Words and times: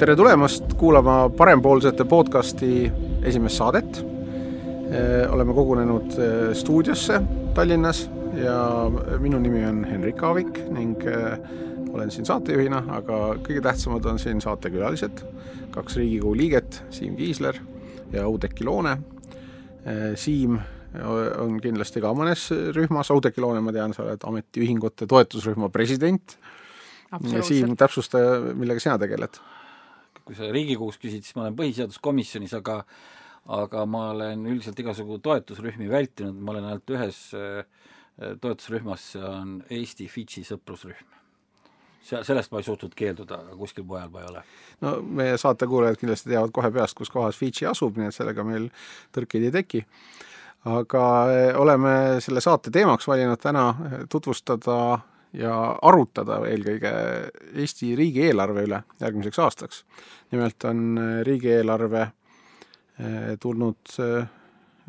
tere 0.00 0.14
tulemast 0.16 0.70
kuulama 0.80 1.28
Parempoolsete 1.36 2.04
podcasti 2.08 2.92
esimest 3.22 3.58
saadet. 3.60 3.98
oleme 5.28 5.52
kogunenud 5.54 6.14
stuudiosse 6.56 7.18
Tallinnas 7.54 8.10
ja 8.34 8.54
minu 9.18 9.38
nimi 9.38 9.60
on 9.66 9.84
Henrik 9.84 10.22
Aavik 10.22 10.62
ning 10.72 11.04
olen 11.92 12.10
siin 12.10 12.24
saatejuhina, 12.24 12.80
aga 12.96 13.18
kõige 13.44 13.60
tähtsamad 13.60 14.08
on 14.08 14.18
siin 14.18 14.40
saatekülalised, 14.40 15.20
kaks 15.76 16.00
Riigikogu 16.00 16.32
liiget, 16.36 16.80
Siim 16.90 17.20
Kiisler 17.20 17.60
ja 18.12 18.24
Oudekki 18.26 18.64
Loone. 18.64 18.96
Siim 20.14 20.56
on 21.44 21.60
kindlasti 21.60 22.00
ka 22.00 22.16
mõnes 22.16 22.48
rühmas, 22.72 23.12
Oudekki 23.12 23.44
Loone, 23.44 23.60
ma 23.60 23.76
tean, 23.76 23.92
sa 23.92 24.06
oled 24.08 24.24
ametiühingute 24.32 25.04
toetusrühma 25.10 25.68
president. 25.68 26.38
Siim, 27.42 27.76
täpsusta, 27.76 28.18
millega 28.54 28.80
sina 28.80 28.96
tegeled? 29.02 29.42
Kui 30.24 30.36
sa 30.38 30.50
Riigikogus 30.52 30.98
küsid, 31.00 31.24
siis 31.24 31.36
ma 31.36 31.46
olen 31.46 31.58
põhiseaduskomisjonis, 31.58 32.54
aga 32.58 32.82
aga 33.50 33.84
ma 33.88 34.10
olen 34.14 34.44
üldiselt 34.46 34.78
igasugu 34.82 35.18
toetusrühmi 35.24 35.88
vältinud, 35.90 36.36
ma 36.36 36.52
olen 36.54 36.66
ainult 36.68 36.92
ühes 36.94 37.22
äh, 37.34 37.62
toetusrühmas, 38.40 39.06
see 39.14 39.24
on 39.24 39.56
Eesti-Fidži 39.72 40.44
sõprusrühm. 40.48 41.16
seal, 42.04 42.24
sellest 42.24 42.52
ma 42.52 42.60
ei 42.60 42.66
suutnud 42.66 42.94
keelduda, 42.96 43.40
aga 43.44 43.56
kuskil 43.56 43.84
mujal 43.88 44.10
ma 44.12 44.22
ei 44.22 44.30
ole. 44.30 44.42
no 44.84 44.96
meie 45.02 45.38
saatekuulajad 45.40 46.00
kindlasti 46.00 46.32
teavad 46.32 46.52
kohe 46.52 46.70
peast, 46.74 46.96
kus 46.98 47.12
kohas 47.12 47.38
Fidži 47.38 47.66
asub, 47.70 47.96
nii 47.96 48.10
et 48.10 48.16
sellega 48.16 48.44
meil 48.44 48.68
tõrkeid 49.16 49.48
ei 49.48 49.54
teki. 49.56 49.84
aga 50.68 51.06
äh, 51.32 51.54
oleme 51.56 51.94
selle 52.20 52.44
saate 52.44 52.70
teemaks 52.70 53.08
valinud 53.08 53.40
täna 53.40 53.72
tutvustada 54.12 55.00
ja 55.36 55.54
arutada 55.82 56.40
eelkõige 56.48 56.90
Eesti 57.62 57.94
riigieelarve 57.98 58.64
üle 58.66 58.82
järgmiseks 59.00 59.38
aastaks. 59.38 59.84
nimelt 60.32 60.64
on 60.64 60.98
äh, 60.98 61.22
riigieelarve 61.26 62.00
äh, 62.02 62.12
tulnud 63.40 63.94
äh, 64.00 64.28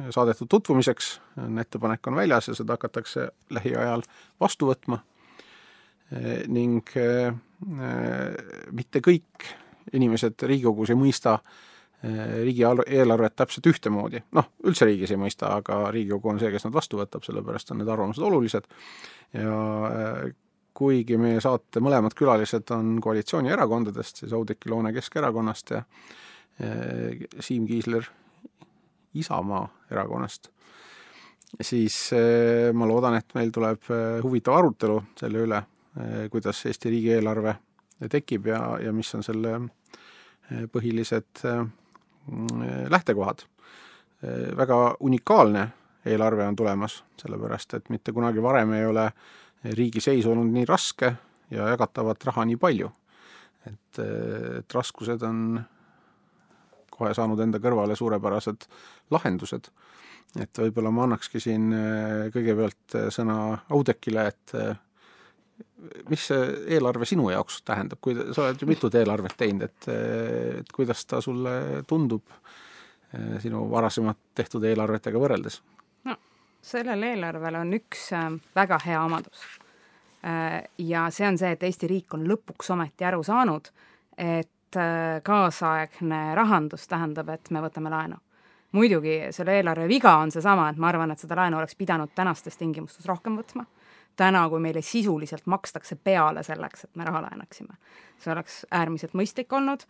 saadetud 0.10 0.48
tutvumiseks, 0.50 1.22
ettepanek 1.62 2.08
on 2.08 2.16
väljas 2.16 2.48
ja 2.48 2.56
seda 2.58 2.74
hakatakse 2.74 3.28
lähiajal 3.50 4.02
vastu 4.40 4.72
võtma 4.72 4.98
ning 6.48 6.90
mitte 8.72 9.00
kõik 9.06 9.46
inimesed 9.94 10.42
Riigikogus 10.42 10.90
ei 10.90 10.98
mõista 10.98 11.38
riigieelarvet 12.02 13.36
täpselt 13.38 13.68
ühtemoodi, 13.70 14.24
noh, 14.34 14.48
üldse 14.66 14.88
riigis 14.90 15.12
ei 15.14 15.20
mõista, 15.22 15.52
aga 15.60 15.84
Riigikogu 15.94 16.32
on 16.32 16.40
see, 16.42 16.50
kes 16.54 16.66
nad 16.66 16.74
vastu 16.74 16.98
võtab, 16.98 17.22
sellepärast 17.26 17.74
on 17.74 17.82
need 17.82 17.92
arvamused 17.94 18.24
olulised. 18.26 18.70
Ja 19.38 19.58
äh, 19.90 20.32
kuigi 20.78 21.20
meie 21.22 21.42
saate 21.44 21.84
mõlemad 21.84 22.16
külalised 22.18 22.72
on 22.74 22.96
koalitsioonierakondadest, 23.04 24.24
siis 24.24 24.34
Oudekki 24.34 24.72
Loone 24.72 24.94
Keskerakonnast 24.96 25.76
ja 25.76 25.84
Siim 27.40 27.66
Kiisler 27.66 28.06
Isamaa 29.18 29.64
erakonnast, 29.92 30.50
siis 31.62 31.98
äh, 32.18 32.72
ma 32.74 32.88
loodan, 32.90 33.20
et 33.20 33.38
meil 33.38 33.54
tuleb 33.54 33.92
äh, 33.92 34.18
huvitav 34.24 34.58
arutelu 34.58 34.98
selle 35.20 35.46
üle, 35.46 35.62
kuidas 36.32 36.62
Eesti 36.66 36.88
riigieelarve 36.88 37.52
tekib 38.10 38.46
ja, 38.48 38.62
ja 38.80 38.94
mis 38.96 39.10
on 39.18 39.26
selle 39.28 39.58
põhilised 40.72 41.42
lähtekohad. 42.90 43.46
väga 44.58 44.96
unikaalne 45.00 45.68
eelarve 46.06 46.46
on 46.48 46.56
tulemas, 46.56 47.04
sellepärast 47.18 47.74
et 47.74 47.90
mitte 47.90 48.12
kunagi 48.14 48.42
varem 48.42 48.74
ei 48.74 48.86
ole 48.86 49.12
riigi 49.78 50.02
seis 50.02 50.26
olnud 50.26 50.54
nii 50.54 50.66
raske 50.66 51.14
ja 51.52 51.68
jagatavat 51.74 52.26
raha 52.26 52.46
nii 52.46 52.58
palju. 52.58 52.92
et, 53.66 54.00
et 54.58 54.74
raskused 54.74 55.22
on 55.22 55.62
kohe 56.90 57.14
saanud 57.14 57.40
enda 57.40 57.60
kõrvale 57.62 57.96
suurepärased 57.98 58.66
lahendused. 59.12 59.70
et 60.40 60.62
võib-olla 60.64 60.92
ma 60.92 61.04
annakski 61.04 61.40
siin 61.40 61.74
kõigepealt 62.34 62.98
sõna 63.10 63.38
Oudekile, 63.70 64.28
et 64.28 64.54
mis 66.10 66.28
see 66.32 66.48
eelarve 66.78 67.08
sinu 67.10 67.30
jaoks 67.32 67.62
tähendab, 67.68 68.02
kui 68.02 68.16
sa 68.20 68.48
oled 68.48 68.62
ju 68.62 68.70
mitut 68.70 68.96
eelarvet 68.96 69.36
teinud, 69.38 69.68
et, 69.68 69.90
et 70.62 70.74
kuidas 70.76 71.06
ta 71.06 71.22
sulle 71.22 71.84
tundub 71.88 72.24
sinu 73.44 73.66
varasemalt 73.68 74.20
tehtud 74.36 74.64
eelarvetega 74.64 75.20
võrreldes? 75.20 75.60
sellel 76.62 77.04
eelarvel 77.04 77.56
on 77.62 77.74
üks 77.74 78.12
äh, 78.14 78.30
väga 78.56 78.80
hea 78.86 79.04
omadus. 79.04 79.44
Äh, 80.26 80.64
ja 80.78 81.08
see 81.10 81.28
on 81.28 81.38
see, 81.42 81.54
et 81.56 81.64
Eesti 81.66 81.90
riik 81.90 82.14
on 82.18 82.28
lõpuks 82.30 82.70
ometi 82.76 83.08
aru 83.08 83.24
saanud, 83.26 83.72
et 84.18 84.50
kaasaegne 84.72 86.20
rahandus 86.38 86.86
tähendab, 86.88 87.28
et 87.34 87.50
me 87.52 87.60
võtame 87.60 87.90
laenu. 87.92 88.16
muidugi 88.72 89.18
selle 89.36 89.58
eelarve 89.60 89.88
viga 89.88 90.14
on 90.24 90.32
seesama, 90.32 90.70
et 90.72 90.78
ma 90.80 90.88
arvan, 90.88 91.12
et 91.12 91.20
seda 91.20 91.36
laenu 91.36 91.58
oleks 91.58 91.76
pidanud 91.76 92.14
tänastes 92.16 92.56
tingimustes 92.56 93.06
rohkem 93.06 93.36
võtma, 93.36 93.66
täna, 94.20 94.44
kui 94.50 94.60
meile 94.60 94.82
sisuliselt 94.82 95.46
makstakse 95.46 95.96
peale 95.96 96.44
selleks, 96.44 96.86
et 96.86 96.96
me 96.96 97.08
raha 97.08 97.22
laenaksime. 97.28 97.76
see 98.22 98.32
oleks 98.34 98.66
äärmiselt 98.72 99.14
mõistlik 99.18 99.54
olnud, 99.54 99.84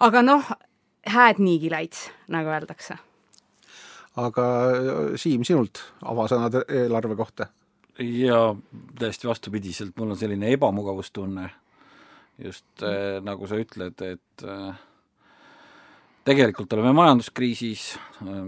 aga 0.00 0.22
noh, 0.22 0.50
hääd 1.06 1.42
niigi 1.42 1.70
läits, 1.70 2.08
nagu 2.28 2.50
öeldakse 2.50 2.98
aga 4.16 4.46
Siim, 5.20 5.44
sinult 5.44 5.82
avasõnad 6.04 6.62
eelarve 6.66 7.16
kohta? 7.16 7.50
jaa, 7.96 8.50
täiesti 8.98 9.28
vastupidiselt, 9.28 9.94
mul 9.96 10.10
on 10.12 10.18
selline 10.20 10.50
ebamugavustunne, 10.52 11.46
just 12.44 12.84
äh, 12.84 13.22
nagu 13.24 13.48
sa 13.48 13.56
ütled, 13.56 14.02
et 14.04 14.44
äh, 14.44 14.74
tegelikult 16.28 16.76
oleme 16.76 16.92
majanduskriisis 16.92 17.86
äh,, 18.20 18.42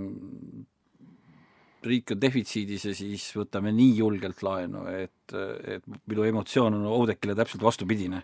riik 1.87 2.13
on 2.15 2.21
defitsiidis 2.21 2.87
ja 2.89 2.95
siis 2.97 3.25
võtame 3.37 3.73
nii 3.75 3.97
julgelt 4.01 4.43
laenu, 4.43 4.85
et, 4.91 5.35
et 5.77 5.85
minu 6.11 6.27
emotsioon 6.27 6.79
on 6.81 6.87
Oudekile 6.91 7.37
täpselt 7.39 7.63
vastupidine. 7.63 8.23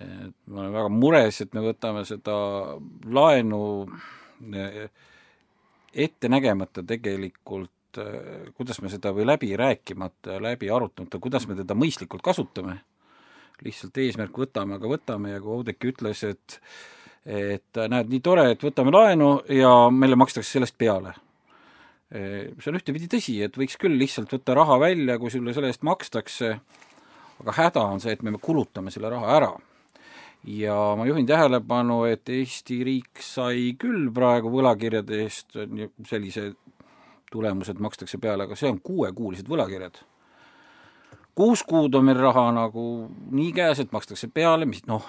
et 0.00 0.34
ma 0.50 0.60
olen 0.60 0.72
väga 0.74 0.88
mures, 0.90 1.40
et 1.40 1.52
me 1.54 1.62
võtame 1.62 2.04
seda 2.08 2.34
laenu 3.06 3.60
äh, 3.84 4.88
ette 5.94 6.28
nägemata 6.28 6.82
tegelikult, 6.82 8.00
äh, 8.02 8.48
kuidas 8.56 8.80
me 8.82 8.90
seda 8.90 9.12
või 9.14 9.28
läbi 9.28 9.52
rääkimata 9.56 10.40
läbi 10.42 10.70
arutamata, 10.70 11.20
kuidas 11.22 11.46
me 11.46 11.54
teda 11.54 11.76
mõistlikult 11.78 12.24
kasutame, 12.24 12.80
lihtsalt 13.62 13.98
eesmärk 14.02 14.34
võtame, 14.38 14.80
aga 14.80 14.90
võtame 14.90 15.36
ja 15.36 15.40
kui 15.40 15.60
Oudekki 15.60 15.94
ütles, 15.94 16.24
et 16.26 16.60
et 17.24 17.78
näed, 17.88 18.10
nii 18.12 18.20
tore, 18.20 18.50
et 18.52 18.60
võtame 18.60 18.92
laenu 18.92 19.28
ja 19.48 19.70
meile 19.88 20.16
makstakse 20.20 20.58
sellest 20.58 20.76
peale. 20.76 21.14
See 22.14 22.70
on 22.70 22.78
ühtepidi 22.78 23.08
tõsi, 23.10 23.40
et 23.42 23.56
võiks 23.58 23.74
küll 23.80 23.96
lihtsalt 23.98 24.30
võtta 24.30 24.54
raha 24.54 24.76
välja, 24.78 25.16
kui 25.18 25.32
sulle 25.34 25.50
selle 25.54 25.72
eest 25.72 25.82
makstakse, 25.82 26.50
aga 27.42 27.54
häda 27.56 27.82
on 27.90 28.02
see, 28.02 28.14
et 28.14 28.22
me 28.22 28.38
kulutame 28.38 28.92
selle 28.94 29.10
raha 29.10 29.32
ära 29.34 29.48
ja 30.46 30.94
ma 30.96 31.06
juhin 31.06 31.26
tähelepanu, 31.26 32.04
et 32.04 32.28
Eesti 32.28 32.82
riik 32.84 33.22
sai 33.22 33.72
küll 33.80 34.10
praegu 34.14 34.52
võlakirjade 34.52 35.20
eest 35.24 35.56
sellise 36.08 36.50
tulemuse, 37.32 37.72
et 37.72 37.82
makstakse 37.82 38.20
peale, 38.20 38.44
aga 38.44 38.56
see 38.58 38.70
on 38.70 38.80
kuuekuulised 38.84 39.48
võlakirjad. 39.48 40.02
kuus 41.34 41.64
kuud 41.66 41.94
on 41.94 42.04
meil 42.04 42.20
raha 42.20 42.50
nagu 42.54 43.08
nii 43.30 43.52
käes, 43.56 43.80
et 43.80 43.92
makstakse 43.92 44.28
peale, 44.28 44.66
mis 44.66 44.84
noh, 44.86 45.06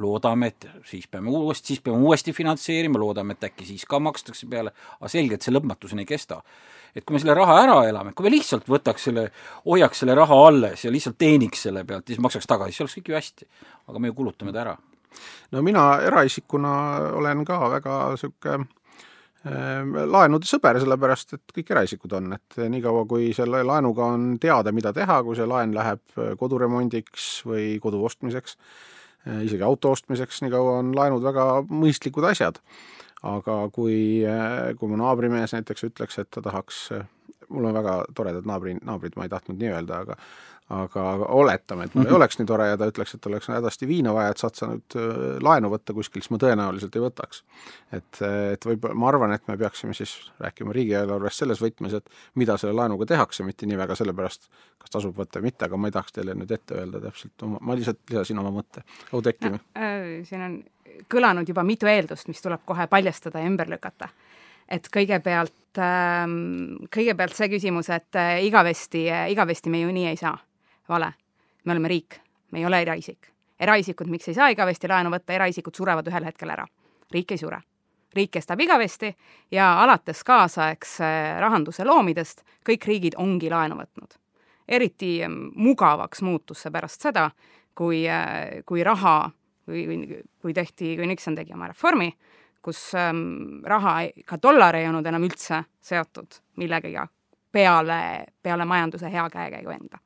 loodame, 0.00 0.52
et 0.52 0.68
siis 0.86 1.06
peame 1.10 1.30
uuesti, 1.30 1.74
siis 1.74 1.84
peame 1.84 1.98
uuesti 1.98 2.32
finantseerima, 2.32 2.98
loodame, 2.98 3.36
et 3.36 3.50
äkki 3.50 3.66
siis 3.68 3.84
ka 3.88 4.00
makstakse 4.02 4.48
peale, 4.50 4.74
aga 4.98 5.12
selge, 5.12 5.38
et 5.38 5.46
see 5.46 5.54
lõpmatuseni 5.54 6.06
ei 6.06 6.12
kesta 6.16 6.42
et 6.96 7.04
kui 7.04 7.16
me 7.16 7.22
selle 7.22 7.36
raha 7.36 7.58
ära 7.62 7.76
elame, 7.88 8.14
kui 8.16 8.26
me 8.26 8.32
lihtsalt 8.32 8.68
võtaks 8.70 9.08
selle, 9.08 9.28
hoiaks 9.66 10.02
selle 10.02 10.16
raha 10.18 10.38
alles 10.48 10.84
ja 10.84 10.92
lihtsalt 10.92 11.18
teeniks 11.20 11.66
selle 11.68 11.84
pealt, 11.88 12.08
siis 12.08 12.20
maksaks 12.22 12.48
tagasi, 12.48 12.74
siis 12.74 12.84
oleks 12.84 12.98
kõik 12.98 13.12
ju 13.12 13.18
hästi. 13.18 13.48
aga 13.88 14.02
me 14.02 14.10
ju 14.10 14.16
kulutame 14.18 14.52
ta 14.52 14.64
ära. 14.64 14.74
no 15.52 15.62
mina 15.62 15.84
eraisikuna 16.04 16.72
olen 17.20 17.44
ka 17.44 17.60
väga 17.76 18.00
niisugune 18.14 18.66
äh, 19.46 20.04
laenude 20.16 20.48
sõber, 20.48 20.80
sellepärast 20.80 21.34
et 21.38 21.56
kõik 21.56 21.72
eraisikud 21.76 22.12
on, 22.18 22.32
et 22.38 22.60
niikaua, 22.74 23.06
kui 23.06 23.32
selle 23.36 23.62
laenuga 23.62 24.12
on 24.14 24.30
teada, 24.40 24.72
mida 24.72 24.92
teha, 24.92 25.22
kui 25.22 25.36
see 25.36 25.46
laen 25.46 25.74
läheb 25.76 26.20
koduremondiks 26.40 27.28
või 27.48 27.76
kodu 27.82 28.02
ostmiseks, 28.04 28.58
isegi 29.44 29.64
auto 29.66 29.92
ostmiseks, 29.94 30.42
nii 30.42 30.52
kaua 30.52 30.78
on 30.82 30.94
laenud 30.96 31.24
väga 31.24 31.48
mõistlikud 31.68 32.26
asjad. 32.30 32.60
Aga 33.28 33.64
kui, 33.74 34.22
kui 34.78 34.90
mu 34.90 34.98
naabrimees 35.00 35.56
näiteks 35.56 35.88
ütleks, 35.88 36.20
et 36.22 36.28
ta 36.30 36.42
tahaks, 36.44 36.84
mul 37.50 37.66
on 37.66 37.74
väga 37.74 37.96
toredad 38.14 38.46
naabri, 38.46 38.76
naabrid, 38.78 39.16
ma 39.18 39.26
ei 39.26 39.32
tahtnud 39.32 39.58
nii 39.58 39.72
öelda, 39.74 40.04
aga 40.06 40.18
aga 40.68 41.02
oletame, 41.32 41.86
et 41.88 41.94
mul 41.96 42.08
ei 42.10 42.12
oleks 42.12 42.36
nii 42.36 42.46
tore 42.48 42.66
ja 42.68 42.76
ta 42.76 42.88
ütleks, 42.90 43.14
et 43.16 43.26
oleks 43.30 43.48
hädasti 43.48 43.88
viina 43.88 44.12
vaja, 44.12 44.34
et 44.34 44.42
saad 44.42 44.58
sa 44.58 44.68
nüüd 44.68 44.96
äh, 45.00 45.38
laenu 45.44 45.70
võtta 45.72 45.94
kuskil, 45.96 46.20
siis 46.20 46.32
ma 46.34 46.40
tõenäoliselt 46.42 46.96
ei 46.98 47.04
võtaks. 47.04 47.42
et, 47.96 48.20
et 48.52 48.66
võib-olla, 48.68 48.96
ma 49.00 49.08
arvan, 49.08 49.32
et 49.32 49.46
me 49.48 49.56
peaksime 49.60 49.96
siis 49.96 50.12
rääkima 50.44 50.74
riigieelarvest 50.76 51.40
selles 51.40 51.62
võtmes, 51.64 51.94
et 51.96 52.12
mida 52.36 52.58
selle 52.60 52.76
laenuga 52.76 53.08
tehakse, 53.08 53.46
mitte 53.48 53.68
nii 53.68 53.78
väga 53.80 53.96
selle 53.96 54.12
pärast, 54.16 54.50
kas 54.78 54.92
tasub 54.92 55.16
võtta 55.16 55.40
või 55.40 55.48
mitte, 55.48 55.64
aga 55.64 55.80
ma 55.80 55.88
ei 55.88 55.96
tahaks 55.96 56.16
teile 56.18 56.36
nüüd 56.36 56.52
ette 56.52 56.76
öelda 56.76 57.00
täpselt 57.06 57.46
oma, 57.48 57.60
ma 57.64 57.76
lihtsalt 57.78 58.02
lisasin 58.12 58.42
oma 58.44 58.52
mõtte. 58.60 58.84
Oudekki 59.16 59.54
no,? 59.54 59.62
Äh, 59.78 60.20
siin 60.28 60.44
on 60.44 60.58
kõlanud 61.08 61.48
juba 61.48 61.64
mitu 61.64 61.88
eeldust, 61.88 62.28
mis 62.28 62.44
tuleb 62.44 62.60
kohe 62.68 62.86
paljastada 62.92 63.40
ja 63.40 63.48
ümber 63.48 63.70
lükata. 63.70 64.08
et 64.68 64.84
kõigepealt, 64.92 65.78
ähm, 65.80 66.74
kõigepealt 66.92 67.32
see 67.32 67.48
küsimus, 67.48 67.88
et 67.88 68.16
äh, 68.20 68.42
igavesti, 68.44 69.06
igavesti 69.32 69.70
me 69.72 69.80
ju 69.80 69.94
nii 69.96 70.06
ei 70.10 70.20
saa. 70.20 70.36
Vale. 70.88 71.12
me 71.64 71.72
oleme 71.72 71.88
riik, 71.88 72.20
me 72.52 72.58
ei 72.58 72.66
ole 72.66 72.82
eraisik. 72.82 73.32
eraisikud, 73.60 74.06
miks 74.06 74.28
ei 74.28 74.34
saa 74.34 74.48
igavesti 74.48 74.88
laenu 74.88 75.10
võtta, 75.10 75.32
eraisikud 75.32 75.74
surevad 75.74 76.06
ühel 76.08 76.24
hetkel 76.24 76.50
ära. 76.50 76.66
riik 77.12 77.32
ei 77.32 77.38
sure 77.38 77.62
riik 78.14 78.30
kestab 78.30 78.60
igavesti 78.60 79.12
ja 79.50 79.82
alates 79.82 80.24
kaasaegse 80.24 81.10
rahanduse 81.40 81.84
loomidest 81.84 82.42
kõik 82.66 82.86
riigid 82.88 83.18
ongi 83.18 83.50
laenu 83.50 83.76
võtnud. 83.78 84.16
eriti 84.68 85.22
mugavaks 85.54 86.20
muutus 86.22 86.62
see 86.62 86.70
pärast 86.72 87.00
seda, 87.00 87.30
kui, 87.74 88.02
äh, 88.08 88.60
kui 88.66 88.82
raha, 88.84 89.30
kui, 89.64 89.84
kui 90.42 90.52
tehti, 90.54 90.96
kui 90.96 91.06
Nixon 91.06 91.34
tegi 91.34 91.54
oma 91.54 91.70
reformi, 91.70 92.10
kus 92.62 92.94
ähm, 92.94 93.62
raha, 93.64 93.94
ka 94.26 94.36
dollar 94.42 94.76
ei 94.76 94.88
olnud 94.88 95.06
enam 95.06 95.24
üldse 95.24 95.62
seotud 95.80 96.42
millegagi 96.60 97.00
peale, 97.52 98.26
peale 98.42 98.64
majanduse 98.68 99.08
hea 99.12 99.24
käekäigu 99.30 99.72
enda. 99.72 100.02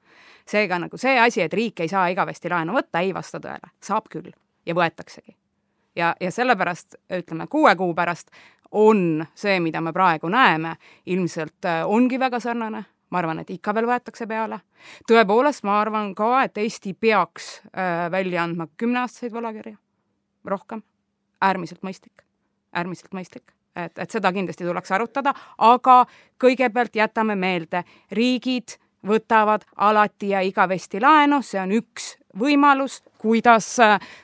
Seega 0.52 0.78
nagu 0.78 0.98
see 1.00 1.18
asi, 1.20 1.42
et 1.42 1.54
riik 1.54 1.80
ei 1.80 1.90
saa 1.90 2.08
igavesti 2.12 2.50
laenu 2.52 2.76
võtta, 2.76 3.02
ei 3.02 3.14
vasta 3.14 3.40
tõele. 3.40 3.72
saab 3.80 4.08
küll. 4.12 4.32
Ja 4.66 4.76
võetaksegi. 4.78 5.36
Ja, 5.96 6.14
ja 6.20 6.30
sellepärast 6.30 6.94
ütleme, 7.12 7.46
kuue 7.50 7.74
kuu 7.76 7.94
pärast 7.94 8.30
on 8.72 9.24
see, 9.34 9.58
mida 9.60 9.80
me 9.80 9.92
praegu 9.92 10.30
näeme, 10.32 10.76
ilmselt 11.06 11.68
äh, 11.68 11.82
ongi 11.84 12.18
väga 12.20 12.40
sarnane, 12.40 12.84
ma 13.10 13.20
arvan, 13.20 13.42
et 13.42 13.50
ikka 13.52 13.74
veel 13.76 13.88
võetakse 13.90 14.26
peale. 14.28 14.62
tõepoolest, 15.08 15.64
ma 15.68 15.80
arvan 15.80 16.14
ka, 16.16 16.30
et 16.46 16.58
Eesti 16.58 16.94
peaks 16.94 17.58
äh, 17.66 18.08
välja 18.10 18.44
andma 18.44 18.68
kümneaastaseid 18.76 19.34
võlakirju, 19.34 19.76
rohkem, 20.48 20.82
äärmiselt 21.42 21.82
mõistlik, 21.82 22.24
äärmiselt 22.72 23.12
mõistlik. 23.12 23.52
Et, 23.76 23.98
et 23.98 24.10
seda 24.10 24.32
kindlasti 24.32 24.64
tuleks 24.64 24.90
arutada, 24.92 25.32
aga 25.58 26.02
kõigepealt 26.40 26.96
jätame 26.96 27.36
meelde, 27.40 27.84
riigid 28.12 28.76
võtavad 29.06 29.64
alati 29.76 30.28
ja 30.28 30.40
igavesti 30.40 31.00
laenu, 31.00 31.42
see 31.42 31.60
on 31.60 31.72
üks 31.72 32.16
võimalus, 32.38 33.02
kuidas, 33.18 33.76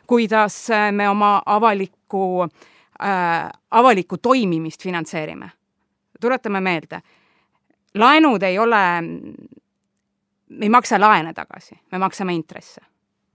kuidas 0.06 0.56
me 0.92 1.08
oma 1.08 1.42
avalikku 1.46 2.44
äh,, 2.44 3.48
avalikku 3.70 4.18
toimimist 4.18 4.82
finantseerime. 4.82 5.50
tuletame 6.20 6.60
meelde, 6.60 7.00
laenud 7.94 8.42
ei 8.42 8.58
ole, 8.58 9.02
me 10.48 10.64
ei 10.66 10.68
maksa 10.68 11.00
laene 11.00 11.34
tagasi, 11.34 11.78
me 11.92 11.98
maksame 11.98 12.34
intresse 12.34 12.80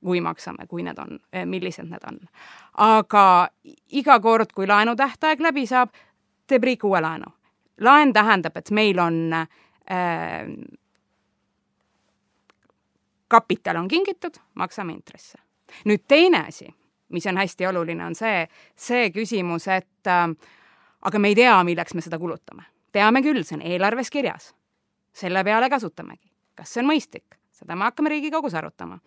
kui 0.04 0.22
maksame, 0.22 0.68
kui 0.68 0.84
need 0.84 0.98
on, 1.00 1.20
millised 1.48 1.88
need 1.88 2.04
on. 2.08 2.20
aga 2.84 3.48
iga 3.96 4.20
kord, 4.20 4.52
kui 4.56 4.68
laenu 4.68 4.96
tähtaeg 5.00 5.42
läbi 5.42 5.66
saab, 5.70 5.94
teeb 6.48 6.64
riik 6.64 6.84
uue 6.84 7.02
laenu. 7.02 7.32
laen 7.82 8.14
tähendab, 8.14 8.58
et 8.58 8.72
meil 8.72 9.00
on 9.00 9.34
äh, 9.34 10.50
kapital 13.34 13.80
on 13.82 13.90
kingitud, 13.90 14.38
maksame 14.60 14.94
intresse. 14.94 15.40
nüüd 15.90 16.04
teine 16.08 16.46
asi, 16.48 16.68
mis 17.10 17.26
on 17.28 17.40
hästi 17.42 17.68
oluline, 17.68 18.06
on 18.06 18.16
see, 18.16 18.44
see 18.76 19.10
küsimus, 19.16 19.66
et 19.74 20.10
äh, 20.10 20.28
aga 21.02 21.20
me 21.20 21.32
ei 21.34 21.38
tea, 21.40 21.56
milleks 21.66 21.96
me 21.98 22.06
seda 22.06 22.20
kulutame. 22.22 22.68
teame 22.94 23.24
küll, 23.26 23.44
see 23.44 23.58
on 23.58 23.66
eelarves 23.66 24.12
kirjas. 24.14 24.54
selle 25.14 25.44
peale 25.44 25.70
kasutamegi. 25.70 26.30
kas 26.56 26.74
see 26.74 26.84
on 26.84 26.92
mõistlik? 26.94 27.40
seda 27.54 27.76
me 27.76 27.90
hakkame 27.90 28.10
Riigikogus 28.10 28.54
arutama 28.54 29.00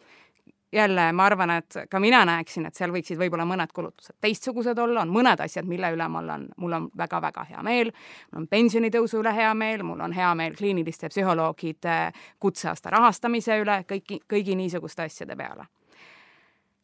jälle 0.77 1.13
ma 1.13 1.25
arvan, 1.27 1.51
et 1.51 1.77
ka 1.91 2.01
mina 2.01 2.25
näeksin, 2.29 2.67
et 2.67 2.75
seal 2.75 2.93
võiksid 2.95 3.19
võib-olla 3.21 3.47
mõned 3.49 3.73
kulutused 3.75 4.17
teistsugused 4.21 4.79
olla, 4.79 5.03
on 5.03 5.13
mõned 5.13 5.41
asjad, 5.43 5.67
mille 5.69 5.91
üle 5.95 6.09
mul 6.13 6.29
on, 6.35 6.47
mul 6.57 6.77
on 6.79 6.89
väga-väga 6.99 7.45
hea 7.51 7.63
meel. 7.67 7.93
mul 8.33 8.43
on 8.43 8.49
pensionitõusu 8.49 9.21
üle 9.23 9.33
hea 9.35 9.55
meel, 9.55 9.83
mul 9.83 10.01
on 10.01 10.13
hea 10.13 10.35
meel 10.35 10.55
kliiniliste 10.59 11.09
psühholoogide 11.13 11.97
kutseaasta 12.41 12.91
rahastamise 12.91 13.59
üle, 13.63 13.81
kõiki, 13.89 14.21
kõigi 14.29 14.57
niisuguste 14.57 15.09
asjade 15.09 15.37
peale. 15.37 15.67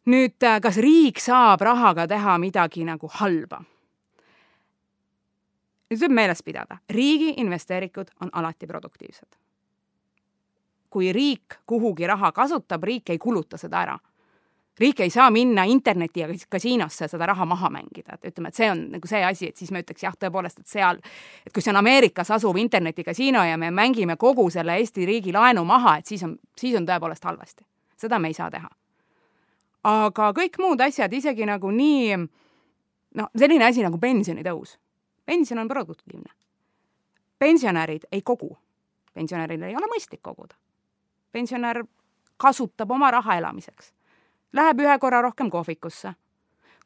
nüüd, 0.06 0.40
kas 0.62 0.76
riik 0.76 1.20
saab 1.20 1.60
rahaga 1.60 2.08
teha 2.08 2.38
midagi 2.38 2.84
nagu 2.84 3.08
halba? 3.20 3.62
nüüd 5.90 6.00
tuleb 6.00 6.16
meeles 6.16 6.42
pidada, 6.42 6.78
riigi 6.90 7.34
investeeringud 7.36 8.16
on 8.20 8.30
alati 8.32 8.66
produktiivsed 8.66 9.41
kui 10.92 11.12
riik 11.12 11.62
kuhugi 11.66 12.06
raha 12.06 12.32
kasutab, 12.32 12.84
riik 12.84 13.10
ei 13.10 13.18
kuluta 13.18 13.56
seda 13.56 13.80
ära. 13.80 13.98
riik 14.80 15.00
ei 15.00 15.10
saa 15.10 15.30
minna 15.30 15.64
interneti 15.68 16.20
ja 16.20 16.28
kasiinosse 16.48 17.06
seda 17.08 17.26
raha 17.26 17.44
maha 17.46 17.68
mängida, 17.70 18.14
et 18.14 18.30
ütleme, 18.30 18.48
et 18.48 18.56
see 18.56 18.70
on 18.70 18.78
nagu 18.90 19.08
see 19.08 19.20
asi, 19.24 19.50
et 19.52 19.56
siis 19.56 19.70
me 19.70 19.82
ütleks 19.82 20.02
jah, 20.02 20.14
tõepoolest, 20.16 20.62
et 20.62 20.66
seal, 20.66 20.98
et 21.46 21.52
kui 21.52 21.62
see 21.62 21.70
on 21.70 21.76
Ameerikas 21.76 22.30
asuv 22.32 22.56
internetikasiino 22.56 23.44
ja 23.44 23.58
me 23.60 23.70
mängime 23.70 24.16
kogu 24.16 24.48
selle 24.50 24.78
Eesti 24.80 25.06
riigi 25.06 25.32
laenu 25.32 25.64
maha, 25.68 25.98
et 26.00 26.08
siis 26.08 26.24
on, 26.24 26.38
siis 26.58 26.76
on 26.80 26.88
tõepoolest 26.88 27.28
halvasti. 27.28 27.64
seda 27.96 28.18
me 28.18 28.32
ei 28.32 28.34
saa 28.34 28.50
teha. 28.50 28.68
aga 29.84 30.32
kõik 30.40 30.58
muud 30.58 30.80
asjad, 30.80 31.12
isegi 31.12 31.46
nagu 31.46 31.70
nii 31.70 32.16
noh, 32.18 33.30
selline 33.36 33.68
asi 33.68 33.84
nagu 33.84 33.98
pensionitõus. 33.98 34.78
pension 35.24 35.58
on 35.58 35.68
produktiivne. 35.68 36.32
pensionärid 37.38 38.08
ei 38.12 38.22
kogu 38.22 38.56
pensionäril 39.14 39.62
ei 39.62 39.76
ole 39.76 39.88
mõistlik 39.92 40.22
koguda 40.22 40.56
pensionär 41.32 41.84
kasutab 42.36 42.90
oma 42.90 43.10
raha 43.10 43.36
elamiseks. 43.36 43.92
Läheb 44.52 44.80
ühe 44.80 44.98
korra 44.98 45.22
rohkem 45.22 45.50
kohvikusse. 45.50 46.14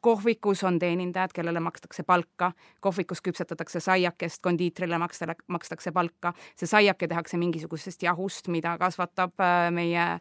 kohvikus 0.01 0.65
on 0.65 0.79
teenindajad, 0.79 1.33
kellele 1.35 1.61
makstakse 1.61 2.03
palka, 2.03 2.53
kohvikus 2.81 3.23
küpsetatakse 3.23 3.81
saiakest, 3.81 4.43
kondiitrile 4.43 4.99
maksta, 4.99 5.35
makstakse 5.49 5.93
palka, 5.93 6.33
see 6.55 6.67
saiake 6.67 7.09
tehakse 7.09 7.37
mingisugusest 7.37 8.03
jahust, 8.03 8.49
mida 8.49 8.77
kasvatab 8.79 9.41
äh, 9.41 9.71
meie 9.71 10.05
äh, 10.05 10.21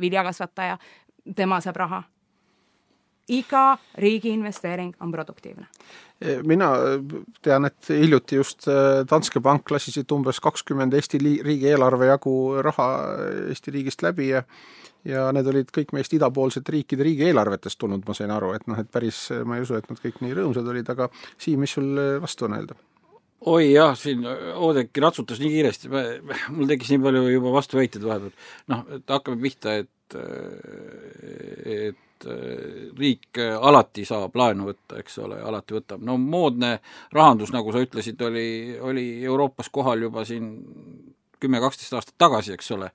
viljakasvataja, 0.00 0.78
tema 1.36 1.60
saab 1.60 1.76
raha 1.76 2.02
iga 3.28 3.78
riigi 3.98 4.32
investeering 4.34 4.94
on 5.00 5.12
produktiivne. 5.12 5.66
mina 6.46 6.70
tean, 7.42 7.64
et 7.64 7.88
hiljuti 7.88 8.36
just 8.36 8.68
äh, 8.68 9.02
Danske 9.10 9.40
Bank 9.40 9.70
lasi 9.70 9.92
siit 9.92 10.12
umbes 10.12 10.40
kakskümmend 10.40 10.94
Eesti 10.94 11.18
riigieelarve 11.18 12.06
jagu 12.06 12.62
raha 12.62 12.88
Eesti 13.48 13.70
riigist 13.70 14.02
läbi 14.02 14.28
ja 14.28 14.42
ja 15.04 15.26
need 15.36 15.46
olid 15.50 15.68
kõik 15.74 15.92
meist 15.92 16.14
idapoolsete 16.16 16.72
riikide 16.72 17.04
riigieelarvetest 17.04 17.78
tulnud, 17.78 18.06
ma 18.08 18.14
sain 18.16 18.30
aru, 18.32 18.54
et 18.56 18.64
noh, 18.70 18.78
et 18.80 18.88
päris 18.88 19.26
ma 19.44 19.58
ei 19.58 19.66
usu, 19.66 19.76
et 19.76 19.90
nad 19.90 20.00
kõik 20.00 20.22
nii 20.24 20.32
rõõmsad 20.38 20.70
olid, 20.70 20.88
aga 20.88 21.10
Siim, 21.36 21.60
mis 21.60 21.76
sul 21.76 21.98
vastu 22.22 22.48
on 22.48 22.56
öelda? 22.56 22.78
oi 23.44 23.72
jah, 23.72 23.92
siin 23.98 24.24
Oudekki 24.54 25.02
ratsutas 25.04 25.40
nii 25.42 25.50
kiiresti, 25.52 25.90
mul 26.54 26.70
tekkis 26.70 26.94
nii 26.94 27.02
palju 27.04 27.26
juba 27.34 27.52
vastuväiteid 27.58 28.06
vahepeal. 28.06 28.32
noh, 28.72 28.86
et 28.96 29.14
hakkame 29.16 29.40
pihta, 29.42 29.76
et, 29.82 30.18
et 31.74 32.03
Äh, 32.26 32.92
riik 32.96 33.38
äh, 33.38 33.52
alati 33.52 34.04
saab 34.08 34.36
laenu 34.38 34.70
võtta, 34.70 34.96
eks 35.02 35.18
ole, 35.20 35.36
alati 35.44 35.74
võtab, 35.76 36.00
no 36.06 36.14
moodne 36.16 36.78
rahandus, 37.12 37.50
nagu 37.52 37.72
sa 37.74 37.82
ütlesid, 37.84 38.22
oli, 38.24 38.46
oli 38.80 39.04
Euroopas 39.26 39.68
kohal 39.74 40.06
juba 40.06 40.22
siin 40.24 40.46
kümme-kaksteist 41.42 41.98
aastat 41.98 42.16
tagasi, 42.22 42.54
eks 42.54 42.70
ole, 42.78 42.88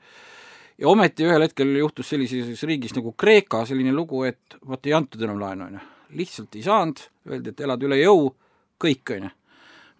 ja 0.81 0.89
ometi 0.89 1.27
ühel 1.27 1.45
hetkel 1.45 1.75
juhtus 1.77 2.09
sellises 2.09 2.63
riigis 2.65 2.95
nagu 2.97 3.13
Kreeka 3.13 3.61
selline 3.69 3.93
lugu, 3.93 4.23
et 4.25 4.57
vot 4.65 4.89
ei 4.89 4.97
antud 4.97 5.21
enam 5.27 5.43
laenu, 5.43 5.67
on 5.67 5.77
ju. 5.77 5.85
lihtsalt 6.23 6.57
ei 6.57 6.65
saanud, 6.65 7.05
öeldi, 7.29 7.53
et 7.53 7.63
elad 7.67 7.85
üle 7.85 8.01
jõu, 8.01 8.33
kõik, 8.81 9.13
on 9.19 9.29
ju. 9.29 9.33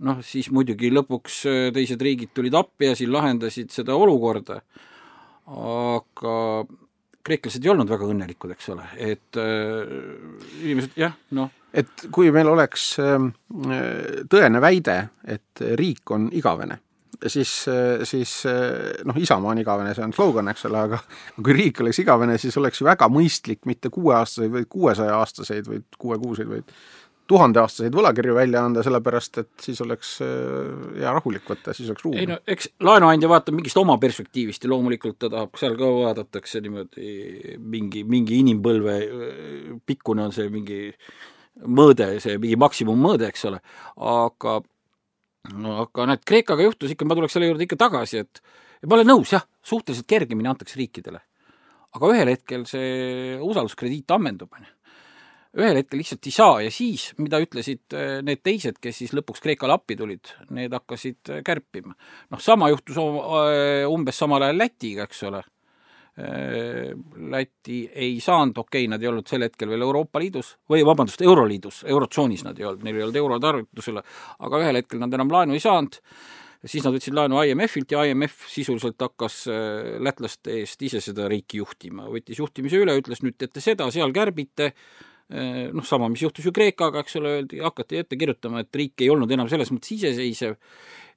noh, 0.10 0.26
siis 0.26 0.50
muidugi 0.56 0.90
lõpuks 0.96 1.42
äh, 1.52 1.64
teised 1.76 2.02
riigid 2.02 2.34
tulid 2.34 2.58
appi 2.58 2.90
ja 2.90 2.98
siin 2.98 3.14
lahendasid 3.14 3.70
seda 3.76 4.00
olukorda, 4.00 4.64
aga 5.46 6.38
kreeklased 7.26 7.66
ei 7.66 7.72
olnud 7.74 7.90
väga 7.92 8.10
õnnelikud, 8.10 8.54
eks 8.56 8.70
ole, 8.74 8.86
et 8.98 9.40
äh, 9.40 9.96
inimesed 10.64 11.00
jah, 11.00 11.16
noh. 11.38 11.52
et 11.74 12.08
kui 12.16 12.32
meil 12.36 12.52
oleks 12.52 12.92
äh, 13.04 13.18
tõene 14.30 14.62
väide, 14.64 15.02
et 15.28 15.66
riik 15.80 16.16
on 16.16 16.30
igavene, 16.36 16.80
siis, 17.28 17.68
äh, 17.68 18.06
siis 18.08 18.46
äh, 18.46 19.04
noh, 19.06 19.18
Isamaa 19.18 19.52
on 19.52 19.62
igavene, 19.62 19.94
see 19.96 20.06
on 20.06 20.14
slogan, 20.16 20.50
eks 20.52 20.66
ole, 20.70 20.84
aga 20.88 21.02
kui 21.44 21.56
riik 21.56 21.82
oleks 21.84 22.02
igavene, 22.04 22.38
siis 22.42 22.58
oleks 22.62 22.82
ju 22.82 22.88
väga 22.88 23.10
mõistlik 23.12 23.66
mitte 23.70 23.92
kuueaastaseid, 23.94 24.54
vaid 24.54 24.70
kuuesaja 24.72 25.18
aastaseid 25.20 25.68
või 25.70 25.84
kuuekuuseid, 26.00 26.50
vaid 26.50 26.74
tuhandeaastaseid 27.30 27.96
võlakirju 27.96 28.36
välja 28.38 28.64
anda, 28.66 28.84
sellepärast 28.86 29.42
et 29.44 29.52
siis 29.64 29.80
oleks 29.86 30.16
äh, 30.26 30.30
hea 31.00 31.14
rahulik 31.16 31.46
võtta, 31.50 31.76
siis 31.78 31.92
oleks 31.92 32.06
ruumi. 32.06 32.22
ei 32.24 32.30
no 32.30 32.40
eks 32.50 32.72
laenuandja 32.86 33.30
vaatab 33.32 33.58
mingist 33.60 33.78
oma 33.82 33.98
perspektiivist 34.02 34.66
ja 34.66 34.72
loomulikult 34.74 35.20
ta 35.22 35.30
tahab, 35.32 35.54
seal 35.60 35.78
ka 35.80 35.92
vaadatakse 36.00 36.64
niimoodi 36.66 37.58
mingi, 37.60 38.04
mingi 38.10 38.42
inimpõlve 38.44 38.98
pikkune 39.90 40.26
on 40.26 40.36
see 40.36 40.50
mingi 40.54 40.82
mõõde, 41.68 42.12
see 42.24 42.38
mingi 42.42 42.58
maksimummõõde, 42.60 43.30
eks 43.30 43.46
ole, 43.50 43.62
aga 43.98 44.60
no 45.60 45.80
aga 45.84 46.10
näed, 46.12 46.26
Kreekaga 46.28 46.66
juhtus 46.66 46.94
ikka, 46.94 47.08
ma 47.08 47.18
tuleks 47.18 47.36
selle 47.38 47.50
juurde 47.50 47.66
ikka 47.66 47.80
tagasi, 47.80 48.24
et 48.26 48.42
ma 48.88 48.98
olen 48.98 49.12
nõus, 49.14 49.34
jah, 49.36 49.46
suhteliselt 49.66 50.08
kergemini 50.10 50.52
antakse 50.52 50.80
riikidele. 50.80 51.22
aga 51.90 52.10
ühel 52.14 52.30
hetkel 52.30 52.68
see 52.70 53.38
usalduskrediit 53.42 54.12
ammendub, 54.14 54.52
on 54.54 54.66
ju 54.68 54.74
ühel 55.58 55.80
hetkel 55.80 56.02
lihtsalt 56.02 56.28
ei 56.30 56.34
saa 56.34 56.58
ja 56.62 56.72
siis, 56.74 57.10
mida 57.18 57.40
ütlesid 57.42 57.96
äh, 57.98 58.20
need 58.26 58.44
teised, 58.46 58.78
kes 58.82 59.02
siis 59.02 59.14
lõpuks 59.18 59.42
Kreekale 59.42 59.74
appi 59.74 59.98
tulid, 59.98 60.34
need 60.54 60.74
hakkasid 60.76 61.32
äh, 61.34 61.44
kärpima. 61.46 61.96
noh, 62.30 62.44
sama 62.44 62.70
juhtus 62.70 63.00
äh, 63.02 63.88
umbes 63.90 64.20
samal 64.20 64.46
ajal 64.46 64.62
Lätiga, 64.62 65.08
eks 65.10 65.24
ole. 65.30 65.46
Läti 67.32 67.78
ei 67.96 68.18
saanud, 68.20 68.58
okei 68.60 68.82
okay,, 68.82 68.90
nad 68.92 69.00
ei 69.00 69.08
olnud 69.08 69.30
sel 69.30 69.46
hetkel 69.46 69.70
veel 69.72 69.86
Euroopa 69.86 70.20
Liidus 70.20 70.50
või 70.68 70.82
vabandust, 70.84 71.22
Euroliidus, 71.24 71.78
Eurotsoonis 71.88 72.44
nad 72.44 72.60
ei 72.60 72.66
olnud, 72.68 72.84
neil 72.84 72.98
ei 72.98 73.06
olnud 73.06 73.20
euro 73.22 73.38
tarvitusele, 73.40 74.04
aga 74.44 74.60
ühel 74.60 74.82
hetkel 74.82 75.00
nad 75.00 75.16
enam 75.16 75.32
laenu 75.32 75.56
ei 75.56 75.64
saanud 75.64 75.96
siis 76.68 76.84
nad 76.84 76.98
võtsid 76.98 77.16
laenu 77.16 77.40
IMF-ilt 77.40 77.96
ja 77.96 78.04
IMF 78.10 78.50
sisuliselt 78.52 79.00
hakkas 79.00 79.46
lätlaste 80.04 80.58
eest 80.60 80.84
ise 80.90 81.00
seda 81.06 81.30
riiki 81.32 81.62
juhtima, 81.62 82.10
võttis 82.12 82.44
juhtimise 82.44 82.84
üle, 82.84 82.98
ütles 83.00 83.24
nüüd 83.24 83.40
teete 83.40 83.64
seda, 83.64 83.88
seal 83.96 84.12
kärbite, 84.12 84.74
noh, 85.30 85.86
sama, 85.86 86.08
mis 86.10 86.24
juhtus 86.24 86.48
ju 86.48 86.54
Kreekaga, 86.56 87.04
eks 87.04 87.20
ole, 87.20 87.34
öeldi, 87.40 87.60
hakati 87.62 88.00
ette 88.02 88.18
kirjutama, 88.18 88.64
et 88.64 88.80
riik 88.82 89.04
ei 89.04 89.12
olnud 89.14 89.30
enam 89.32 89.50
selles 89.52 89.70
mõttes 89.74 89.94
iseseisev, 89.98 90.56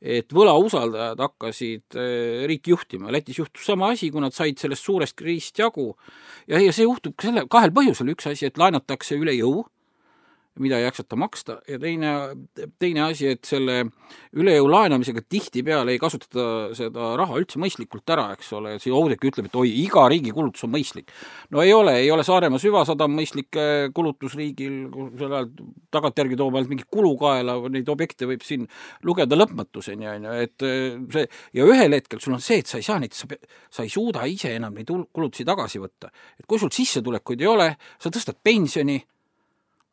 et 0.03 0.35
võlausaldajad 0.35 1.21
hakkasid 1.23 1.97
äh, 1.97 2.43
riiki 2.51 2.75
juhtima, 2.75 3.13
Lätis 3.15 3.39
juhtus 3.39 3.65
sama 3.71 3.93
asi, 3.95 4.11
kui 4.13 4.23
nad 4.25 4.35
said 4.37 4.59
sellest 4.61 4.85
suurest 4.85 5.17
kriisist 5.19 5.63
jagu. 5.63 5.93
Ja, 6.51 6.59
ja 6.59 6.75
see 6.75 6.85
juhtub 6.89 7.17
selle, 7.23 7.47
kahel 7.51 7.73
põhjusel, 7.75 8.13
üks 8.13 8.29
asi, 8.29 8.49
et 8.51 8.61
laenatakse 8.61 9.17
üle 9.17 9.37
jõu, 9.39 9.63
mida 10.61 10.77
ei 10.77 10.85
jaksata 10.85 11.17
maksta 11.17 11.57
ja 11.69 11.79
teine, 11.81 12.11
teine 12.81 13.07
asi, 13.07 13.31
et 13.33 13.49
selle 13.49 13.79
üle 14.37 14.57
jõu 14.59 14.69
laenamisega 14.69 15.23
tihtipeale 15.25 15.95
ei 15.95 16.01
kasutata 16.01 16.75
seda 16.77 17.13
raha 17.17 17.39
üldse 17.41 17.61
mõistlikult 17.63 18.13
ära, 18.13 18.27
eks 18.37 18.51
ole, 18.59 18.75
siin 18.83 18.97
Oudekki 18.97 19.31
ütleb, 19.31 19.49
et 19.49 19.57
oi, 19.57 19.71
iga 19.83 20.05
riigi 20.13 20.35
kulutus 20.35 20.67
on 20.67 20.75
mõistlik. 20.75 21.09
no 21.51 21.63
ei 21.65 21.73
ole, 21.73 21.95
ei 22.03 22.11
ole 22.13 22.25
Saaremaa 22.27 22.61
süvasadam 22.61 23.15
mõistlik 23.17 23.57
äh, 23.57 23.87
kulutus 23.97 24.37
riigil, 24.37 24.91
selle 25.19 25.39
ajal 25.41 25.49
tagantjärgi 25.95 26.37
toob 26.41 26.59
ainult 26.59 26.75
mingi 26.75 26.89
kulu 26.91 27.15
kaela, 27.21 27.57
neid 27.73 27.89
objekte 27.93 28.29
võib 28.29 28.45
siin 28.45 28.69
lugeda 29.09 29.39
lõpmatuseni, 29.39 30.11
on 30.13 30.29
ju, 30.29 30.37
et 30.49 30.67
äh, 30.69 31.01
see 31.17 31.25
ja 31.61 31.69
ühel 31.69 31.97
hetkel 31.97 32.21
sul 32.21 32.37
on 32.37 32.45
see, 32.45 32.61
et 32.61 32.69
sa 32.69 32.81
ei 32.81 32.87
saa 32.87 33.01
neid, 33.01 33.17
sa 33.17 33.87
ei 33.87 33.93
suuda 33.93 34.29
ise 34.29 34.53
enam 34.59 34.77
neid 34.77 34.93
kulutusi 34.93 35.49
tagasi 35.49 35.81
võtta. 35.81 36.13
et 36.37 36.45
kui 36.45 36.61
sul 36.61 36.73
sissetulekuid 36.73 37.41
ei 37.41 37.49
ole, 37.49 37.71
sa 37.97 38.13
tõstad 38.13 38.37
pensioni, 38.45 39.01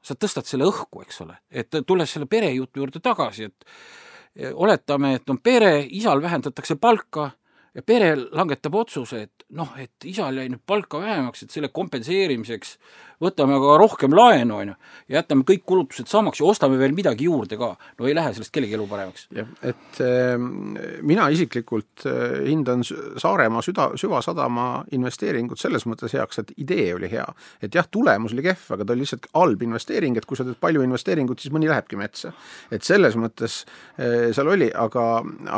sa 0.01 0.15
tõstad 0.15 0.47
selle 0.47 0.67
õhku, 0.69 1.03
eks 1.03 1.21
ole, 1.25 1.37
et 1.51 1.81
tulles 1.87 2.11
selle 2.11 2.25
perejutu 2.29 2.81
juurde 2.81 3.01
tagasi, 3.03 3.49
et 3.49 4.53
oletame, 4.53 5.15
et 5.19 5.29
on 5.29 5.39
pere, 5.43 5.81
isal 5.89 6.21
vähendatakse 6.21 6.77
palka 6.79 7.31
ja 7.75 7.83
pere 7.85 8.13
langetab 8.15 8.75
otsuse, 8.79 9.21
et 9.27 9.45
noh, 9.57 9.71
et 9.77 10.07
isal 10.09 10.37
jäi 10.39 10.49
nüüd 10.49 10.63
palka 10.65 11.01
vähemaks, 11.01 11.43
et 11.43 11.53
selle 11.53 11.69
kompenseerimiseks 11.73 12.77
võtame 13.23 13.57
aga 13.57 13.75
rohkem 13.79 14.13
laenu, 14.15 14.59
on 14.61 14.71
ju, 14.71 14.75
ja 15.11 15.19
jätame 15.19 15.45
kõik 15.47 15.65
kulutused 15.67 16.07
samaks 16.09 16.39
ja 16.39 16.47
ostame 16.47 16.79
veel 16.79 16.93
midagi 16.95 17.27
juurde 17.27 17.57
ka. 17.59 17.73
no 17.99 18.07
ei 18.07 18.15
lähe 18.15 18.31
sellest 18.35 18.53
kellegi 18.55 18.77
elu 18.77 18.85
paremaks. 18.87 19.27
jah, 19.35 19.49
et 19.61 19.99
äh, 20.05 20.35
mina 20.39 21.27
isiklikult 21.33 22.05
äh, 22.07 22.39
hindan 22.47 22.85
Saaremaa 22.87 23.63
süda, 23.65 23.89
süvasadama 23.99 24.85
investeeringut 24.95 25.59
selles 25.59 25.85
mõttes 25.89 26.15
heaks, 26.15 26.39
et 26.43 26.53
idee 26.57 26.93
oli 26.95 27.11
hea. 27.11 27.25
et 27.61 27.75
jah, 27.75 27.87
tulemus 27.91 28.35
oli 28.35 28.45
kehv, 28.47 28.63
aga 28.75 28.87
ta 28.87 28.95
oli 28.95 29.03
lihtsalt 29.03 29.27
halb 29.35 29.67
investeering, 29.67 30.17
et 30.17 30.27
kui 30.29 30.39
sa 30.39 30.47
teed 30.47 30.59
palju 30.61 30.83
investeeringut, 30.85 31.43
siis 31.43 31.53
mõni 31.55 31.67
lähebki 31.71 31.99
metsa. 31.99 32.31
et 32.71 32.87
selles 32.87 33.19
mõttes 33.19 33.65
äh, 33.99 34.29
seal 34.35 34.53
oli, 34.55 34.71
aga, 34.71 35.07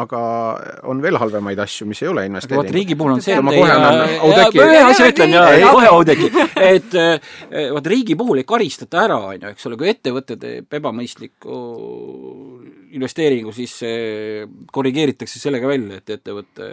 aga 0.02 0.24
on 0.90 1.02
veel 1.04 1.22
halvemaid 1.22 1.62
asju, 1.62 1.86
mis 1.90 2.02
ei 2.02 2.10
ole 2.10 2.26
investeeringud. 2.32 2.74
riigi 2.74 2.98
puhul 2.98 3.20
on 3.20 3.22
see, 3.22 3.38
et 3.38 3.46
ma 3.46 3.54
kohe 3.54 3.78
annan 3.78 4.18
Oudekki 4.26 4.66
ühe 4.66 4.84
asja 4.90 5.14
ütlen 5.14 5.38
ja 5.38 5.46
kohe 5.70 5.94
Oudekki, 5.94 6.34
et 6.58 7.02
Eh, 7.51 7.51
vot 7.52 7.88
riigi 7.88 8.16
puhul 8.16 8.40
ei 8.42 8.48
karistata 8.48 9.02
ära, 9.06 9.18
on 9.32 9.42
ju, 9.44 9.52
eks 9.52 9.68
ole, 9.68 9.78
kui 9.80 9.90
ettevõte 9.92 10.38
teeb 10.40 10.78
ebamõistliku 10.80 11.58
investeeringu, 12.96 13.52
siis 13.56 13.74
see 13.84 14.46
korrigeeritakse 14.72 15.40
sellega 15.42 15.70
välja, 15.70 16.00
et 16.00 16.14
ettevõte 16.16 16.70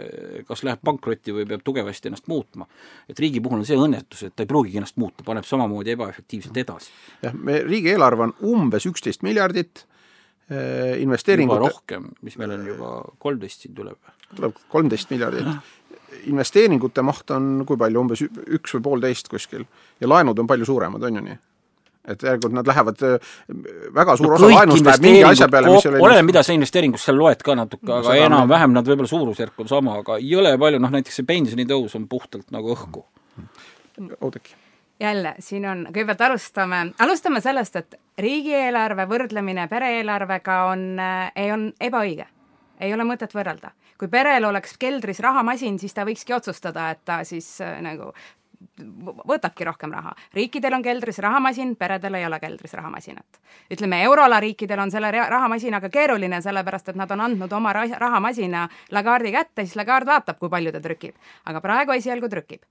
kas 0.47 0.63
läheb 0.67 0.81
pankrotti 0.85 1.35
või 1.35 1.47
peab 1.49 1.63
tugevasti 1.67 2.11
ennast 2.11 2.27
muutma. 2.31 2.67
et 3.09 3.19
riigi 3.19 3.41
puhul 3.43 3.59
on 3.59 3.67
see 3.67 3.79
õnnetus, 3.79 4.23
et 4.27 4.35
ta 4.35 4.43
ei 4.45 4.51
pruugigi 4.51 4.79
ennast 4.79 4.97
muuta, 4.97 5.23
paneb 5.27 5.47
samamoodi 5.47 5.95
ebaefektiivselt 5.95 6.57
edasi. 6.57 6.91
jah, 7.23 7.33
me 7.33 7.61
riigieelarve 7.67 8.29
on 8.29 8.35
umbes 8.53 8.87
üksteist 8.89 9.23
miljardit, 9.23 9.85
eh, 10.49 11.01
investeeringute 11.03 11.59
juba 11.59 11.73
rohkem, 11.73 12.07
mis 12.21 12.37
meil 12.37 12.55
on 12.55 12.65
juba 12.67 12.93
kolmteist 13.17 13.67
siin 13.67 13.75
tuleb. 13.75 13.99
tuleb 14.35 14.63
kolmteist 14.69 15.11
miljardit 15.11 15.77
investeeringute 16.29 17.03
maht 17.05 17.31
on 17.35 17.63
kui 17.67 17.77
palju, 17.77 18.01
umbes 18.01 18.23
üks 18.23 18.75
või 18.77 18.85
poolteist 18.85 19.29
kuskil 19.31 19.65
ja 20.01 20.09
laenud 20.09 20.39
on 20.39 20.49
palju 20.49 20.67
suuremad, 20.69 21.03
on 21.03 21.21
ju 21.21 21.25
nii? 21.29 21.39
et 22.09 22.23
järelikult 22.23 22.53
nad 22.55 22.67
lähevad, 22.67 23.01
äh, 23.05 23.33
väga 23.93 24.15
suur 24.17 24.31
no, 24.31 24.37
osa 24.37 24.47
laenust 24.49 24.85
läheb 24.85 25.03
mingi 25.03 25.23
asja 25.27 25.49
peale, 25.51 25.73
mis 25.73 25.85
ei 25.85 25.91
ole 25.91 25.99
oleneb, 26.07 26.25
mida 26.29 26.41
sa 26.45 26.55
investeeringus 26.55 27.03
seal 27.05 27.19
loed 27.19 27.43
ka 27.45 27.55
natuke 27.59 27.85
no,, 27.85 27.99
aga 27.99 28.15
enam-vähem 28.23 28.73
nad 28.73 28.87
võib-olla 28.87 29.11
suurusjärk 29.11 29.61
on 29.61 29.69
sama, 29.69 29.99
aga 30.01 30.17
jõle 30.23 30.55
palju, 30.61 30.79
noh 30.81 30.95
näiteks 30.95 31.21
see 31.21 31.27
pensionitõus 31.27 31.93
on 31.99 32.07
puhtalt 32.09 32.49
nagu 32.55 32.73
õhku. 32.73 33.05
Oudekki 34.21 34.55
jälle, 34.99 35.35
siin 35.43 35.67
on, 35.69 35.85
kõigepealt 35.93 36.21
alustame, 36.27 36.81
alustame 36.99 37.41
sellest, 37.43 37.75
et 37.79 37.99
riigieelarve 38.19 39.05
võrdlemine 39.07 39.67
pere-eelarvega 39.71 40.63
on, 40.71 40.89
äh, 40.99 41.53
on 41.53 41.69
ebaõige. 41.79 42.27
ei 42.79 42.93
ole 42.93 43.03
mõtet 43.03 43.33
võrrelda 43.35 43.73
kui 43.99 44.07
perel 44.07 44.47
oleks 44.47 44.77
keldris 44.79 45.19
rahamasin, 45.19 45.79
siis 45.79 45.93
ta 45.93 46.05
võikski 46.07 46.35
otsustada, 46.35 46.89
et 46.95 47.03
ta 47.05 47.23
siis 47.27 47.57
äh, 47.61 47.79
nagu 47.83 48.13
võtabki 49.27 49.63
rohkem 49.67 49.91
raha. 49.91 50.13
riikidel 50.35 50.73
on 50.75 50.83
keldris 50.83 51.19
rahamasin, 51.23 51.75
peredel 51.79 52.15
ei 52.19 52.25
ole 52.25 52.39
keldris 52.39 52.73
rahamasinat. 52.73 53.39
ütleme, 53.71 54.01
euroala 54.03 54.39
riikidel 54.39 54.79
on 54.79 54.91
selle 54.91 55.11
rahamasinaga 55.11 55.89
keeruline, 55.89 56.41
sellepärast 56.41 56.89
et 56.89 56.99
nad 56.99 57.11
on 57.11 57.21
andnud 57.21 57.53
oma 57.53 57.73
rahamasina 57.73 58.67
Lagarde'i 58.91 59.31
kätte, 59.31 59.65
siis 59.65 59.75
Lagarde 59.75 60.11
vaatab, 60.11 60.39
kui 60.39 60.49
palju 60.49 60.71
ta 60.71 60.79
trükib. 60.79 61.15
aga 61.45 61.61
praegu 61.61 61.91
esialgu 61.91 62.29
trükib 62.29 62.63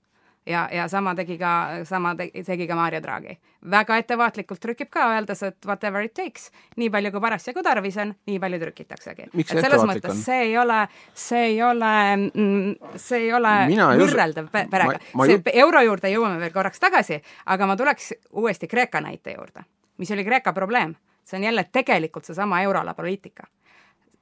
ja, 0.45 0.69
ja 0.71 0.87
sama 0.87 1.13
tegi 1.15 1.37
ka, 1.37 1.51
sama 1.85 2.13
tegi 2.15 2.67
ka 2.67 2.75
Mario 2.75 3.01
Draghi. 3.01 3.37
väga 3.71 3.97
ettevaatlikult 3.99 4.59
trükib 4.59 4.89
ka, 4.89 5.09
öeldes, 5.15 5.43
et 5.43 5.65
whatever 5.65 6.03
it 6.03 6.13
takes, 6.13 6.49
nii 6.77 6.89
palju 6.89 7.11
kui 7.11 7.21
parasjagu 7.21 7.63
tarvis 7.63 7.97
on, 7.99 8.13
nii 8.27 8.39
palju 8.39 8.59
trükitaksegi. 8.61 9.29
et 9.33 9.51
selles 9.51 9.83
mõttes 9.83 10.13
on? 10.13 10.21
see 10.23 10.39
ei 10.47 10.57
ole, 10.57 10.79
see 11.13 11.43
ei 11.51 11.61
ole, 11.63 11.93
mm, 12.15 12.95
see 12.95 13.25
ei 13.25 13.33
ole 13.33 13.53
võrreldav 13.99 14.49
just... 14.49 14.71
perega. 14.71 14.99
see 15.25 15.37
ju... 15.37 15.43
euro 15.65 15.83
juurde 15.89 16.13
jõuame 16.13 16.39
veel 16.39 16.55
korraks 16.55 16.79
tagasi, 16.79 17.19
aga 17.45 17.69
ma 17.69 17.77
tuleks 17.79 18.13
uuesti 18.31 18.67
Kreeka 18.67 19.03
näite 19.03 19.35
juurde. 19.37 19.65
mis 19.97 20.11
oli 20.11 20.25
Kreeka 20.25 20.53
probleem? 20.53 20.95
see 21.29 21.37
on 21.37 21.43
jälle 21.43 21.63
tegelikult 21.71 22.25
seesama 22.25 22.61
euroala 22.61 22.93
poliitika. 22.93 23.43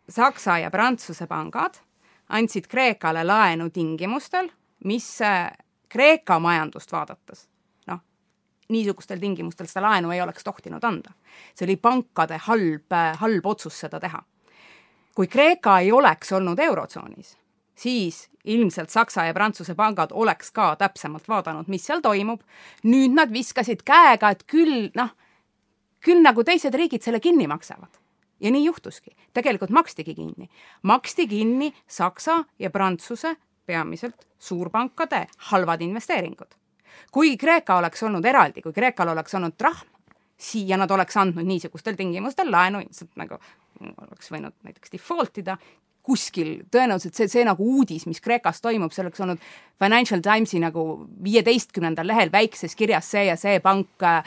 Saksa 0.09 0.57
ja 0.57 0.71
Prantsuse 0.71 1.27
pangad 1.27 1.79
andsid 2.29 2.67
Kreekale 2.67 3.23
laenu 3.23 3.69
tingimustel, 3.69 4.49
mis 4.83 5.19
Kreeka 5.89 6.39
majandust 6.39 6.91
vaadates, 6.91 7.47
noh, 7.87 7.99
niisugustel 8.69 9.19
tingimustel 9.19 9.67
seda 9.67 9.85
laenu 9.87 10.11
ei 10.11 10.21
oleks 10.21 10.43
tohtinud 10.43 10.83
anda. 10.83 11.11
see 11.55 11.65
oli 11.65 11.75
pankade 11.75 12.37
halb, 12.47 12.95
halb 13.19 13.45
otsus 13.45 13.79
seda 13.79 13.99
teha. 13.99 14.23
kui 15.15 15.27
Kreeka 15.27 15.79
ei 15.79 15.91
oleks 15.91 16.31
olnud 16.31 16.59
Eurotsoonis, 16.59 17.37
siis 17.75 18.29
ilmselt 18.45 18.89
Saksa 18.89 19.25
ja 19.25 19.33
Prantsuse 19.33 19.75
pangad 19.75 20.11
oleks 20.11 20.51
ka 20.51 20.75
täpsemalt 20.75 21.27
vaadanud, 21.27 21.67
mis 21.67 21.85
seal 21.85 22.01
toimub. 22.01 22.41
nüüd 22.83 23.13
nad 23.13 23.33
viskasid 23.33 23.83
käega, 23.83 24.29
et 24.29 24.43
küll 24.47 24.91
noh, 24.95 25.09
küll 25.99 26.21
nagu 26.21 26.43
teised 26.43 26.73
riigid 26.73 27.01
selle 27.01 27.19
kinni 27.19 27.47
maksavad 27.47 27.99
ja 28.39 28.51
nii 28.51 28.65
juhtuski. 28.65 29.15
tegelikult 29.33 29.69
makstigi 29.69 30.15
kinni. 30.15 30.49
maksti 30.81 31.27
kinni 31.27 31.73
Saksa 31.87 32.43
ja 32.59 32.69
Prantsuse 32.69 33.35
peamiselt 33.67 34.27
suurpankade 34.39 35.27
halvad 35.51 35.81
investeeringud. 35.81 36.55
kui 37.11 37.37
Kreeka 37.37 37.77
oleks 37.77 38.03
olnud 38.03 38.25
eraldi, 38.25 38.61
kui 38.61 38.73
Kreekal 38.73 39.13
oleks 39.13 39.35
olnud 39.35 39.53
trahm, 39.57 39.85
siia 40.37 40.77
nad 40.77 40.91
oleks 40.91 41.17
andnud 41.17 41.45
niisugustel 41.45 41.95
tingimustel 41.95 42.51
laenu, 42.51 42.79
ilmselt 42.79 43.13
nagu 43.15 43.37
oleks 44.01 44.31
võinud 44.31 44.55
näiteks 44.65 44.91
default 44.93 45.37
ida, 45.41 45.57
kuskil 46.07 46.61
tõenäoliselt 46.71 47.17
see, 47.17 47.27
see 47.31 47.43
nagu 47.47 47.65
uudis, 47.77 48.05
mis 48.07 48.21
Kreekas 48.23 48.61
toimub, 48.63 48.93
see 48.95 49.03
oleks 49.03 49.21
olnud 49.23 49.41
Financial 49.81 50.21
Timesi 50.23 50.61
nagu 50.63 50.85
viieteistkümnendal 51.23 52.07
lehel 52.07 52.31
väikses 52.31 52.77
kirjas 52.79 53.11
see 53.11 53.25
ja 53.27 53.35
see 53.39 53.59
pank 53.63 54.05
äh, 54.07 54.21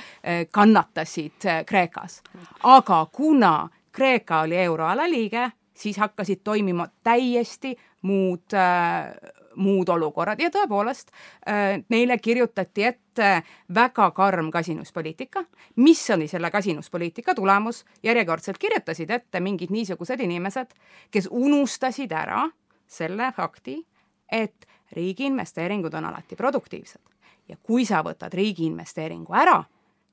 kannatasid 0.53 1.49
äh, 1.49 1.63
Kreekas. 1.67 2.21
aga 2.63 3.07
kuna 3.13 3.55
Kreeka 3.93 4.45
oli 4.45 4.61
euroala 4.61 5.09
liige, 5.11 5.51
siis 5.75 5.97
hakkasid 5.99 6.45
toimima 6.45 6.87
täiesti 7.05 7.75
muud 8.03 8.55
äh, 8.55 9.13
muud 9.61 9.89
olukorrad 9.89 10.41
ja 10.41 10.51
tõepoolest 10.55 11.11
äh, 11.11 11.81
neile 11.91 12.19
kirjutati 12.19 12.85
ette 12.87 13.31
väga 13.75 14.11
karm 14.17 14.51
kasinuspoliitika. 14.51 15.45
mis 15.77 16.11
oli 16.11 16.29
selle 16.29 16.51
kasinuspoliitika 16.51 17.35
tulemus? 17.35 17.85
järjekordselt 18.03 18.59
kirjutasid 18.59 19.11
ette 19.11 19.41
mingid 19.41 19.71
niisugused 19.71 20.21
inimesed, 20.21 20.75
kes 21.11 21.29
unustasid 21.31 22.13
ära 22.13 22.49
selle 22.87 23.33
fakti, 23.37 23.87
et 24.33 24.67
riigi 24.93 25.27
investeeringud 25.27 25.95
on 25.95 26.05
alati 26.05 26.37
produktiivsed 26.37 27.03
ja 27.49 27.57
kui 27.63 27.85
sa 27.85 28.03
võtad 28.07 28.35
riigi 28.35 28.67
investeeringu 28.67 29.35
ära, 29.35 29.63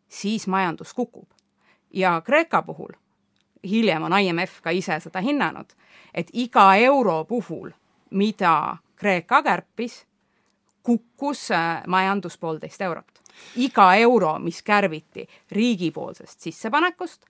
siis 0.10 0.48
majandus 0.48 0.94
kukub. 0.94 1.28
ja 1.94 2.22
Kreeka 2.22 2.62
puhul, 2.62 2.92
hiljem 3.70 4.04
on 4.04 4.16
IMF 4.20 4.62
ka 4.62 4.70
ise 4.70 5.00
seda 5.00 5.22
hinnanud, 5.22 5.74
et 6.14 6.30
iga 6.34 6.76
euro 6.76 7.24
puhul, 7.26 7.72
mida 8.12 8.78
Kreeka 8.98 9.44
kärpis, 9.44 10.06
kukkus 10.84 11.52
äh, 11.52 11.84
majandus 11.88 12.38
poolteist 12.38 12.82
eurot. 12.82 13.22
iga 13.56 13.96
euro, 13.96 14.40
mis 14.40 14.64
kärbiti 14.64 15.28
riigipoolsest 15.52 16.42
sissepanekust, 16.42 17.26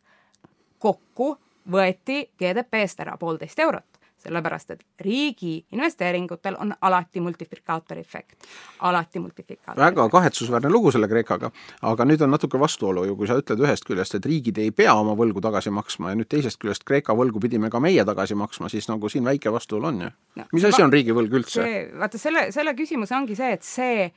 kokku 0.80 1.38
võeti 1.72 2.30
GDP-st 2.40 3.00
ära 3.04 3.18
poolteist 3.18 3.60
eurot 3.60 3.97
sellepärast 4.18 4.72
et 4.74 4.84
riigi 5.02 5.66
investeeringutel 5.72 6.58
on 6.60 6.74
alati 6.82 7.22
multiplikaatori 7.22 8.02
efekt, 8.02 8.48
alati 8.80 9.20
multiplikaator. 9.20 9.84
väga 9.84 10.10
kahetsusväärne 10.10 10.70
lugu 10.70 10.92
selle 10.92 11.08
Kreekaga, 11.08 11.52
aga 11.82 12.06
nüüd 12.06 12.24
on 12.26 12.34
natuke 12.34 12.60
vastuolu 12.60 13.06
ju, 13.08 13.16
kui 13.16 13.30
sa 13.30 13.38
ütled 13.40 13.62
ühest 13.64 13.86
küljest, 13.88 14.18
et 14.18 14.26
riigid 14.26 14.58
ei 14.62 14.72
pea 14.72 14.96
oma 14.98 15.16
võlgu 15.18 15.42
tagasi 15.44 15.74
maksma 15.74 16.14
ja 16.14 16.20
nüüd 16.20 16.30
teisest 16.34 16.62
küljest 16.62 16.86
Kreeka 16.88 17.16
võlgu 17.18 17.42
pidime 17.44 17.70
ka 17.74 17.82
meie 17.84 18.06
tagasi 18.06 18.36
maksma, 18.36 18.70
siis 18.74 18.90
nagu 18.90 19.10
siin 19.10 19.26
väike 19.28 19.54
vastuolu 19.54 19.92
on 19.92 20.02
ju 20.08 20.14
no,. 20.42 20.48
mis 20.54 20.66
asi 20.66 20.84
on 20.84 20.94
riigivõlg 20.94 21.40
üldse? 21.42 21.68
vaata, 22.00 22.18
selle, 22.22 22.50
selle 22.56 22.74
küsimus 22.78 23.14
ongi 23.16 23.38
see, 23.38 23.54
et 23.54 23.64
see 23.64 24.10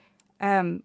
ähm, 0.42 0.78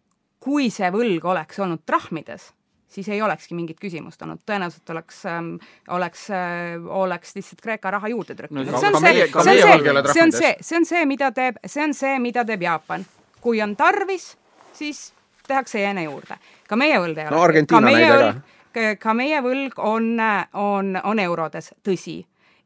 kui 0.46 0.70
see 0.74 0.92
võlg 0.94 1.26
oleks 1.26 1.60
olnud 1.64 1.86
trahmides, 1.88 2.52
siis 2.88 3.10
ei 3.10 3.22
olekski 3.22 3.56
mingit 3.56 3.80
küsimust 3.82 4.22
olnud, 4.22 4.42
tõenäoliselt 4.48 4.90
oleks 4.94 5.26
ähm,, 5.30 5.56
oleks 5.88 6.30
äh,, 6.30 6.86
oleks 6.86 7.36
lihtsalt 7.36 7.62
Kreeka 7.62 7.92
raha 7.92 8.12
juurde 8.14 8.36
trükkinud 8.36 8.72
no,. 8.72 8.80
see 8.80 8.92
on 8.94 9.00
see, 9.02 9.28
see 9.28 9.42
on 9.42 9.46
see, 9.46 10.14
see 10.14 10.24
on 10.24 10.32
see, 10.32 10.56
see 10.62 10.78
on 10.80 10.86
see, 10.86 11.06
mida 11.10 11.32
teeb, 11.36 11.60
see 11.66 11.84
on 11.84 11.94
see, 11.94 12.20
mida 12.20 12.46
teeb 12.46 12.66
Jaapan. 12.66 13.06
kui 13.42 13.62
on 13.62 13.76
tarvis, 13.76 14.36
siis 14.74 15.14
tehakse 15.48 15.82
jeene 15.82 16.04
juurde. 16.04 16.38
ka 16.68 16.76
meie 16.76 17.00
võlg 17.00 17.18
ei 17.18 17.28
ole. 17.28 17.36
no 17.36 17.42
Argentiina 17.42 17.82
näide 17.90 18.30
ka. 18.74 18.86
ka 19.00 19.14
meie 19.18 19.42
võlg 19.42 19.80
on, 19.80 20.14
on, 20.54 20.96
on 21.04 21.20
eurodes, 21.20 21.74
tõsi 21.84 22.22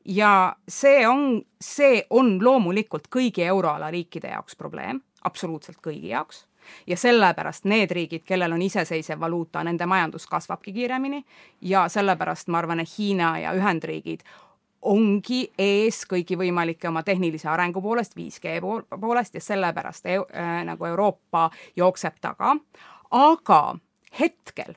ja 0.05 0.55
see 0.67 1.07
on, 1.07 1.41
see 1.61 2.03
on 2.09 2.37
loomulikult 2.43 3.09
kõigi 3.13 3.45
euroala 3.45 3.91
riikide 3.93 4.33
jaoks 4.33 4.55
probleem, 4.55 5.01
absoluutselt 5.23 5.81
kõigi 5.83 6.13
jaoks 6.13 6.45
ja 6.87 6.97
sellepärast 6.97 7.65
need 7.65 7.91
riigid, 7.91 8.23
kellel 8.25 8.51
on 8.51 8.61
iseseisev 8.61 9.19
valuuta, 9.19 9.63
nende 9.63 9.85
majandus 9.85 10.27
kasvabki 10.27 10.73
kiiremini 10.73 11.23
ja 11.61 11.87
sellepärast 11.89 12.47
ma 12.47 12.57
arvan, 12.57 12.79
et 12.79 12.97
Hiina 12.97 13.37
ja 13.39 13.53
Ühendriigid 13.57 14.23
ongi 14.81 15.41
ees 15.59 16.05
kõigi 16.07 16.37
võimalike 16.39 16.87
oma 16.87 17.03
tehnilise 17.03 17.49
arengu 17.51 17.81
poolest, 17.83 18.15
5G 18.15 18.59
poolest 19.01 19.35
ja 19.35 19.41
sellepärast 19.43 20.07
e 20.07 20.15
äh, 20.15 20.53
nagu 20.65 20.85
Euroopa 20.85 21.49
jookseb 21.75 22.19
taga. 22.21 22.55
aga 23.11 23.75
hetkel, 24.19 24.73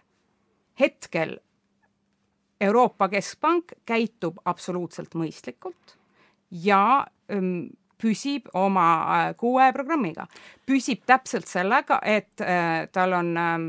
hetkel 0.81 1.37
Euroopa 2.61 3.09
Keskpank 3.09 3.73
käitub 3.87 4.39
absoluutselt 4.45 5.15
mõistlikult 5.15 5.97
ja 6.51 7.07
ähm, 7.31 7.73
püsib 8.03 8.51
oma 8.59 8.87
äh, 9.03 9.35
kuue 9.39 9.71
programmiga. 9.73 10.27
püsib 10.67 11.05
täpselt 11.07 11.47
sellega, 11.51 12.01
et 12.03 12.41
äh, 12.41 12.89
tal 12.93 13.13
on 13.19 13.37
ähm, 13.37 13.69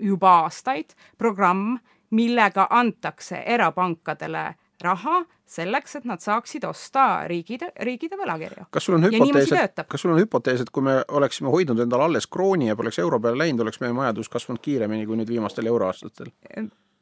juba 0.00 0.40
aastaid 0.44 0.94
programm, 1.18 1.78
millega 2.14 2.66
antakse 2.70 3.42
erapankadele 3.46 4.54
raha 4.84 5.22
selleks, 5.46 5.96
et 5.96 6.06
nad 6.08 6.20
saaksid 6.20 6.64
osta 6.68 7.04
riigide, 7.30 7.70
riigide 7.86 8.18
võlakirju. 8.20 8.66
kas 8.74 8.88
sul 8.88 8.98
on 8.98 9.06
hüpotees, 9.06 9.52
et, 9.60 9.84
kas 9.88 10.04
sul 10.04 10.14
on 10.14 10.20
hüpotees, 10.20 10.64
et 10.64 10.70
kui 10.74 10.84
me 10.84 10.98
oleksime 11.08 11.52
hoidnud 11.52 11.80
endale 11.84 12.08
alles 12.08 12.26
krooni 12.26 12.68
ja 12.68 12.76
poleks 12.76 12.98
euro 13.04 13.20
peale 13.20 13.44
läinud, 13.44 13.64
oleks 13.64 13.80
meie 13.84 13.96
majandus 13.96 14.32
kasvanud 14.32 14.62
kiiremini 14.64 15.06
kui 15.06 15.20
nüüd 15.20 15.30
viimastel 15.30 15.70
euroaastatel? 15.70 16.32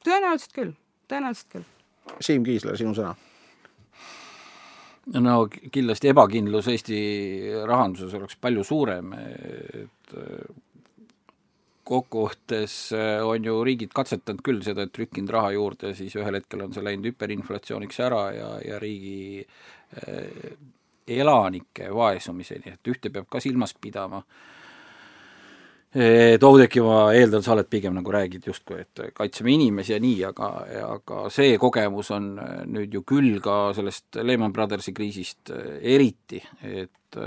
tõenäoliselt 0.04 0.56
küll, 0.56 0.72
tõenäoliselt 1.10 1.52
küll. 1.56 1.68
Siim 2.20 2.44
Kiisler, 2.44 2.76
sinu 2.76 2.96
sõna 2.98 3.14
no 5.18 5.36
kindlasti 5.48 6.12
ebakindlus 6.12 6.68
Eesti 6.72 6.98
rahanduses 7.66 8.14
oleks 8.18 8.36
palju 8.40 8.64
suurem, 8.66 9.12
et 9.18 10.14
kokkuvõttes 11.82 12.76
on 13.26 13.44
ju 13.44 13.56
riigid 13.66 13.90
katsetanud 13.94 14.44
küll 14.46 14.62
seda, 14.62 14.86
et 14.86 14.92
trükkinud 14.94 15.32
raha 15.34 15.50
juurde, 15.56 15.90
siis 15.98 16.14
ühel 16.16 16.38
hetkel 16.38 16.62
on 16.62 16.72
see 16.72 16.84
läinud 16.86 17.10
hüperinflatsiooniks 17.10 17.98
ära 18.06 18.22
ja, 18.36 18.50
ja 18.62 18.78
riigi 18.82 19.42
eh, 19.42 20.52
elanike 21.18 21.90
vaesumiseni, 21.90 22.76
et 22.76 22.92
ühte 22.94 23.10
peab 23.10 23.26
ka 23.28 23.42
silmas 23.42 23.74
pidama. 23.74 24.22
äh,, 24.22 24.61
et 25.92 26.44
Oudekki, 26.44 26.80
ma 26.80 27.12
eeldan, 27.12 27.42
sa 27.44 27.52
oled 27.52 27.68
pigem 27.68 27.92
nagu 27.98 28.12
räägid 28.14 28.46
justkui, 28.48 28.80
et 28.80 29.02
kaitseme 29.16 29.52
inimesi 29.52 29.92
ja 29.92 30.00
nii, 30.00 30.22
aga, 30.30 30.48
aga 30.86 31.26
see 31.32 31.58
kogemus 31.60 32.12
on 32.16 32.32
nüüd 32.72 32.96
ju 32.96 33.04
küll 33.04 33.36
ka 33.44 33.74
sellest 33.76 34.22
Lehman 34.24 34.54
Brothersi 34.56 34.94
kriisist 34.96 35.52
eriti, 35.52 36.40
et 36.64 37.18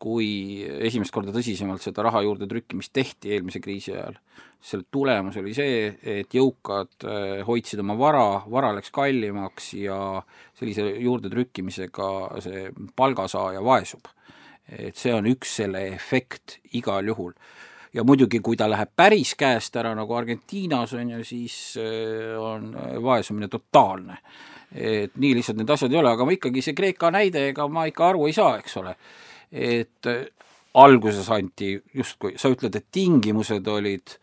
kui 0.00 0.30
esimest 0.64 1.12
korda 1.12 1.34
tõsisemalt 1.34 1.84
seda 1.84 2.06
raha 2.06 2.22
juurde 2.24 2.48
trükkimist 2.48 2.94
tehti 2.96 3.34
eelmise 3.36 3.60
kriisi 3.60 3.92
ajal, 3.92 4.16
selle 4.64 4.88
tulemus 4.90 5.36
oli 5.38 5.52
see, 5.54 5.90
et 6.00 6.32
jõukad 6.34 7.04
hoidsid 7.46 7.84
oma 7.84 7.98
vara, 8.00 8.28
vara 8.48 8.72
läks 8.78 8.88
kallimaks 8.96 9.74
ja 9.76 9.98
sellise 10.56 10.88
juurdetrükkimisega 11.04 12.08
see 12.46 12.70
palgasaaja 12.96 13.60
vaesub 13.60 14.08
et 14.68 14.98
see 14.98 15.14
on 15.16 15.28
üks 15.28 15.54
selle 15.60 15.80
efekt 15.94 16.58
igal 16.76 17.06
juhul. 17.08 17.32
Ja 17.94 18.04
muidugi, 18.04 18.40
kui 18.44 18.56
ta 18.56 18.68
läheb 18.70 18.90
päris 18.96 19.34
käest 19.38 19.76
ära, 19.76 19.94
nagu 19.96 20.14
Argentiinas 20.14 20.94
on 20.98 21.10
ju, 21.16 21.24
siis 21.24 21.56
äh, 21.80 22.36
on 22.40 22.72
vaesumine 23.02 23.48
totaalne. 23.48 24.18
et 24.74 25.14
nii 25.16 25.32
lihtsalt 25.34 25.56
need 25.56 25.70
asjad 25.72 25.92
ei 25.92 25.98
ole, 25.98 26.10
aga 26.12 26.24
ma 26.28 26.32
ikkagi, 26.34 26.60
see 26.60 26.76
Kreeka 26.76 27.08
näide, 27.10 27.46
ega 27.54 27.64
ma 27.72 27.86
ikka 27.88 28.10
aru 28.10 28.26
ei 28.28 28.34
saa, 28.36 28.58
eks 28.60 28.76
ole. 28.76 28.96
et 29.52 30.06
äh, 30.06 30.26
alguses 30.74 31.30
anti 31.30 31.76
justkui, 31.94 32.34
sa 32.36 32.50
ütled, 32.52 32.76
et 32.76 32.86
tingimused 32.92 33.66
olid 33.68 34.18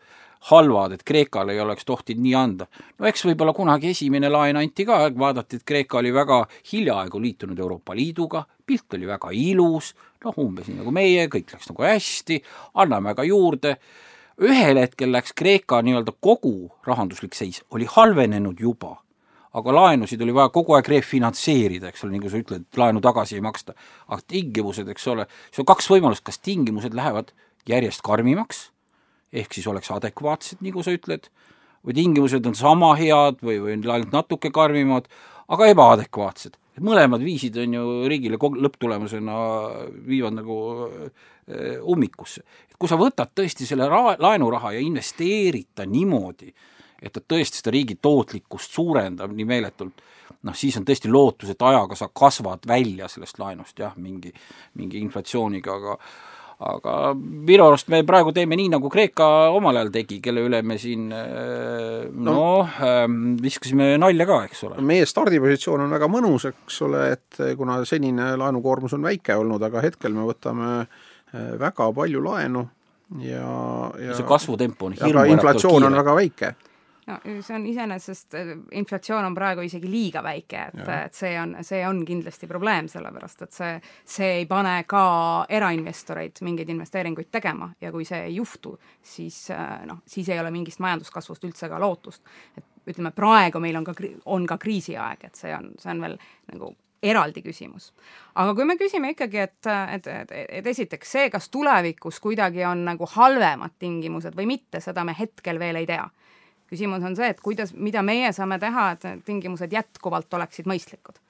halvad, 0.50 0.92
et 0.94 1.02
Kreekale 1.02 1.56
ei 1.56 1.60
oleks 1.60 1.84
tohtinud 1.84 2.22
nii 2.22 2.34
anda. 2.38 2.66
no 2.98 3.06
eks 3.10 3.24
võib-olla 3.26 3.54
kunagi 3.54 3.90
esimene 3.90 4.30
laen 4.30 4.56
anti 4.60 4.86
ka, 4.86 5.00
vaadati, 5.18 5.58
et 5.58 5.66
Kreeka 5.66 5.98
oli 5.98 6.12
väga 6.14 6.44
hiljaaegu 6.72 7.20
liitunud 7.20 7.58
Euroopa 7.58 7.96
Liiduga, 7.96 8.44
pilt 8.66 8.94
oli 8.94 9.06
väga 9.06 9.32
ilus, 9.32 9.94
noh, 10.26 10.36
umbes 10.42 10.68
nii 10.68 10.80
nagu 10.80 10.92
meie, 10.94 11.24
kõik 11.32 11.54
läks 11.54 11.70
nagu 11.70 11.86
hästi, 11.86 12.42
anname 12.82 13.14
ka 13.16 13.24
juurde, 13.26 13.76
ühel 14.42 14.82
hetkel 14.82 15.14
läks 15.14 15.34
Kreeka 15.36 15.80
nii-öelda 15.86 16.16
kogu 16.20 16.70
rahanduslik 16.86 17.34
seis, 17.38 17.62
oli 17.70 17.88
halvenenud 17.88 18.60
juba 18.60 18.96
aga 19.56 19.72
laenusid 19.72 20.20
oli 20.20 20.34
vaja 20.36 20.50
kogu 20.52 20.74
aeg 20.76 20.88
refinantseerida, 20.92 21.88
eks 21.88 22.02
ole, 22.04 22.18
nagu 22.18 22.28
sa 22.28 22.36
ütled, 22.36 22.66
laenu 22.76 23.00
tagasi 23.00 23.38
ei 23.38 23.44
maksta. 23.44 23.72
aga 24.04 24.20
tingimused, 24.28 24.88
eks 24.92 25.06
ole, 25.08 25.24
siis 25.48 25.62
on 25.64 25.68
kaks 25.70 25.88
võimalust, 25.88 26.24
kas 26.26 26.42
tingimused 26.44 26.92
lähevad 26.92 27.32
järjest 27.68 28.04
karmimaks 28.04 28.66
ehk 29.32 29.56
siis 29.56 29.66
oleks 29.66 29.90
adekvaatsed, 29.90 30.60
nagu 30.64 30.84
sa 30.84 30.94
ütled, 30.94 31.30
või 31.86 31.96
tingimused 31.96 32.46
on 32.48 32.56
sama 32.58 32.92
head 32.98 33.40
või, 33.44 33.58
või 33.62 33.76
ainult 33.76 34.14
natuke 34.14 34.52
karmimad, 34.54 35.08
aga 35.48 35.70
ebaadekvaatsed. 35.72 36.56
Et 36.76 36.84
mõlemad 36.84 37.22
viisid 37.24 37.56
on 37.62 37.74
ju 37.78 37.84
riigile 38.10 38.38
lõpptulemusena 38.38 39.36
viivad 40.06 40.36
nagu 40.36 40.58
äh, 40.84 41.80
ummikusse. 41.82 42.44
et 42.68 42.76
kui 42.78 42.90
sa 42.90 42.98
võtad 43.00 43.32
tõesti 43.34 43.68
selle 43.68 43.88
ra-, 43.88 44.18
laenuraha 44.20 44.74
ja 44.76 44.84
investeerid 44.84 45.72
ta 45.74 45.86
niimoodi, 45.88 46.52
et 47.00 47.12
ta 47.12 47.20
tõesti 47.20 47.62
seda 47.62 47.72
riigi 47.74 47.98
tootlikkust 48.02 48.76
suurendab 48.76 49.32
nii 49.32 49.48
meeletult, 49.48 50.04
noh, 50.42 50.56
siis 50.56 50.76
on 50.76 50.84
tõesti 50.86 51.10
lootus, 51.12 51.52
et 51.52 51.62
ajaga 51.62 51.96
sa 51.98 52.10
kasvad 52.12 52.68
välja 52.68 53.08
sellest 53.08 53.38
laenust, 53.40 53.78
jah, 53.78 53.96
mingi, 53.96 54.32
mingi 54.76 55.00
inflatsiooniga, 55.04 55.76
aga 55.80 55.98
aga 56.56 57.12
minu 57.16 57.66
arust 57.66 57.90
me 57.92 58.00
praegu 58.08 58.32
teeme 58.32 58.56
nii, 58.56 58.70
nagu 58.72 58.88
Kreeka 58.92 59.26
omal 59.52 59.76
ajal 59.76 59.90
tegi, 59.92 60.20
kelle 60.24 60.44
üle 60.46 60.62
me 60.64 60.78
siin 60.80 61.10
äh, 61.12 62.06
noh 62.08 62.38
no, 62.38 62.46
no, 62.64 63.34
viskasime 63.42 63.92
nalja 64.00 64.28
ka, 64.28 64.38
eks 64.48 64.64
ole. 64.68 64.80
meie 64.80 65.08
stardipositsioon 65.08 65.84
on 65.84 65.92
väga 65.98 66.08
mõnus, 66.12 66.48
eks 66.48 66.80
ole, 66.86 67.02
et 67.16 67.42
kuna 67.58 67.82
senine 67.88 68.32
laenukoormus 68.40 68.96
on 68.96 69.04
väike 69.04 69.36
olnud, 69.36 69.62
aga 69.68 69.84
hetkel 69.84 70.16
me 70.16 70.24
võtame 70.30 70.70
äh, 70.80 71.52
väga 71.60 71.90
palju 71.96 72.24
laenu 72.24 72.64
ja, 73.22 73.48
ja 74.02 74.16
see 74.16 74.26
kasvutempo 74.26 74.88
on 74.88 74.96
hirmuäratavalt 74.96 75.36
inflatsioon 75.36 75.90
on 75.90 76.00
väga 76.00 76.16
väike 76.16 76.54
no 77.06 77.18
see 77.24 77.54
on 77.56 77.66
iseenesest, 77.70 78.34
äh, 78.34 78.52
inflatsioon 78.80 79.24
on 79.24 79.34
praegu 79.34 79.64
isegi 79.66 79.90
liiga 79.90 80.22
väike, 80.26 80.62
et, 80.70 80.80
et 81.06 81.14
see 81.14 81.34
on, 81.40 81.56
see 81.66 81.82
on 81.86 82.02
kindlasti 82.06 82.48
probleem, 82.50 82.88
sellepärast 82.90 83.46
et 83.46 83.58
see, 83.58 83.74
see 84.16 84.30
ei 84.40 84.46
pane 84.50 84.78
ka 84.90 85.02
erainvestoreid 85.58 86.42
mingeid 86.46 86.72
investeeringuid 86.74 87.30
tegema 87.32 87.70
ja 87.80 87.92
kui 87.94 88.06
see 88.08 88.24
ei 88.30 88.38
juhtu, 88.40 88.76
siis 89.02 89.46
äh, 89.54 89.84
noh, 89.86 90.02
siis 90.06 90.30
ei 90.32 90.40
ole 90.42 90.50
mingist 90.54 90.82
majanduskasvust 90.84 91.46
üldse 91.46 91.70
ka 91.72 91.80
lootust. 91.82 92.24
et 92.56 92.64
ütleme, 92.86 93.10
praegu 93.14 93.60
meil 93.62 93.76
on 93.76 93.86
ka, 93.86 93.94
on 94.30 94.46
ka 94.46 94.58
kriisiaeg, 94.62 95.24
et 95.26 95.38
see 95.38 95.54
on, 95.54 95.72
see 95.78 95.90
on 95.90 96.02
veel 96.02 96.18
nagu 96.52 96.74
eraldi 97.02 97.42
küsimus. 97.42 97.90
aga 98.34 98.54
kui 98.54 98.64
me 98.64 98.76
küsime 98.80 99.10
ikkagi, 99.12 99.42
et, 99.42 99.68
et, 99.94 100.06
et, 100.06 100.32
et 100.60 100.66
esiteks 100.66 101.12
see, 101.16 101.30
kas 101.30 101.50
tulevikus 101.52 102.20
kuidagi 102.20 102.64
on 102.66 102.84
nagu 102.88 103.08
halvemad 103.16 103.76
tingimused 103.78 104.36
või 104.36 104.48
mitte, 104.56 104.80
seda 104.80 105.04
me 105.04 105.14
hetkel 105.18 105.60
veel 105.62 105.82
ei 105.82 105.86
tea. 105.88 106.06
Küsimus 106.70 107.04
on 107.06 107.16
see, 107.18 107.28
et 107.30 107.40
kuidas, 107.40 107.72
mida 107.74 108.02
meie 108.02 108.32
saame 108.34 108.58
teha, 108.62 108.90
et 108.94 109.04
need 109.08 109.24
tingimused 109.26 109.72
jätkuvalt 109.72 110.34
oleksid 110.34 110.68
mõistlikud. 110.70 111.20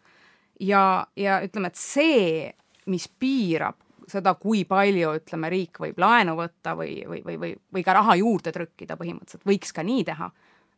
ja, 0.60 1.06
ja 1.16 1.40
ütleme, 1.44 1.72
et 1.72 1.80
see, 1.80 2.52
mis 2.86 3.08
piirab 3.08 3.76
seda, 4.08 4.36
kui 4.38 4.64
palju, 4.64 5.16
ütleme, 5.18 5.50
riik 5.50 5.80
võib 5.82 5.98
laenu 5.98 6.36
võtta 6.38 6.76
või, 6.78 7.00
või, 7.08 7.22
või, 7.26 7.38
või, 7.42 7.54
või 7.74 7.82
ka 7.84 7.96
raha 7.96 8.14
juurde 8.16 8.52
trükkida 8.54 8.96
põhimõtteliselt, 8.96 9.46
võiks 9.48 9.74
ka 9.74 9.82
nii 9.86 10.04
teha 10.06 10.30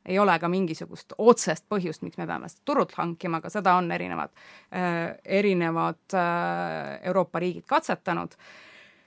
ei 0.08 0.18
ole 0.18 0.38
ka 0.40 0.48
mingisugust 0.48 1.12
otsest 1.18 1.66
põhjust, 1.68 2.02
miks 2.06 2.18
me 2.18 2.26
peame 2.28 2.48
seda 2.48 2.64
turult 2.70 2.94
hankima, 2.96 3.42
aga 3.42 3.50
seda 3.52 3.76
on 3.78 3.90
erinevad 3.92 4.32
äh,, 4.32 5.18
erinevad 5.40 6.16
äh, 6.16 6.96
Euroopa 7.10 7.42
riigid 7.42 7.66
katsetanud. 7.68 8.36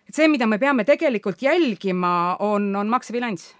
et 0.08 0.16
see, 0.16 0.28
mida 0.28 0.48
me 0.48 0.60
peame 0.62 0.86
tegelikult 0.86 1.42
jälgima, 1.42 2.38
on, 2.40 2.76
on 2.76 2.90
maksebilanss. 2.92 3.56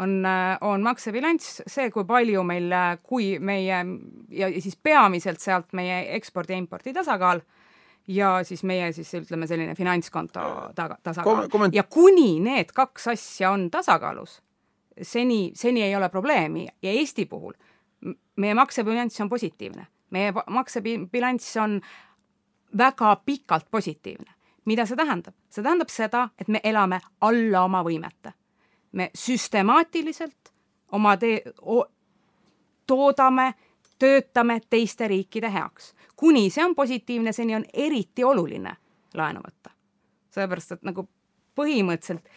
On, 0.00 0.22
on 0.60 0.82
maksebilanss, 0.82 1.62
see, 1.66 1.90
kui 1.90 2.04
palju 2.08 2.42
meil, 2.48 2.70
kui 3.02 3.38
meie 3.38 3.66
ja, 3.68 4.48
ja 4.48 4.62
siis 4.62 4.76
peamiselt 4.76 5.40
sealt 5.40 5.72
meie 5.76 6.04
ekspordi 6.16 6.54
ja 6.54 6.62
impordi 6.62 6.94
tasakaal 6.96 7.42
ja 8.08 8.38
siis 8.44 8.64
meie 8.64 8.92
siis 8.92 9.12
ütleme, 9.14 9.46
selline 9.46 9.74
finantskonto 9.78 10.46
taga, 10.74 10.96
tasakaal 11.02 11.48
Kom. 11.52 11.68
ja 11.72 11.84
kuni 11.84 12.40
need 12.40 12.72
kaks 12.74 13.12
asja 13.14 13.52
on 13.52 13.68
tasakaalus 13.70 14.40
seni, 15.02 15.52
seni 15.54 15.82
ei 15.82 15.96
ole 15.96 16.08
probleemi 16.08 16.66
ja 16.82 16.90
Eesti 16.90 17.26
puhul 17.26 17.52
meie 18.36 18.54
maksebilanss 18.54 19.20
on 19.20 19.28
positiivne. 19.28 19.86
meie 20.10 20.32
maksebilanss 20.46 21.56
on 21.56 21.80
väga 22.78 23.16
pikalt 23.16 23.70
positiivne. 23.70 24.32
mida 24.64 24.86
see 24.86 24.96
tähendab? 24.96 25.34
see 25.50 25.62
tähendab 25.62 25.88
seda, 25.88 26.28
et 26.38 26.48
me 26.48 26.60
elame 26.64 27.00
alla 27.20 27.64
oma 27.64 27.82
võimete. 27.82 28.32
Me 28.92 29.10
süstemaatiliselt 29.14 30.52
oma 30.92 31.16
tee, 31.16 31.42
toodame, 32.86 33.54
töötame 33.98 34.60
teiste 34.70 35.08
riikide 35.08 35.52
heaks. 35.52 35.94
kuni 36.16 36.50
see 36.50 36.64
on 36.64 36.74
positiivne, 36.74 37.32
seni 37.32 37.54
on 37.56 37.64
eriti 37.72 38.24
oluline 38.24 38.76
laenu 39.14 39.40
võtta. 39.40 39.70
sellepärast, 40.30 40.72
et 40.72 40.82
nagu 40.82 41.08
põhimõtteliselt 41.54 42.28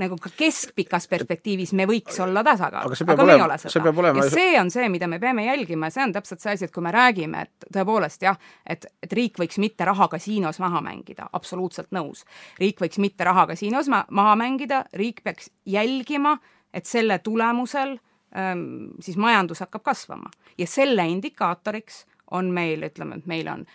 nagu 0.00 0.16
ka 0.20 0.30
keskpikas 0.36 1.06
perspektiivis 1.10 1.72
me 1.78 1.86
võiks 1.86 2.16
olla 2.22 2.42
tasakaalus, 2.46 3.02
aga, 3.04 3.14
aga 3.14 3.26
me 3.28 3.36
ei 3.36 3.42
ole 3.44 3.58
seda. 3.62 3.92
ja 4.18 4.24
see 4.30 4.54
on 4.60 4.70
see, 4.74 4.88
mida 4.90 5.08
me 5.10 5.20
peame 5.22 5.44
jälgima 5.46 5.90
ja 5.90 5.94
see 5.96 6.06
on 6.06 6.14
täpselt 6.16 6.42
see 6.42 6.54
asi, 6.56 6.68
et 6.68 6.74
kui 6.74 6.82
me 6.82 6.90
räägime, 6.94 7.44
et 7.46 7.68
tõepoolest 7.76 8.26
jah, 8.26 8.38
et, 8.66 8.86
et 9.02 9.14
riik 9.14 9.38
võiks 9.38 9.60
mitte 9.62 9.86
raha 9.86 10.08
kasiinos 10.16 10.58
maha 10.62 10.82
mängida, 10.84 11.28
absoluutselt 11.32 11.94
nõus. 11.94 12.24
riik 12.58 12.82
võiks 12.82 12.98
mitte 13.02 13.24
raha 13.24 13.46
kasiinos 13.52 13.90
ma 13.92 14.02
maha 14.10 14.34
mängida, 14.40 14.84
riik 14.98 15.22
peaks 15.24 15.50
jälgima, 15.66 16.38
et 16.74 16.90
selle 16.90 17.20
tulemusel 17.22 17.96
ähm, 18.36 18.90
siis 19.00 19.16
majandus 19.16 19.62
hakkab 19.62 19.86
kasvama 19.92 20.34
ja 20.58 20.66
selle 20.66 21.06
indikaatoriks 21.06 22.04
on 22.34 22.50
meil, 22.50 22.82
ütleme, 22.82 23.20
et 23.20 23.26
meil 23.30 23.48
on 23.52 23.66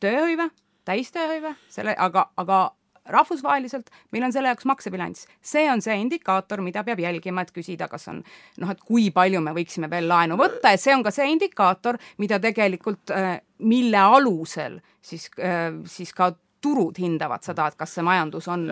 tööhõive, 0.00 0.48
täistööhõive, 0.88 1.54
selle, 1.68 1.94
aga, 1.98 2.30
aga 2.40 2.70
rahvusvaheliselt, 3.14 3.90
meil 4.12 4.26
on 4.26 4.34
selle 4.34 4.52
jaoks 4.52 4.68
maksebilanss. 4.68 5.26
see 5.42 5.66
on 5.72 5.82
see 5.82 5.96
indikaator, 6.00 6.60
mida 6.64 6.84
peab 6.84 7.00
jälgima, 7.00 7.44
et 7.46 7.54
küsida, 7.56 7.88
kas 7.88 8.08
on 8.12 8.22
noh, 8.60 8.70
et 8.70 8.84
kui 8.86 9.10
palju 9.14 9.40
me 9.40 9.54
võiksime 9.56 9.90
veel 9.90 10.08
laenu 10.08 10.38
võtta 10.40 10.74
ja 10.74 10.80
see 10.80 10.94
on 10.94 11.04
ka 11.06 11.14
see 11.14 11.30
indikaator, 11.32 11.98
mida 12.18 12.40
tegelikult, 12.42 13.10
äh, 13.14 13.40
mille 13.58 13.98
alusel 13.98 14.80
siis, 15.02 15.30
äh, 15.38 15.72
siis 15.86 16.14
ka 16.16 16.32
turud 16.60 16.98
hindavad 17.00 17.44
seda, 17.44 17.70
et 17.70 17.76
kas 17.80 17.94
see 17.96 18.04
majandus 18.04 18.48
on, 18.52 18.68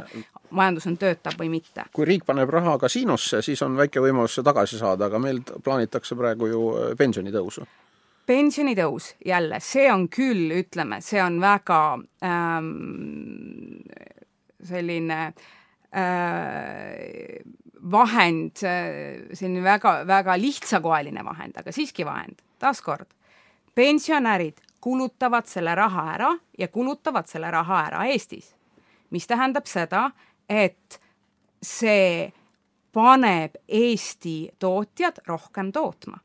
majandus 0.50 0.86
on, 0.90 0.96
töötab 1.00 1.38
või 1.40 1.48
mitte. 1.52 1.86
kui 1.92 2.06
riik 2.08 2.26
paneb 2.28 2.50
raha 2.52 2.76
kasiinosse, 2.78 3.42
siis 3.42 3.62
on 3.64 3.76
väike 3.78 4.02
võimalus 4.04 4.36
see 4.38 4.46
tagasi 4.46 4.80
saada, 4.80 5.08
aga 5.08 5.20
meil 5.22 5.40
plaanitakse 5.64 6.18
praegu 6.18 6.50
ju 6.52 6.64
äh, 6.76 6.96
pensionitõusu 6.98 7.66
pensionitõus, 8.28 9.14
jälle, 9.24 9.56
see 9.64 9.86
on 9.88 10.02
küll, 10.12 10.50
ütleme, 10.52 11.00
see 11.00 11.20
on 11.24 11.38
väga 11.40 11.78
ähm, 12.20 12.66
selline 14.64 15.32
äh, 15.94 17.42
vahend, 17.90 18.56
selline 19.32 19.62
väga, 19.62 20.02
väga 20.06 20.36
lihtsakoeline 20.40 21.24
vahend, 21.24 21.56
aga 21.56 21.72
siiski 21.72 22.06
vahend. 22.06 22.42
taaskord, 22.58 23.06
pensionärid 23.74 24.58
kulutavad 24.80 25.46
selle 25.46 25.74
raha 25.74 26.04
ära 26.14 26.30
ja 26.58 26.68
kulutavad 26.68 27.26
selle 27.26 27.50
raha 27.50 27.84
ära 27.86 28.06
Eestis. 28.06 28.54
mis 29.10 29.26
tähendab 29.26 29.66
seda, 29.66 30.10
et 30.48 31.00
see 31.62 32.32
paneb 32.92 33.54
Eesti 33.68 34.50
tootjad 34.58 35.22
rohkem 35.26 35.72
tootma. 35.72 36.18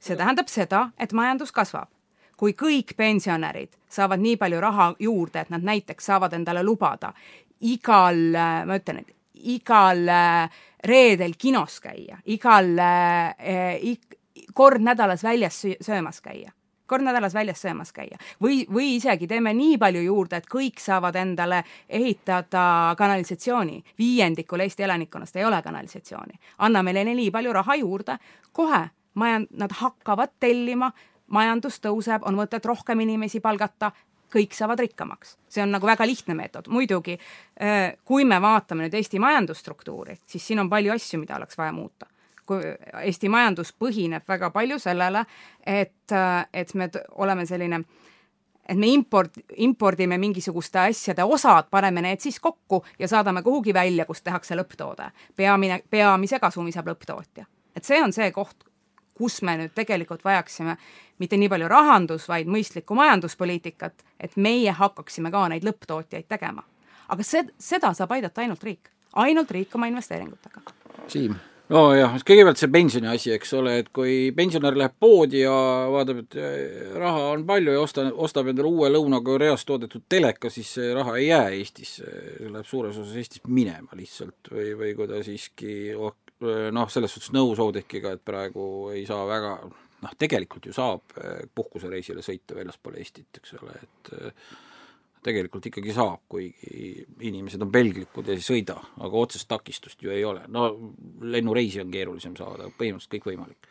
see 0.00 0.16
tähendab 0.16 0.48
seda, 0.48 0.90
et 0.98 1.12
majandus 1.12 1.52
kasvab 1.52 1.95
kui 2.36 2.52
kõik 2.52 2.94
pensionärid 2.96 3.76
saavad 3.88 4.20
nii 4.20 4.36
palju 4.36 4.60
raha 4.60 4.94
juurde, 4.98 5.40
et 5.40 5.50
nad 5.50 5.62
näiteks 5.64 6.12
saavad 6.12 6.32
endale 6.36 6.62
lubada 6.62 7.12
igal, 7.60 8.18
ma 8.66 8.76
ütlen, 8.76 9.00
et 9.00 9.14
igal 9.46 10.08
äh, 10.08 10.50
reedel 10.86 11.34
kinos 11.38 11.80
käia, 11.80 12.18
igal 12.24 12.76
eh, 12.78 13.78
ik, 13.92 14.18
kord 14.54 14.82
nädalas 14.84 15.24
väljas 15.24 15.58
söömas 15.80 16.20
käia, 16.24 16.52
kord 16.86 17.04
nädalas 17.06 17.34
väljas 17.34 17.60
söömas 17.62 17.92
käia 17.92 18.18
või, 18.42 18.64
või 18.72 18.96
isegi 18.96 19.26
teeme 19.26 19.54
nii 19.56 19.78
palju 19.82 20.04
juurde, 20.06 20.40
et 20.40 20.50
kõik 20.50 20.80
saavad 20.82 21.16
endale 21.16 21.62
ehitada 21.88 22.94
kanalisatsiooni. 22.98 23.82
viiendikul 23.98 24.60
Eesti 24.60 24.86
elanikkonnast 24.86 25.36
ei 25.36 25.44
ole 25.44 25.62
kanalisatsiooni. 25.62 26.38
anname 26.58 26.92
neile 26.92 27.14
nii 27.14 27.30
palju 27.30 27.52
raha 27.52 27.74
juurde, 27.74 28.18
kohe 28.52 28.88
maja, 29.14 29.40
nad 29.50 29.72
hakkavad 29.72 30.36
tellima 30.40 30.92
majandus 31.32 31.80
tõuseb, 31.82 32.26
on 32.28 32.36
mõtet 32.38 32.64
rohkem 32.64 33.00
inimesi 33.00 33.40
palgata, 33.40 33.92
kõik 34.32 34.54
saavad 34.54 34.80
rikkamaks. 34.82 35.36
see 35.48 35.62
on 35.62 35.70
nagu 35.70 35.86
väga 35.86 36.06
lihtne 36.06 36.34
meetod. 36.34 36.68
muidugi, 36.68 37.18
äh, 37.60 37.94
kui 38.04 38.24
me 38.24 38.40
vaatame 38.40 38.84
nüüd 38.84 38.94
Eesti 38.94 39.18
majandusstruktuuri, 39.18 40.18
siis 40.26 40.46
siin 40.46 40.58
on 40.58 40.70
palju 40.70 40.92
asju, 40.92 41.20
mida 41.20 41.36
oleks 41.36 41.58
vaja 41.58 41.72
muuta. 41.72 42.06
kui 42.46 42.60
Eesti 43.02 43.28
majandus 43.28 43.72
põhineb 43.72 44.22
väga 44.28 44.50
palju 44.50 44.78
sellele, 44.78 45.26
et, 45.66 46.12
äh, 46.12 46.46
et 46.52 46.74
me 46.74 46.90
oleme 47.10 47.46
selline 47.46 47.84
et 48.68 48.78
me 48.78 48.86
import, 48.86 49.38
impordime 49.56 50.18
mingisuguste 50.18 50.78
asjade 50.78 51.24
osad, 51.24 51.68
paneme 51.70 52.02
need 52.02 52.20
siis 52.20 52.40
kokku 52.40 52.84
ja 52.98 53.08
saadame 53.08 53.42
kuhugi 53.42 53.74
välja, 53.74 54.04
kus 54.04 54.22
tehakse 54.22 54.54
lõpptoode. 54.54 55.10
peamine, 55.36 55.82
peamise 55.90 56.38
kasumi 56.38 56.72
saab 56.72 56.86
lõpptootja. 56.86 57.46
et 57.76 57.84
see 57.84 58.02
on 58.02 58.12
see 58.12 58.30
koht, 58.32 58.64
kus 59.16 59.40
me 59.42 59.56
nüüd 59.60 59.74
tegelikult 59.74 60.24
vajaksime 60.24 60.76
mitte 61.18 61.38
nii 61.40 61.48
palju 61.48 61.68
rahandus, 61.72 62.28
vaid 62.28 62.48
mõistlikku 62.52 62.96
majanduspoliitikat, 62.98 64.04
et 64.20 64.36
meie 64.36 64.72
hakkaksime 64.76 65.32
ka 65.32 65.46
neid 65.52 65.64
lõpptootjaid 65.64 66.28
tegema. 66.28 66.64
aga 67.08 67.22
see, 67.22 67.44
seda 67.58 67.92
saab 67.94 68.16
aidata 68.16 68.42
ainult 68.42 68.64
riik, 68.66 68.90
ainult 69.14 69.50
riik 69.50 69.74
oma 69.78 69.86
investeeringutega. 69.86 70.60
Siim 71.06 71.36
nojah, 71.72 72.14
kõigepealt 72.26 72.60
see 72.60 72.70
pensioni 72.72 73.08
asi, 73.10 73.32
eks 73.34 73.52
ole, 73.58 73.76
et 73.82 73.88
kui 73.94 74.30
pensionär 74.36 74.76
läheb 74.78 74.94
poodi 75.02 75.42
ja 75.42 75.54
vaatab, 75.92 76.22
et 76.22 76.38
eh, 76.38 76.92
raha 76.98 77.30
on 77.32 77.46
palju 77.48 77.74
ja 77.74 77.82
osta, 77.82 78.06
ostab 78.26 78.50
endale 78.52 78.70
uue 78.70 78.90
Lõuna-Koreas 78.94 79.66
toodetud 79.66 80.06
teleka, 80.08 80.50
siis 80.52 80.76
see 80.78 80.92
raha 80.96 81.16
ei 81.18 81.30
jää 81.30 81.48
Eestisse, 81.58 82.06
see 82.06 82.50
läheb 82.52 82.68
suures 82.68 82.98
osas 83.02 83.16
Eestist 83.18 83.50
minema 83.50 83.98
lihtsalt 83.98 84.52
või, 84.52 84.72
või 84.78 84.94
kui 84.98 85.10
ta 85.10 85.22
siiski 85.26 85.74
noh, 86.44 86.92
selles 86.92 87.16
suhtes 87.16 87.32
nõus 87.32 87.60
Oudekkiga, 87.62 88.12
et 88.16 88.24
praegu 88.24 88.90
ei 88.92 89.06
saa 89.08 89.24
väga 89.28 89.56
noh, 89.66 90.14
tegelikult 90.18 90.68
ju 90.68 90.76
saab 90.76 91.16
puhkusereisile 91.56 92.24
sõita 92.24 92.58
väljaspool 92.58 92.98
Eestit, 93.00 93.40
eks 93.40 93.56
ole, 93.60 93.76
et 93.82 94.14
tegelikult 95.26 95.70
ikkagi 95.70 95.94
saab, 95.94 96.22
kuigi 96.30 97.04
inimesed 97.26 97.62
on 97.64 97.70
pelglikud 97.72 98.28
ja 98.28 98.36
ei 98.36 98.44
sõida, 98.44 98.76
aga 99.02 99.22
otsest 99.22 99.48
takistust 99.50 100.02
ju 100.02 100.12
ei 100.14 100.24
ole. 100.26 100.44
no 100.52 100.68
lennureisi 101.22 101.82
on 101.82 101.90
keerulisem 101.94 102.36
saada, 102.38 102.70
põhimõtteliselt 102.78 103.16
kõik 103.16 103.28
võimalik. 103.32 103.70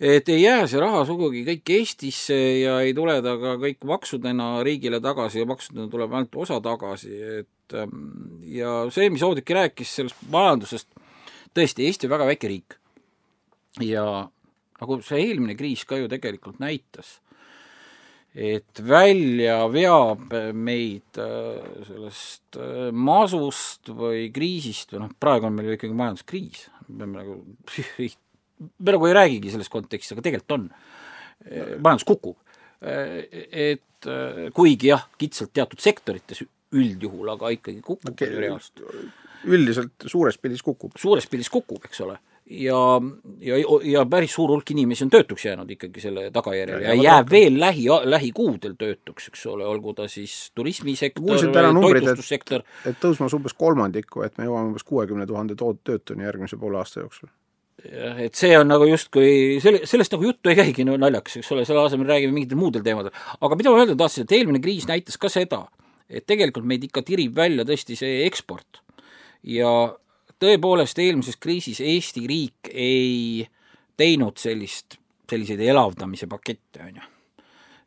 et 0.00 0.28
ei 0.28 0.42
jää 0.42 0.66
see 0.68 0.82
raha 0.82 1.04
sugugi 1.08 1.44
kõik 1.46 1.74
Eestisse 1.78 2.36
ja 2.60 2.80
ei 2.84 2.94
tule 2.96 3.20
ta 3.22 3.36
ka 3.40 3.54
kõik 3.62 3.86
maksudena 3.88 4.48
riigile 4.66 5.00
tagasi 5.00 5.40
ja 5.40 5.48
maksudena 5.48 5.88
tuleb 5.92 6.12
ainult 6.12 6.36
osa 6.44 6.60
tagasi, 6.60 7.14
et 7.40 7.78
ehm, 7.78 8.04
ja 8.58 8.82
see, 8.92 9.08
mis 9.14 9.24
Oudekki 9.24 9.56
rääkis 9.56 9.96
sellest 10.00 10.26
majandusest, 10.34 10.90
tõesti, 11.54 11.88
Eesti 11.88 12.08
on 12.08 12.14
väga 12.14 12.30
väike 12.30 12.50
riik. 12.50 12.78
ja 13.82 14.04
nagu 14.80 14.98
see 15.02 15.22
eelmine 15.28 15.56
kriis 15.58 15.84
ka 15.88 15.98
ju 15.98 16.08
tegelikult 16.10 16.60
näitas, 16.62 17.18
et 18.34 18.82
välja 18.82 19.64
veab 19.70 20.34
meid 20.54 21.18
äh, 21.22 21.62
sellest 21.88 22.58
äh, 22.58 22.90
masust 22.90 23.90
või 23.94 24.28
kriisist 24.34 24.94
või 24.94 25.04
noh, 25.04 25.14
praegu 25.18 25.48
on 25.48 25.56
meil 25.56 25.70
ju 25.70 25.78
ikkagi 25.78 25.98
majanduskriis, 25.98 26.68
me 26.88 27.02
peame 27.02 27.22
nagu, 27.22 27.38
me 28.84 28.96
nagu 28.96 29.10
ei 29.10 29.18
räägigi 29.20 29.54
selles 29.54 29.70
kontekstis, 29.72 30.14
aga 30.14 30.26
tegelikult 30.26 30.58
on. 30.58 30.68
majandus 31.82 32.06
kukub 32.06 32.38
et 32.84 34.06
kuigi 34.54 34.90
jah, 34.90 35.02
kitsalt 35.18 35.52
teatud 35.56 35.80
sektorites 35.82 36.42
üldjuhul, 36.74 37.30
aga 37.34 37.52
ikkagi 37.54 37.82
kukub 37.84 38.12
okay. 38.12 38.32
reaalselt. 38.44 38.82
Üldiselt 39.46 40.06
suures 40.06 40.38
pildis 40.38 40.62
kukub. 40.62 40.96
suures 41.00 41.26
pildis 41.30 41.50
kukub, 41.52 41.84
eks 41.84 42.00
ole 42.06 42.18
ja, 42.46 42.78
ja, 43.40 43.58
ja 43.88 44.02
päris 44.10 44.34
suur 44.36 44.50
hulk 44.52 44.70
inimesi 44.74 45.06
on 45.06 45.12
töötuks 45.12 45.46
jäänud 45.46 45.70
ikkagi 45.76 46.02
selle 46.02 46.26
tagajärjel 46.34 46.82
ja, 46.82 46.94
ja 46.94 47.06
jääb 47.08 47.30
veel 47.32 47.56
lähi, 47.60 47.86
lähikuudel 48.04 48.74
töötuks, 48.78 49.30
eks 49.32 49.46
ole, 49.52 49.64
olgu 49.66 49.94
ta 49.96 50.08
siis 50.12 50.50
turismisektor, 50.54 51.46
toitlustussektor. 51.54 52.66
et 52.84 53.00
tõusmas 53.00 53.36
umbes 53.36 53.56
kolmandikku, 53.56 54.26
et 54.26 54.36
me 54.38 54.48
jõuame 54.48 54.74
umbes 54.74 54.84
kuuekümne 54.84 55.26
tuhande 55.26 55.56
töötuni 55.56 56.28
järgmise 56.28 56.60
poole 56.60 56.82
aasta 56.82 57.00
jooksul 57.00 57.32
jah, 57.88 58.20
et 58.26 58.36
see 58.36 58.52
on 58.58 58.68
nagu 58.68 58.86
justkui, 58.88 59.58
selle, 59.64 59.84
sellest 59.88 60.14
nagu 60.14 60.28
juttu 60.28 60.52
ei 60.52 60.58
käigi 60.58 60.84
no 60.86 60.98
naljakas, 61.00 61.40
eks 61.40 61.52
ole, 61.56 61.64
selle 61.68 61.84
asemel 61.84 62.12
räägime 62.12 62.36
mingitel 62.36 62.60
muudel 62.60 62.84
teemadel. 62.84 63.14
aga 63.40 63.58
mida 63.60 63.72
ma 63.72 63.82
öelda 63.82 63.96
tahtsin, 64.04 64.28
et 64.28 64.36
eelmine 64.36 64.60
kriis 64.64 64.88
näitas 64.90 65.16
ka 65.20 65.32
seda, 65.32 65.64
et 66.08 66.26
tegelikult 66.28 66.68
meid 66.68 66.84
ikka 66.84 67.02
tirib 67.06 67.36
välja 67.36 67.64
tõesti 67.64 67.96
see 67.98 68.24
eksport. 68.28 68.83
Ja 69.44 69.70
tõepoolest 70.40 70.98
eelmises 70.98 71.38
kriisis 71.40 71.80
Eesti 71.80 72.26
riik 72.28 72.70
ei 72.72 73.46
teinud 73.96 74.40
sellist, 74.40 74.98
selliseid 75.30 75.60
elavdamise 75.60 76.28
pakette, 76.30 76.82
on 76.82 77.00
ju. 77.00 77.08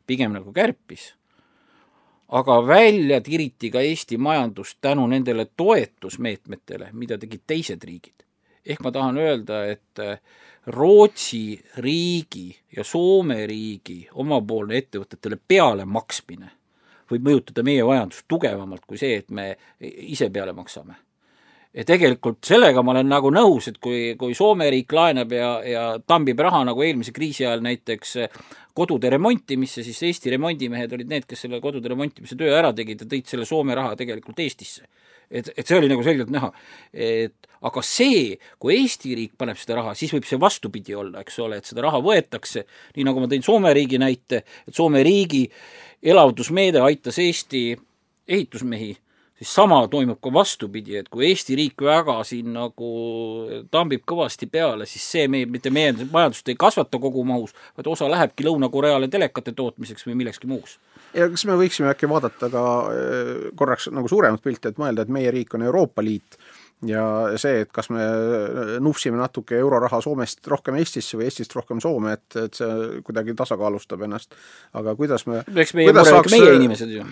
pigem 0.06 0.32
nagu 0.32 0.52
kärpis. 0.52 1.14
aga 2.28 2.66
välja 2.66 3.20
tiriti 3.20 3.70
ka 3.70 3.80
Eesti 3.80 4.18
majandust 4.18 4.78
tänu 4.80 5.06
nendele 5.06 5.46
toetusmeetmetele, 5.56 6.90
mida 6.92 7.18
tegid 7.18 7.42
teised 7.46 7.84
riigid. 7.84 8.24
ehk 8.66 8.80
ma 8.80 8.92
tahan 8.92 9.18
öelda, 9.18 9.64
et 9.66 9.98
äh, 9.98 10.18
Rootsi 10.66 11.60
riigi 11.76 12.56
ja 12.76 12.84
Soome 12.84 13.46
riigi 13.46 14.08
omapoolne 14.12 14.76
ettevõtetele 14.76 15.38
pealemaksmine 15.48 16.50
võib 17.10 17.24
mõjutada 17.24 17.62
meie 17.64 17.84
majandust 17.84 18.26
tugevamalt 18.28 18.84
kui 18.84 18.98
see, 18.98 19.16
et 19.16 19.30
me 19.30 19.56
ise 19.80 20.28
peale 20.30 20.52
maksame 20.52 21.07
ja 21.76 21.84
tegelikult 21.86 22.40
sellega 22.48 22.82
ma 22.84 22.94
olen 22.94 23.10
nagu 23.10 23.30
nõus, 23.34 23.68
et 23.70 23.76
kui, 23.82 24.14
kui 24.20 24.36
Soome 24.36 24.70
riik 24.72 24.92
laenab 24.94 25.32
ja, 25.36 25.50
ja 25.66 25.82
tambib 26.00 26.40
raha 26.40 26.62
nagu 26.70 26.84
eelmise 26.84 27.12
kriisi 27.16 27.44
ajal 27.46 27.62
näiteks 27.64 28.14
kodude 28.78 29.10
remontimisse, 29.10 29.82
siis 29.86 30.00
Eesti 30.06 30.32
remondimehed 30.36 30.92
olid 30.94 31.10
need, 31.10 31.26
kes 31.28 31.44
selle 31.44 31.60
kodude 31.60 31.90
remontimise 31.90 32.38
töö 32.38 32.54
ära 32.56 32.72
tegid 32.76 33.04
ja 33.04 33.10
tõid 33.10 33.28
selle 33.28 33.46
Soome 33.48 33.76
raha 33.76 33.96
tegelikult 33.98 34.40
Eestisse. 34.44 34.86
et, 35.30 35.50
et 35.60 35.66
see 35.66 35.76
oli 35.76 35.90
nagu 35.90 36.02
selgelt 36.02 36.30
näha. 36.32 36.52
et 36.92 37.48
aga 37.68 37.82
see, 37.82 38.38
kui 38.58 38.78
Eesti 38.78 39.16
riik 39.18 39.34
paneb 39.38 39.58
seda 39.60 39.80
raha, 39.80 39.94
siis 39.98 40.14
võib 40.14 40.24
see 40.28 40.38
vastupidi 40.40 40.94
olla, 40.94 41.20
eks 41.20 41.38
ole, 41.44 41.58
et 41.58 41.68
seda 41.68 41.84
raha 41.84 42.00
võetakse, 42.04 42.64
nii 42.96 43.04
nagu 43.08 43.20
ma 43.20 43.28
tõin 43.28 43.44
Soome 43.44 43.74
riigi 43.76 44.00
näite, 44.00 44.44
et 44.66 44.74
Soome 44.74 45.02
riigi 45.04 45.44
elavdusmeede 46.02 46.80
aitas 46.80 47.18
Eesti 47.18 47.66
ehitusmehi 48.28 48.94
siis 49.38 49.54
sama 49.54 49.80
toimub 49.88 50.18
ka 50.22 50.32
vastupidi, 50.34 50.96
et 50.98 51.08
kui 51.12 51.28
Eesti 51.28 51.56
riik 51.58 51.82
väga 51.86 52.18
siin 52.26 52.52
nagu 52.56 52.90
tambib 53.70 54.04
kõvasti 54.08 54.48
peale, 54.50 54.86
siis 54.90 55.06
see 55.12 55.26
meie, 55.30 55.46
mitte 55.46 55.70
meie 55.74 55.94
majandust 56.12 56.50
ei 56.50 56.58
kasvata 56.58 57.00
kogumahus, 57.02 57.54
vaid 57.78 57.90
osa 57.94 58.10
lähebki 58.10 58.46
Lõuna-Koreale 58.46 59.10
telekate 59.10 59.54
tootmiseks 59.56 60.08
või 60.08 60.18
millekski 60.22 60.50
muuks. 60.50 60.78
ja 61.14 61.28
kas 61.30 61.46
me 61.46 61.58
võiksime 61.58 61.90
äkki 61.92 62.10
vaadata 62.10 62.50
ka 62.52 62.64
äh, 62.92 63.34
korraks 63.56 63.90
nagu 63.94 64.08
suuremat 64.08 64.42
pilti, 64.42 64.68
et 64.68 64.80
mõelda, 64.80 65.06
et 65.06 65.12
meie 65.12 65.30
riik 65.30 65.54
on 65.54 65.62
Euroopa 65.62 66.02
Liit 66.02 66.38
ja 66.86 67.04
see, 67.38 67.62
et 67.62 67.72
kas 67.74 67.90
me 67.90 68.04
nupsime 68.80 69.18
natuke 69.18 69.56
euroraha 69.58 70.00
Soomest 70.02 70.46
rohkem 70.46 70.78
Eestisse 70.78 71.18
või 71.18 71.26
Eestist 71.30 71.54
rohkem 71.54 71.80
Soome, 71.82 72.18
et, 72.18 72.36
et 72.38 72.54
see 72.58 73.00
kuidagi 73.06 73.34
tasakaalustab 73.38 74.02
ennast. 74.06 74.34
aga 74.78 74.94
kuidas 74.98 75.26
me 75.26 75.42
eks 75.54 75.74
meie 75.74 75.92
mure 75.92 76.06
saaks... 76.06 76.34
meie 76.34 76.54
inimesed 76.58 76.94
ju 76.98 77.06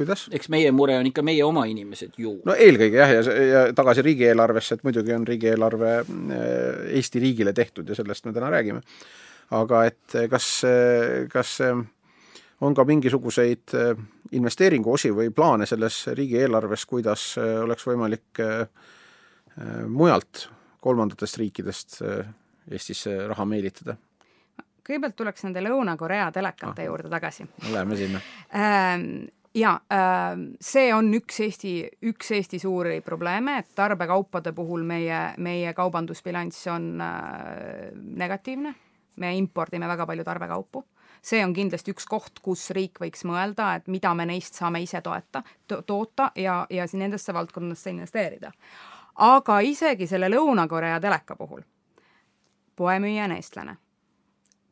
kuidas? 0.00 0.26
eks 0.32 0.48
meie 0.52 0.70
mure 0.72 0.96
on 0.98 1.08
ikka 1.10 1.24
meie 1.26 1.44
oma 1.44 1.66
inimesed 1.68 2.16
ju. 2.20 2.38
no 2.48 2.56
eelkõige 2.56 3.00
jah, 3.02 3.14
ja, 3.18 3.38
ja 3.50 3.62
tagasi 3.76 4.04
riigieelarvesse, 4.06 4.78
et 4.78 4.84
muidugi 4.86 5.14
on 5.16 5.26
riigieelarve 5.28 5.94
äh, 6.00 6.44
Eesti 6.96 7.22
riigile 7.22 7.52
tehtud 7.56 7.88
ja 7.88 7.98
sellest 7.98 8.28
me 8.28 8.34
täna 8.36 8.50
räägime. 8.52 8.82
aga 9.56 9.84
et 9.90 10.18
kas, 10.30 10.48
kas 11.32 11.56
on 12.60 12.76
ka 12.76 12.84
mingisuguseid 12.88 13.76
äh, 13.76 14.04
investeeringuosi 14.36 15.12
või 15.16 15.32
plaane 15.34 15.66
selles 15.66 16.04
riigieelarves, 16.16 16.86
kuidas 16.86 17.32
äh, 17.38 17.58
oleks 17.64 17.88
võimalik 17.88 18.44
mujalt, 19.90 20.46
kolmandatest 20.80 21.36
riikidest 21.36 21.98
Eestisse 22.70 23.16
raha 23.28 23.44
meelitada? 23.44 23.96
kõigepealt 24.86 25.16
tuleks 25.18 25.44
nende 25.44 25.60
Lõuna-Korea 25.62 26.30
telekate 26.34 26.82
ah, 26.82 26.86
juurde 26.88 27.10
tagasi. 27.12 27.44
Läheme 27.70 27.98
sinna 27.98 28.22
jaa, 29.54 29.80
ähm, 29.92 30.44
see 30.60 30.92
on 30.94 31.10
üks 31.14 31.40
Eesti, 31.40 31.72
üks 32.06 32.30
Eesti 32.36 32.58
suuri 32.62 33.00
probleeme, 33.00 33.58
et 33.58 33.72
tarbekaupade 33.74 34.52
puhul 34.52 34.84
meie, 34.86 35.20
meie 35.38 35.74
kaubandusbilanss 35.74 36.66
on 36.70 37.00
äh, 37.00 37.90
negatiivne, 37.94 38.74
me 39.16 39.34
impordime 39.36 39.88
väga 39.88 40.06
palju 40.06 40.24
tarbekaupu. 40.24 40.84
See 41.22 41.42
on 41.44 41.52
kindlasti 41.52 41.92
üks 41.92 42.06
koht, 42.08 42.38
kus 42.40 42.70
riik 42.72 43.02
võiks 43.02 43.26
mõelda, 43.28 43.74
et 43.76 43.90
mida 43.92 44.14
me 44.16 44.24
neist 44.30 44.56
saame 44.56 44.80
ise 44.80 45.02
toeta 45.04 45.42
to, 45.68 45.82
toota 45.82 46.30
ja, 46.34 46.62
ja 46.70 46.86
siin 46.88 47.04
nendesse 47.04 47.34
valdkondadesse 47.34 47.90
investeerida. 47.90 48.52
aga 49.20 49.58
isegi 49.60 50.06
selle 50.06 50.30
Lõuna-Korea 50.30 51.00
teleka 51.00 51.36
puhul, 51.36 51.60
poemüüja 52.76 53.26
on 53.28 53.36
eestlane, 53.36 53.76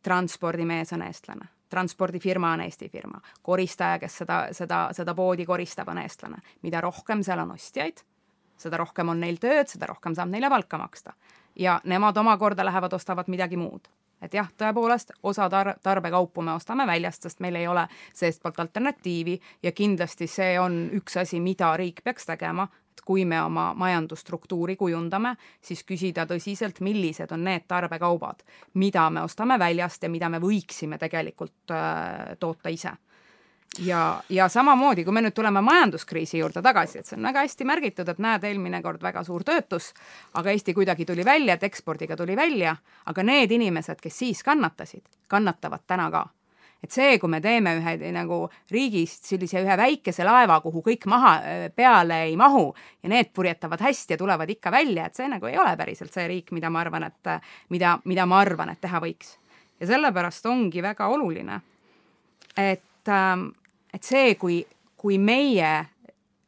transpordimees 0.02 0.92
on 0.96 1.02
eestlane 1.02 1.57
transpordifirma 1.68 2.52
on 2.52 2.60
Eesti 2.60 2.88
firma, 2.88 3.20
koristaja, 3.42 3.98
kes 3.98 4.18
seda, 4.22 4.38
seda, 4.52 4.88
seda 4.92 5.14
poodi 5.14 5.46
koristab, 5.46 5.88
on 5.88 5.98
eestlane. 5.98 6.40
mida 6.62 6.80
rohkem 6.80 7.22
seal 7.22 7.38
on 7.38 7.50
ostjaid, 7.50 8.02
seda 8.56 8.76
rohkem 8.76 9.08
on 9.08 9.20
neil 9.20 9.38
tööd, 9.40 9.68
seda 9.70 9.86
rohkem 9.86 10.14
saab 10.14 10.32
neile 10.32 10.50
palka 10.50 10.78
maksta. 10.78 11.12
ja 11.56 11.80
nemad 11.84 12.16
omakorda 12.16 12.64
lähevad, 12.64 12.92
ostavad 12.92 13.28
midagi 13.28 13.56
muud. 13.56 13.88
et 14.22 14.34
jah, 14.34 14.48
tõepoolest, 14.58 15.12
osa 15.22 15.48
tar-, 15.48 15.76
tarbekaupu 15.82 16.42
me 16.42 16.52
ostame 16.52 16.86
väljast, 16.86 17.22
sest 17.22 17.40
meil 17.40 17.56
ei 17.56 17.66
ole 17.66 17.86
seestpoolt 18.14 18.60
alternatiivi 18.60 19.40
ja 19.62 19.72
kindlasti 19.72 20.26
see 20.26 20.60
on 20.60 20.90
üks 20.92 21.16
asi, 21.16 21.40
mida 21.40 21.76
riik 21.76 22.02
peaks 22.04 22.26
tegema, 22.26 22.68
et 22.98 23.04
kui 23.06 23.24
me 23.24 23.40
oma 23.42 23.72
majandusstruktuuri 23.78 24.76
kujundame, 24.76 25.36
siis 25.62 25.84
küsida 25.86 26.26
tõsiselt, 26.26 26.80
millised 26.84 27.32
on 27.32 27.44
need 27.46 27.66
tarbekaubad, 27.68 28.42
mida 28.74 29.08
me 29.10 29.22
ostame 29.22 29.58
väljast 29.58 30.02
ja 30.02 30.10
mida 30.10 30.28
me 30.28 30.40
võiksime 30.42 30.98
tegelikult 30.98 31.74
äh, 31.74 32.34
toota 32.40 32.68
ise. 32.74 32.96
Ja, 33.84 34.22
ja 34.32 34.48
samamoodi, 34.48 35.04
kui 35.04 35.12
me 35.12 35.20
nüüd 35.22 35.34
tuleme 35.36 35.60
majanduskriisi 35.62 36.40
juurde 36.40 36.62
tagasi, 36.64 36.98
et 36.98 37.06
see 37.06 37.18
on 37.18 37.28
väga 37.28 37.44
hästi 37.44 37.66
märgitud, 37.68 38.08
et 38.08 38.22
näed, 38.24 38.46
eelmine 38.48 38.80
kord 38.82 39.02
väga 39.04 39.22
suur 39.26 39.44
töötus, 39.46 39.92
aga 40.40 40.50
Eesti 40.50 40.74
kuidagi 40.74 41.06
tuli 41.06 41.24
välja, 41.24 41.54
et 41.54 41.66
ekspordiga 41.68 42.16
tuli 42.16 42.34
välja, 42.36 42.74
aga 43.06 43.22
need 43.22 43.52
inimesed, 43.54 44.00
kes 44.02 44.18
siis 44.24 44.42
kannatasid, 44.42 45.04
kannatavad 45.28 45.84
täna 45.86 46.08
ka 46.10 46.24
et 46.82 46.94
see, 46.94 47.18
kui 47.18 47.30
me 47.30 47.40
teeme 47.42 47.74
ühe 47.80 48.12
nagu 48.14 48.38
riigist 48.70 49.26
sellise 49.26 49.62
ühe 49.64 49.76
väikese 49.80 50.26
laeva, 50.26 50.60
kuhu 50.62 50.82
kõik 50.86 51.08
maha, 51.10 51.32
peale 51.74 52.22
ei 52.28 52.36
mahu 52.38 52.68
ja 53.02 53.10
need 53.10 53.32
purjetavad 53.34 53.82
hästi 53.82 54.14
ja 54.14 54.20
tulevad 54.20 54.50
ikka 54.50 54.70
välja, 54.72 55.08
et 55.08 55.18
see 55.18 55.28
nagu 55.30 55.50
ei 55.50 55.58
ole 55.58 55.74
päriselt 55.76 56.14
see 56.14 56.28
riik, 56.30 56.52
mida 56.54 56.70
ma 56.70 56.84
arvan, 56.84 57.08
et 57.10 57.32
mida, 57.74 57.96
mida 58.06 58.26
ma 58.30 58.42
arvan, 58.44 58.72
et 58.74 58.80
teha 58.80 59.02
võiks. 59.02 59.36
ja 59.80 59.86
sellepärast 59.86 60.46
ongi 60.46 60.82
väga 60.82 61.06
oluline, 61.06 61.60
et, 62.56 63.08
ähm, 63.08 63.48
et 63.94 64.02
see, 64.02 64.34
kui, 64.34 64.62
kui 64.96 65.18
meie 65.18 65.72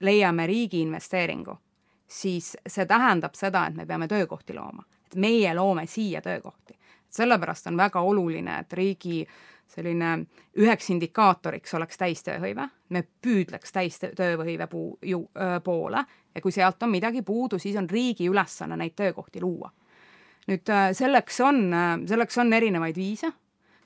leiame 0.00 0.46
riigi 0.46 0.80
investeeringu, 0.82 1.58
siis 2.06 2.56
see 2.66 2.86
tähendab 2.86 3.34
seda, 3.34 3.66
et 3.66 3.74
me 3.74 3.86
peame 3.86 4.08
töökohti 4.08 4.54
looma, 4.54 4.86
et 5.06 5.14
meie 5.14 5.54
loome 5.54 5.86
siia 5.86 6.22
töökohti. 6.22 6.78
sellepärast 7.10 7.66
on 7.66 7.76
väga 7.76 8.00
oluline, 8.00 8.60
et 8.60 8.72
riigi 8.72 9.22
äh, 9.26 9.50
selline 9.70 10.12
üheks 10.58 10.90
indikaatoriks 10.90 11.74
oleks 11.78 11.98
täistööhõive, 12.00 12.66
me 12.90 13.04
püüdleks 13.22 13.72
täistööhõive 13.72 14.66
puu, 14.70 14.96
ju, 15.02 15.22
poole 15.64 16.04
ja 16.34 16.42
kui 16.42 16.52
sealt 16.54 16.82
on 16.82 16.90
midagi 16.90 17.22
puudu, 17.26 17.58
siis 17.58 17.76
on 17.78 17.88
riigi 17.90 18.28
ülesanne 18.30 18.78
neid 18.80 18.96
töökohti 18.98 19.42
luua. 19.42 19.70
nüüd 20.50 20.70
selleks 20.96 21.40
on, 21.46 21.68
selleks 22.08 22.38
on 22.42 22.52
erinevaid 22.52 22.96
viise, 22.96 23.30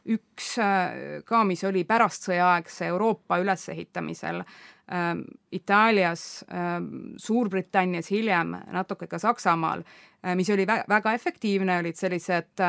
üks 0.08 0.54
ka, 1.24 1.42
mis 1.44 1.64
oli 1.64 1.84
pärastsõjaaegse 1.88 2.88
Euroopa 2.92 3.38
ülesehitamisel 3.40 4.40
äh, 4.40 5.12
Itaalias 5.52 6.44
äh,, 6.48 6.74
Suurbritannias 7.16 8.10
hiljem, 8.12 8.56
natuke 8.72 9.08
ka 9.08 9.18
Saksamaal 9.18 9.84
äh,, 9.84 10.34
mis 10.36 10.50
oli 10.50 10.66
vä 10.68 10.82
väga 10.88 11.12
efektiivne, 11.16 11.78
olid 11.80 11.96
sellised 11.96 12.64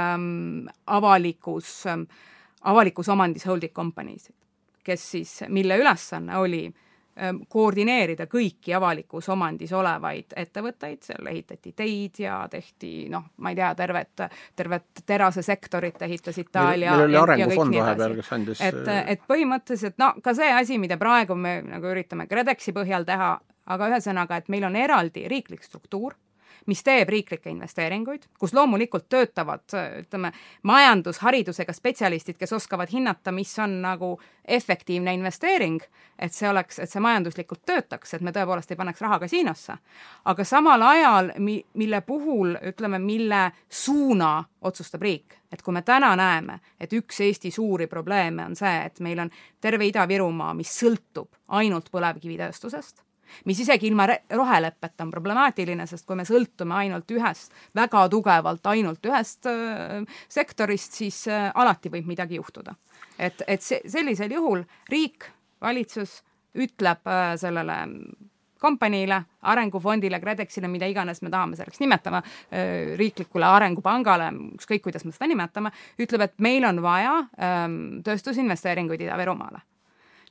avalikus 0.88 1.84
äh, 1.92 2.08
avalikus 2.66 3.10
omandis 3.10 3.46
holding 3.46 3.74
company'sid, 3.74 4.36
kes 4.84 5.12
siis, 5.12 5.38
mille 5.50 5.78
ülesanne 5.78 6.38
oli 6.38 6.64
ähm, 6.68 7.42
koordineerida 7.50 8.28
kõiki 8.32 8.74
avalikus 8.78 9.30
omandis 9.34 9.74
olevaid 9.74 10.36
ettevõtteid, 10.36 11.02
seal 11.06 11.30
ehitati 11.32 11.74
teid 11.78 12.22
ja 12.26 12.40
tehti 12.52 13.08
noh, 13.12 13.30
ma 13.38 13.54
ei 13.54 13.60
tea, 13.60 13.72
tervet, 13.78 14.26
tervet 14.56 15.04
terasesektorit 15.06 16.02
ehitas 16.08 16.38
Itaalia 16.42 16.96
meil 16.96 17.10
oli 17.10 17.22
arengufond 17.22 17.80
vahepeal, 17.80 18.20
kes 18.22 18.34
andis 18.38 18.64
et, 18.66 18.94
et 19.16 19.26
põhimõtteliselt 19.30 20.00
no 20.02 20.14
ka 20.24 20.36
see 20.38 20.52
asi, 20.54 20.80
mida 20.82 20.98
praegu 21.02 21.38
me 21.38 21.60
nagu 21.66 21.94
üritame 21.94 22.28
KredExi 22.32 22.74
põhjal 22.76 23.08
teha, 23.08 23.36
aga 23.66 23.90
ühesõnaga, 23.94 24.42
et 24.42 24.50
meil 24.54 24.68
on 24.68 24.78
eraldi 24.78 25.28
riiklik 25.30 25.64
struktuur, 25.66 26.18
mis 26.66 26.84
teeb 26.84 27.10
riiklikke 27.10 27.50
investeeringuid, 27.50 28.28
kus 28.40 28.54
loomulikult 28.54 29.10
töötavad 29.10 29.76
ütleme, 30.02 30.32
majandusharidusega 30.64 31.74
spetsialistid, 31.74 32.38
kes 32.40 32.54
oskavad 32.54 32.92
hinnata, 32.92 33.32
mis 33.32 33.54
on 33.60 33.82
nagu 33.82 34.16
efektiivne 34.48 35.14
investeering, 35.14 35.82
et 36.20 36.34
see 36.34 36.50
oleks, 36.50 36.80
et 36.80 36.90
see 36.90 37.02
majanduslikult 37.02 37.64
töötaks, 37.66 38.14
et 38.14 38.26
me 38.26 38.34
tõepoolest 38.36 38.72
ei 38.72 38.80
paneks 38.80 39.02
raha 39.02 39.20
kasiinosse. 39.20 39.78
aga 40.26 40.44
samal 40.44 40.82
ajal, 40.82 41.32
mi-, 41.40 41.64
mille 41.74 42.02
puhul, 42.02 42.56
ütleme, 42.62 43.00
mille 43.00 43.52
suuna 43.70 44.44
otsustab 44.62 45.02
riik, 45.02 45.40
et 45.52 45.62
kui 45.62 45.74
me 45.74 45.82
täna 45.82 46.16
näeme, 46.16 46.60
et 46.80 46.94
üks 46.94 47.22
Eesti 47.22 47.52
suuri 47.52 47.88
probleeme 47.88 48.46
on 48.46 48.56
see, 48.56 48.76
et 48.86 49.00
meil 49.00 49.20
on 49.20 49.32
terve 49.62 49.88
Ida-Virumaa, 49.88 50.54
mis 50.54 50.72
sõltub 50.80 51.30
ainult 51.48 51.90
põlevkivitööstusest, 51.94 53.05
mis 53.46 53.60
isegi 53.60 53.90
ilma 53.90 54.08
roheleppeta 54.32 55.06
on 55.06 55.12
problemaatiline, 55.14 55.88
sest 55.90 56.06
kui 56.08 56.18
me 56.20 56.26
sõltume 56.28 56.76
ainult 56.82 57.12
ühest, 57.16 57.54
väga 57.76 58.06
tugevalt 58.12 58.68
ainult 58.72 59.06
ühest 59.06 59.50
äh, 59.52 60.04
sektorist, 60.30 60.96
siis 60.98 61.26
äh, 61.32 61.50
alati 61.56 61.92
võib 61.94 62.08
midagi 62.12 62.40
juhtuda. 62.40 62.76
et, 63.20 63.42
et 63.48 63.62
see, 63.62 63.82
sellisel 63.88 64.32
juhul 64.32 64.64
riik, 64.92 65.30
valitsus 65.62 66.22
ütleb 66.56 67.08
äh, 67.08 67.36
sellele 67.40 67.82
kompaniile, 68.66 69.20
arengufondile, 69.52 70.18
KredExile, 70.20 70.68
mida 70.72 70.88
iganes 70.90 71.20
me 71.22 71.30
tahame 71.30 71.58
selleks 71.60 71.78
nimetama, 71.84 72.22
riiklikule 72.98 73.46
arengupangale, 73.46 74.32
ükskõik, 74.56 74.82
kuidas 74.88 75.06
me 75.06 75.12
seda 75.14 75.28
nimetame, 75.30 75.70
ütleb, 76.02 76.24
et 76.26 76.34
meil 76.42 76.66
on 76.66 76.80
vaja 76.82 77.14
tööstusinvesteeringuid 78.08 79.06
Ida-Virumaale 79.06 79.62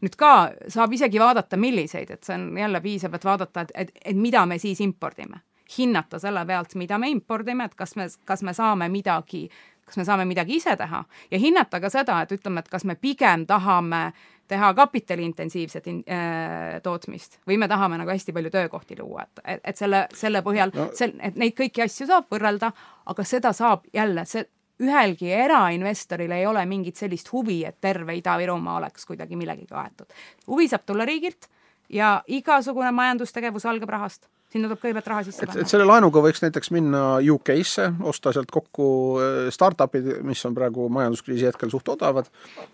nüüd 0.04 0.16
ka 0.20 0.30
saab 0.68 0.92
isegi 0.92 1.20
vaadata, 1.20 1.58
milliseid, 1.60 2.10
et 2.14 2.26
see 2.26 2.36
on 2.36 2.48
jälle 2.58 2.80
piisab, 2.84 3.16
et 3.16 3.24
vaadata, 3.24 3.64
et, 3.64 3.74
et, 3.74 3.92
et 4.12 4.16
mida 4.16 4.46
me 4.46 4.58
siis 4.58 4.80
impordime. 4.84 5.42
hinnata 5.78 6.18
selle 6.20 6.44
pealt, 6.46 6.74
mida 6.76 6.98
me 7.00 7.08
impordime, 7.08 7.64
et 7.64 7.74
kas 7.74 7.96
me, 7.96 8.04
kas 8.28 8.42
me 8.44 8.52
saame 8.54 8.88
midagi, 8.92 9.48
kas 9.84 9.96
me 9.96 10.04
saame 10.04 10.24
midagi 10.28 10.58
ise 10.60 10.76
teha 10.76 11.00
ja 11.30 11.38
hinnata 11.40 11.80
ka 11.80 11.90
seda, 11.90 12.20
et 12.22 12.32
ütleme, 12.36 12.60
et 12.60 12.68
kas 12.68 12.84
me 12.84 12.94
pigem 13.00 13.46
tahame 13.46 14.12
teha 14.48 14.74
kapitaliintensiivset 14.76 15.86
in, 15.88 16.02
äh, 16.08 16.80
tootmist 16.82 17.38
või 17.48 17.56
me 17.58 17.68
tahame 17.68 17.96
nagu 17.98 18.12
hästi 18.12 18.32
palju 18.36 18.52
töökohti 18.52 18.98
luua, 19.00 19.24
et, 19.24 19.60
et, 19.64 19.76
selle, 19.76 20.04
selle 20.14 20.44
põhjal 20.44 20.74
no., 20.76 20.90
et 21.00 21.40
neid 21.40 21.56
kõiki 21.56 21.84
asju 21.86 22.06
saab 22.10 22.28
võrrelda, 22.32 22.70
aga 23.06 23.24
seda 23.24 23.52
saab 23.56 23.88
jälle, 23.94 24.26
see, 24.28 24.44
ühelgi 24.82 25.30
erainvestoril 25.32 26.32
ei 26.34 26.46
ole 26.46 26.64
mingit 26.66 26.96
sellist 26.96 27.30
huvi, 27.32 27.62
et 27.64 27.80
terve 27.80 28.16
Ida-Virumaa 28.18 28.78
oleks 28.80 29.06
kuidagi 29.06 29.36
millegagi 29.36 29.66
kaetud. 29.70 30.06
huvi 30.46 30.68
saab 30.68 30.86
tulla 30.86 31.04
riigilt 31.04 31.48
ja 31.88 32.22
igasugune 32.26 32.90
majandustegevus 32.90 33.66
algab 33.66 33.88
rahast 33.88 34.26
sinna 34.54 34.70
tuleb 34.70 34.82
kõigepealt 34.82 35.10
raha 35.10 35.24
sisse 35.26 35.46
panna. 35.46 35.64
et 35.64 35.70
selle 35.70 35.86
laenuga 35.88 36.22
võiks 36.22 36.42
näiteks 36.44 36.70
minna 36.74 37.02
UK-sse, 37.18 37.88
osta 38.06 38.32
sealt 38.34 38.52
kokku 38.54 38.86
äh, 39.18 39.38
startup'id, 39.54 40.10
mis 40.26 40.44
on 40.46 40.54
praegu 40.54 40.86
majanduskriisi 40.94 41.48
hetkel 41.50 41.72
suht 41.72 41.90
odavad, 41.90 42.30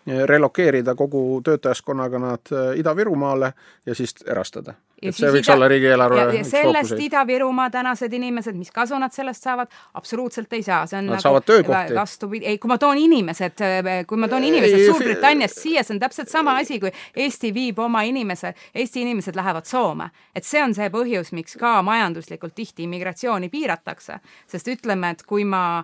relokeerida 0.07 0.95
kogu 0.99 1.25
töötajaskonnaga 1.47 2.21
nad 2.21 2.53
äh, 2.53 2.75
Ida-Virumaale 2.83 3.53
ja 3.87 3.97
siis 3.97 4.17
erastada 4.27 4.77
et 5.09 5.17
see 5.17 5.31
võiks 5.33 5.49
ida, 5.49 5.55
olla 5.57 5.69
riigieelarve 5.71 6.19
ja, 6.21 6.27
ja 6.35 6.45
sellest 6.45 6.99
Ida-Virumaa 7.01 7.71
tänased 7.73 8.13
inimesed, 8.13 8.57
mis 8.59 8.73
kasu 8.75 8.99
nad 9.01 9.15
sellest 9.15 9.47
saavad, 9.47 9.71
absoluutselt 9.97 10.53
ei 10.57 10.65
saa, 10.67 10.83
see 10.91 10.99
on 11.01 11.09
nad 11.09 11.17
nagu, 11.17 11.25
saavad 11.25 11.47
töökohti. 11.49 11.97
vastupidi, 11.97 12.47
ei, 12.51 12.59
kui 12.61 12.73
ma 12.73 12.79
toon 12.81 13.01
inimesed, 13.01 13.65
kui 14.11 14.21
ma 14.21 14.29
toon 14.29 14.45
inimesed 14.51 14.85
Suurbritanniast 14.91 15.63
siia, 15.63 15.85
see 15.87 15.97
on 15.97 16.03
täpselt 16.03 16.33
sama 16.33 16.59
asi, 16.61 16.81
kui 16.83 16.93
Eesti 17.17 17.53
viib 17.57 17.81
oma 17.81 18.03
inimese, 18.09 18.53
Eesti 18.75 19.05
inimesed 19.07 19.39
lähevad 19.39 19.69
Soome. 19.71 20.11
et 20.35 20.45
see 20.45 20.63
on 20.63 20.75
see 20.77 20.91
põhjus, 20.93 21.33
miks 21.37 21.57
ka 21.61 21.81
majanduslikult 21.87 22.55
tihti 22.55 22.85
immigratsiooni 22.89 23.49
piiratakse, 23.49 24.21
sest 24.51 24.69
ütleme, 24.69 25.15
et 25.17 25.25
kui 25.27 25.45
ma 25.49 25.83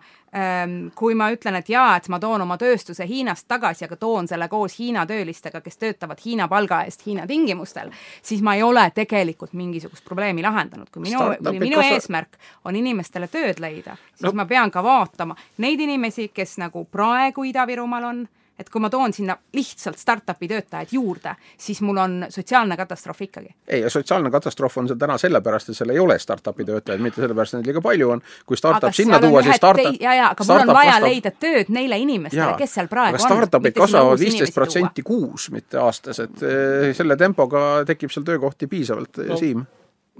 kui 0.95 1.15
ma 1.15 1.31
ütlen, 1.33 1.57
et 1.57 1.69
jaa, 1.71 1.97
et 1.97 2.09
ma 2.13 2.19
toon 2.21 2.43
oma 2.43 2.57
tööstuse 2.61 3.07
Hiinast 3.09 3.47
tagasi, 3.49 3.87
aga 3.87 3.97
toon 3.97 4.29
selle 4.29 4.49
koos 4.53 4.79
Hiina 4.79 5.07
töölistega, 5.07 5.61
kes 5.65 5.79
töötavad 5.79 6.21
Hiina 6.25 6.49
palga 6.49 6.83
eest 6.85 7.07
Hiina 7.07 7.27
tingimustel, 7.27 7.93
siis 8.23 8.43
ma 8.43 8.57
ei 8.59 8.63
ole 8.63 8.85
tegelikult 8.95 9.55
mingisugust 9.57 10.05
probleemi 10.05 10.43
lahendanud. 10.43 10.91
kui 10.93 11.03
minu, 11.03 11.21
kui 11.43 11.61
minu 11.61 11.81
eesmärk 11.81 12.37
on 12.65 12.77
inimestele 12.77 13.29
tööd 13.29 13.63
leida, 13.63 13.97
siis 14.15 14.29
no. 14.29 14.35
ma 14.37 14.47
pean 14.47 14.71
ka 14.71 14.83
vaatama 14.83 15.37
neid 15.59 15.81
inimesi, 15.81 16.29
kes 16.35 16.59
nagu 16.59 16.85
praegu 16.85 17.47
Ida-Virumaal 17.47 18.05
on 18.05 18.27
et 18.59 18.71
kui 18.73 18.81
ma 18.81 18.91
toon 18.91 19.13
sinna 19.13 19.37
lihtsalt 19.57 19.99
startup'i 20.01 20.49
töötajaid 20.49 20.93
juurde, 20.97 21.35
siis 21.59 21.81
mul 21.85 22.01
on 22.01 22.17
sotsiaalne 22.29 22.77
katastroof 22.77 23.23
ikkagi. 23.27 23.55
ei, 23.69 23.81
ja 23.81 23.91
sotsiaalne 23.91 24.31
katastroof 24.31 24.79
on 24.79 24.89
see 24.89 24.99
täna 25.01 25.19
sellepärast, 25.21 25.71
et 25.71 25.79
seal 25.79 25.93
ei 25.95 26.01
ole 26.03 26.19
startup'i 26.19 26.65
töötajaid, 26.65 27.03
mitte 27.05 27.21
sellepärast, 27.21 27.55
et 27.55 27.61
neid 27.61 27.71
liiga 27.73 27.85
palju 27.85 28.11
on. 28.17 28.25
kui 28.47 28.57
startup 28.57 28.97
sinna 28.97 29.21
tuua, 29.23 29.43
siis 29.47 29.61
startup 29.61 30.01
ja, 30.01 30.15
ja, 30.15 30.31
aga 30.33 30.49
mul 30.49 30.65
on 30.65 30.75
vaja 30.75 30.93
vastab... 30.97 31.09
leida 31.09 31.33
tööd 31.47 31.73
neile 31.79 32.01
inimestele, 32.03 32.53
kes 32.59 32.77
seal 32.81 32.91
praegu 32.93 33.17
aga 33.17 33.25
startup'id 33.25 33.77
kasvavad 33.77 34.21
viisteist 34.21 34.55
protsenti 34.55 35.05
kuus, 35.07 35.51
mitte 35.55 35.81
aastas, 35.83 36.23
et 36.25 36.47
eh, 36.47 36.93
selle 36.97 37.17
tempoga 37.21 37.67
tekib 37.89 38.13
seal 38.15 38.25
töökohti 38.27 38.71
piisavalt 38.71 39.25
no., 39.27 39.37
Siim 39.37 39.67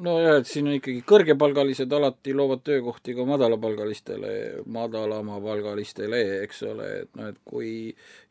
nojah, 0.03 0.41
et 0.41 0.49
siin 0.49 0.69
on 0.69 0.77
ikkagi 0.77 1.03
kõrgepalgalised 1.09 1.93
alati 1.97 2.35
loovad 2.37 2.63
töökohti 2.67 3.15
ka 3.17 3.25
madalapalgalistele, 3.29 4.33
madalamapalgalistele, 4.77 6.21
eks 6.45 6.63
ole, 6.69 6.89
et 7.03 7.11
noh, 7.19 7.31
et 7.33 7.41
kui 7.47 7.71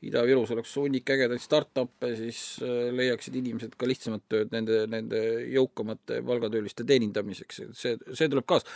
Ida-Virus 0.06 0.54
oleks 0.56 0.75
hunnik 0.80 1.10
ägedaid 1.15 1.41
startup'e, 1.43 2.13
siis 2.19 2.41
äh, 2.62 2.91
leiaksid 2.95 3.39
inimesed 3.41 3.75
ka 3.80 3.89
lihtsamat 3.89 4.25
tööd 4.32 4.54
nende, 4.56 4.84
nende 4.91 5.21
jõukamate 5.56 6.21
palgatööliste 6.25 6.88
teenindamiseks, 6.88 7.63
et 7.65 7.82
see, 7.82 7.99
see 8.13 8.32
tuleb 8.32 8.47
kaasa. 8.49 8.69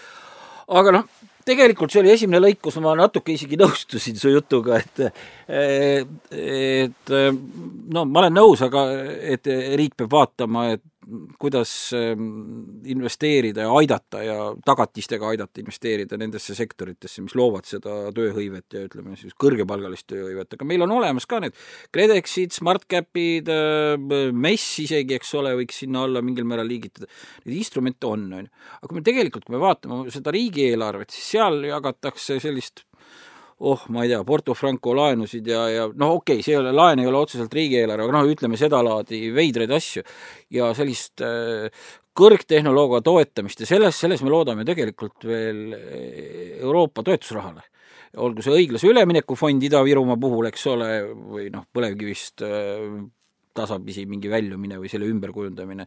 aga 0.80 0.92
noh, 0.94 1.06
tegelikult 1.46 1.94
see 1.94 2.02
oli 2.04 2.14
esimene 2.14 2.42
lõik, 2.42 2.60
kus 2.62 2.78
ma 2.82 2.94
natuke 2.98 3.34
isegi 3.34 3.58
nõustusin 3.58 4.18
su 4.18 4.34
jutuga, 4.34 4.82
et 4.82 5.02
et 5.50 7.14
no 7.94 8.06
ma 8.06 8.26
olen 8.26 8.38
nõus, 8.38 8.62
aga 8.66 8.86
et 9.34 9.50
riik 9.78 9.98
peab 9.98 10.14
vaatama, 10.14 10.72
et 10.76 10.86
kuidas 11.40 11.94
ähm, 11.96 12.82
investeerida 12.86 13.64
ja 13.66 13.76
aidata 13.80 14.24
ja 14.24 14.38
tagatistega 14.66 15.30
aidata 15.32 15.62
investeerida 15.62 16.18
nendesse 16.20 16.56
sektoritesse, 16.58 17.24
mis 17.24 17.36
loovad 17.40 17.68
seda 17.70 18.12
tööhõivet 18.16 18.76
ja 18.76 18.84
ütleme 18.88 19.16
siis 19.20 19.36
kõrgepalgalist 19.40 20.10
tööhõivet, 20.12 20.58
aga 20.58 20.68
meil 20.68 20.84
on 20.86 20.94
olemas 20.98 21.28
ka 21.30 21.40
need 21.44 21.56
KredExid, 21.96 22.52
SmartCapid, 22.58 23.52
äh, 23.54 24.28
MES 24.36 24.68
isegi, 24.86 25.16
eks 25.16 25.34
ole, 25.40 25.56
võiks 25.62 25.80
sinna 25.86 26.04
alla 26.08 26.24
mingil 26.26 26.48
määral 26.50 26.68
liigitada. 26.70 27.08
Neid 27.46 27.56
instrumente 27.62 28.10
on, 28.10 28.28
on 28.34 28.46
ju. 28.46 28.52
aga 28.82 28.92
kui 28.92 29.00
me 29.00 29.08
tegelikult, 29.08 29.48
kui 29.48 29.56
me 29.56 29.64
vaatame 29.64 30.14
seda 30.14 30.36
riigieelarvet, 30.36 31.16
siis 31.16 31.34
seal 31.38 31.64
jagatakse 31.70 32.42
sellist 32.44 32.84
oh, 33.60 33.86
ma 33.90 34.04
ei 34.04 34.12
tea, 34.12 34.24
Porto 34.24 34.54
Franco 34.56 34.94
laenusid 34.96 35.48
ja, 35.48 35.64
ja 35.72 35.88
noh, 35.92 36.20
okei 36.20 36.40
okay,, 36.40 36.46
see 36.46 36.56
ei 36.56 36.60
ole, 36.62 36.72
laen 36.76 37.02
ei 37.02 37.10
ole 37.10 37.20
otseselt 37.20 37.54
riigieelarve, 37.54 38.06
aga 38.06 38.16
noh, 38.16 38.30
ütleme 38.32 38.60
sedalaadi 38.60 39.20
veidraid 39.36 39.74
asju 39.76 40.04
ja 40.56 40.70
sellist 40.78 41.24
äh, 41.26 41.68
kõrgtehnoloogia 42.20 43.04
toetamist 43.06 43.64
ja 43.64 43.68
selles, 43.70 44.00
selles 44.00 44.24
me 44.24 44.32
loodame 44.32 44.66
tegelikult 44.68 45.28
veel 45.28 45.76
äh, 45.76 46.56
Euroopa 46.62 47.04
toetusrahale. 47.08 47.68
olgu 48.18 48.42
see 48.42 48.56
õiglase 48.64 48.90
ülemineku 48.90 49.36
fond 49.38 49.64
Ida-Virumaa 49.64 50.18
puhul, 50.18 50.48
eks 50.50 50.66
ole, 50.72 50.90
või 51.36 51.50
noh, 51.54 51.68
põlevkivist 51.76 52.46
äh, 52.48 52.88
tasapisi 53.56 54.08
mingi 54.10 54.32
väljumine 54.32 54.80
või 54.80 54.90
selle 54.92 55.10
ümberkujundamine, 55.12 55.86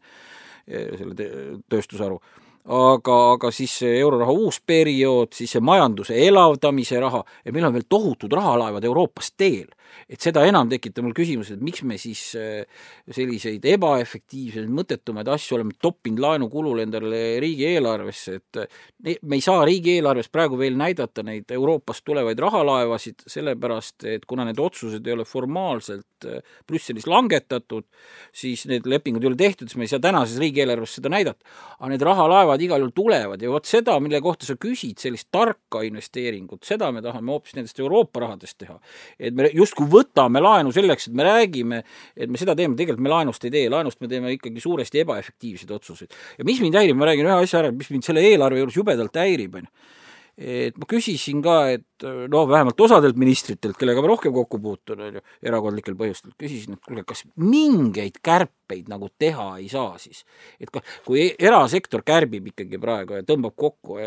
äh, 0.69 0.93
selle 1.01 1.33
tööstusharu 1.73 2.21
aga, 2.65 3.19
aga 3.35 3.51
siis 3.51 3.75
see 3.83 3.99
euroraha 3.99 4.33
uus 4.33 4.61
periood, 4.67 5.33
siis 5.35 5.51
see 5.57 5.63
majanduse 5.65 6.17
elavdamise 6.27 7.01
raha 7.01 7.23
ja 7.45 7.53
meil 7.53 7.67
on 7.67 7.75
veel 7.75 7.89
tohutud 7.89 8.33
rahalaevad 8.33 8.85
Euroopas 8.85 9.33
teel. 9.37 9.69
Et 10.09 10.21
seda 10.21 10.45
enam 10.49 10.71
tekitab 10.71 11.07
mul 11.07 11.15
küsimus, 11.17 11.53
et 11.55 11.63
miks 11.65 11.83
me 11.89 11.99
siis 12.01 12.23
äh, 12.39 12.65
selliseid 13.11 13.65
ebaefektiivseid, 13.73 14.71
mõttetumaid 14.73 15.29
asju 15.33 15.59
oleme 15.59 15.77
toppinud 15.83 16.23
laenukulul 16.23 16.83
endale 16.85 17.23
riigieelarvesse, 17.43 18.39
et 18.41 18.61
äh, 18.63 19.19
me 19.23 19.39
ei 19.39 19.45
saa 19.45 19.65
riigieelarves 19.69 20.31
praegu 20.33 20.59
veel 20.61 20.77
näidata 20.79 21.25
neid 21.27 21.51
Euroopast 21.53 22.05
tulevaid 22.07 22.41
rahalaevasid, 22.43 23.27
sellepärast 23.31 24.09
et 24.11 24.27
kuna 24.29 24.47
need 24.49 24.61
otsused 24.63 25.07
ei 25.07 25.17
ole 25.17 25.27
formaalselt 25.29 26.29
äh, 26.29 26.41
Brüsselis 26.69 27.09
langetatud, 27.11 27.87
siis 28.35 28.67
need 28.71 28.87
lepingud 28.89 29.25
ei 29.25 29.33
ole 29.33 29.41
tehtud, 29.41 29.71
siis 29.71 29.81
me 29.81 29.89
ei 29.89 29.93
saa 29.93 30.03
tänases 30.03 30.41
riigieelarves 30.43 30.99
seda 30.99 31.13
näidata. 31.13 31.45
aga 31.79 31.91
need 31.91 32.05
rahalaevad 32.07 32.63
igal 32.63 32.83
juhul 32.83 32.95
tulevad 32.95 33.43
ja 33.43 33.51
vot 33.51 33.67
seda, 33.67 33.99
mille 34.01 34.21
kohta 34.23 34.47
sa 34.47 34.57
küsid, 34.61 34.99
sellist 35.03 35.29
tarka 35.35 35.83
investeeringut, 35.87 36.63
seda 36.67 36.91
me 36.95 37.03
tahame 37.03 37.33
hoopis 37.35 37.57
nendest 37.59 37.81
Euroopa 37.81 38.23
rahadest 38.27 38.59
teha. 38.59 38.79
et 39.19 39.35
me 39.35 39.51
justkui 39.55 39.82
võtame 39.91 40.43
laenu 40.43 40.75
selleks, 40.75 41.09
et 41.09 41.17
me 41.19 41.27
räägime, 41.27 41.83
et 42.17 42.31
me 42.31 42.41
seda 42.41 42.57
teeme, 42.59 42.77
tegelikult 42.79 43.05
me 43.07 43.13
laenust 43.13 43.49
ei 43.49 43.55
tee, 43.55 43.65
laenust 43.73 44.01
me 44.03 44.11
teeme 44.11 44.35
ikkagi 44.37 44.63
suuresti 44.63 45.03
ebaefektiivseid 45.05 45.75
otsuseid. 45.79 46.21
ja 46.39 46.47
mis 46.49 46.61
mind 46.63 46.79
häirib, 46.79 46.99
ma 46.99 47.11
räägin 47.11 47.31
ühe 47.31 47.41
asja 47.43 47.63
ära, 47.65 47.73
mis 47.73 47.91
mind 47.91 48.07
selle 48.07 48.25
eelarve 48.27 48.63
juures 48.63 48.79
jubedalt 48.79 49.21
häirib, 49.23 49.61
on 49.61 49.69
ju 49.69 49.91
et 50.39 50.79
ma 50.81 50.87
küsisin 50.89 51.43
ka, 51.45 51.57
et 51.77 52.07
no 52.33 52.43
vähemalt 52.49 52.81
osadelt 52.81 53.19
ministritelt, 53.21 53.77
kellega 53.79 54.03
ma 54.03 54.09
rohkem 54.11 54.33
kokku 54.35 54.61
puutun, 54.63 55.03
on 55.05 55.19
ju, 55.19 55.23
erakondlikel 55.45 55.97
põhjustel, 55.99 56.33
küsisin, 56.41 56.79
et 56.79 56.87
kuulge, 56.87 57.05
kas 57.09 57.25
mingeid 57.37 58.19
kärpeid 58.25 58.89
nagu 58.93 59.11
teha 59.21 59.51
ei 59.61 59.69
saa 59.73 59.99
siis? 60.01 60.25
et 60.59 60.73
ka, 60.73 60.81
kui 61.07 61.29
erasektor 61.37 62.05
kärbib 62.07 62.49
ikkagi 62.53 62.81
praegu 62.81 63.21
ja 63.21 63.27
tõmbab 63.29 63.55
kokku, 63.61 63.99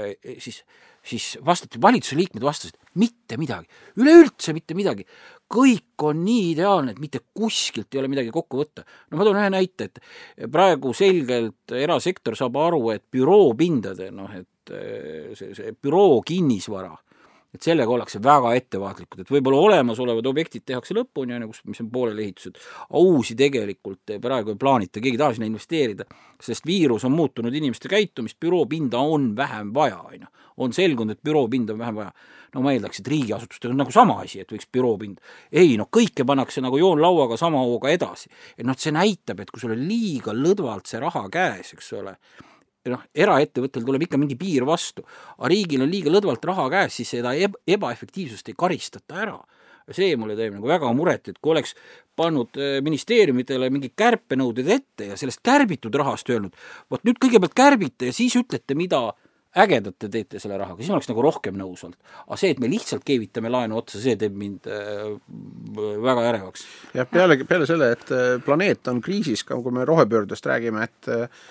siis, 0.42 0.64
siis 1.06 1.30
vastati, 1.46 1.82
valitsuse 1.82 2.18
liikmed 2.18 2.46
vastasid, 2.46 2.80
mitte 2.98 3.38
midagi, 3.38 3.70
üleüldse 4.02 4.56
mitte 4.58 4.78
midagi. 4.78 5.06
Kõik 5.52 6.04
on 6.08 6.24
nii 6.26 6.52
ideaalne, 6.56 6.96
et 6.96 7.00
mitte 7.00 7.22
kuskilt 7.34 7.94
ei 7.94 8.02
ole 8.02 8.10
midagi 8.12 8.34
kokku 8.34 8.64
võtta. 8.64 8.84
no 9.12 9.20
ma 9.20 9.28
toon 9.28 9.38
ühe 9.40 9.52
näite, 9.54 9.90
et 9.90 10.50
praegu 10.52 10.94
selgelt 10.94 11.76
erasektor 11.76 12.36
saab 12.36 12.58
aru, 12.60 12.82
et 12.96 13.06
büroopindade, 13.14 14.10
noh, 14.12 14.32
et 14.34 14.50
Eh, 14.72 15.36
see, 15.36 15.54
see 15.54 15.74
büroo 15.78 16.22
kinnisvara, 16.26 16.90
et 17.56 17.66
sellega 17.66 17.92
ollakse 17.92 18.20
väga 18.24 18.52
ettevaatlikud, 18.60 19.24
et 19.24 19.32
võib-olla 19.32 19.62
olemasolevad 19.70 20.28
objektid 20.30 20.66
tehakse 20.68 20.96
lõpuni, 20.98 21.36
on 21.36 21.46
ju, 21.46 21.52
kus, 21.52 21.64
mis 21.72 21.82
on 21.84 21.90
pooleli 21.92 22.26
ehitused, 22.28 22.60
uusi 23.00 23.36
tegelikult 23.40 24.16
praegu 24.22 24.54
ei 24.54 24.62
plaanita, 24.62 25.02
keegi 25.02 25.16
ei 25.16 25.22
taha 25.22 25.36
sinna 25.38 25.50
investeerida, 25.50 26.08
sest 26.44 26.68
viirus 26.68 27.06
on 27.08 27.16
muutunud 27.16 27.54
inimeste 27.56 27.92
käitumist, 27.92 28.40
büroopinda 28.42 29.02
on 29.02 29.32
vähem 29.38 29.74
vaja, 29.76 30.02
on 30.04 30.26
ju. 30.26 30.32
on 30.58 30.74
selgunud, 30.74 31.18
et 31.18 31.24
büroopinda 31.24 31.74
on 31.74 31.80
vähem 31.80 32.02
vaja. 32.02 32.12
no 32.56 32.62
ma 32.64 32.72
eeldaks, 32.72 33.02
et 33.02 33.08
riigiasutustel 33.12 33.74
on 33.74 33.82
nagu 33.84 33.92
sama 33.92 34.22
asi, 34.24 34.40
et 34.40 34.52
võiks 34.52 34.70
büroopind, 34.72 35.20
ei 35.52 35.76
noh, 35.78 35.90
kõike 35.92 36.24
pannakse 36.26 36.62
nagu 36.64 36.78
joonlauaga 36.80 37.38
sama 37.38 37.60
hooga 37.60 37.92
edasi. 37.92 38.30
et 38.58 38.66
noh, 38.66 38.78
see 38.80 38.96
näitab, 38.96 39.40
et 39.40 39.52
kui 39.52 39.60
sul 39.60 39.76
on 39.76 39.88
liiga 39.88 40.36
lõdvalt 40.36 40.88
see 40.88 41.02
raha 41.04 41.28
käes, 41.32 41.74
eks 41.76 41.94
ole, 42.00 42.16
noh, 42.92 43.04
eraettevõttel 43.16 43.86
tuleb 43.86 44.06
ikka 44.08 44.20
mingi 44.22 44.38
piir 44.40 44.66
vastu, 44.68 45.06
aga 45.38 45.52
riigil 45.52 45.86
on 45.86 45.92
liiga 45.92 46.14
lõdvalt 46.14 46.48
raha 46.52 46.70
käes, 46.74 47.00
siis 47.00 47.14
seda 47.18 47.34
eb 47.38 47.58
ebaefektiivsust 47.78 48.52
ei 48.52 48.58
karistata 48.58 49.22
ära. 49.26 49.38
see 49.94 50.16
mulle 50.18 50.34
teeb 50.34 50.56
nagu 50.56 50.66
väga 50.66 50.90
muret, 50.98 51.28
et 51.30 51.38
kui 51.38 51.52
oleks 51.54 51.76
pannud 52.18 52.58
äh, 52.58 52.80
ministeeriumitele 52.82 53.70
mingid 53.70 53.94
kärpenõuded 53.94 54.68
ette 54.68 55.12
ja 55.12 55.18
sellest 55.18 55.44
kärbitud 55.46 55.94
rahast 55.94 56.30
öelnud, 56.30 56.56
vot 56.90 57.04
nüüd 57.06 57.20
kõigepealt 57.22 57.54
kärbite 57.54 58.10
ja 58.10 58.16
siis 58.16 58.34
ütlete, 58.40 58.74
mida 58.74 59.12
ägedat 59.56 59.96
te 60.00 60.10
teete 60.12 60.40
selle 60.42 60.58
rahaga, 60.60 60.82
siis 60.82 60.92
ma 60.92 60.98
oleks 60.98 61.10
nagu 61.10 61.24
rohkem 61.24 61.56
nõus 61.60 61.84
olnud. 61.88 61.98
aga 62.26 62.38
see, 62.40 62.52
et 62.52 62.60
me 62.60 62.70
lihtsalt 62.72 63.06
keevitame 63.08 63.52
laenu 63.52 63.78
otsa, 63.80 64.02
see 64.04 64.18
teeb 64.20 64.36
mind 64.36 64.68
äh, 64.68 65.14
väga 66.04 66.26
ärevaks. 66.32 66.66
jah, 66.98 67.08
peale, 67.12 67.38
peale 67.48 67.68
selle, 67.70 67.92
et 67.96 68.12
äh, 68.16 68.26
planeet 68.46 68.92
on 68.92 69.00
kriisis, 69.06 69.46
kui 69.48 69.76
me 69.76 69.86
rohepöördest 69.88 70.50
räägime, 70.52 70.90
et 70.90 71.12
äh, 71.12 71.46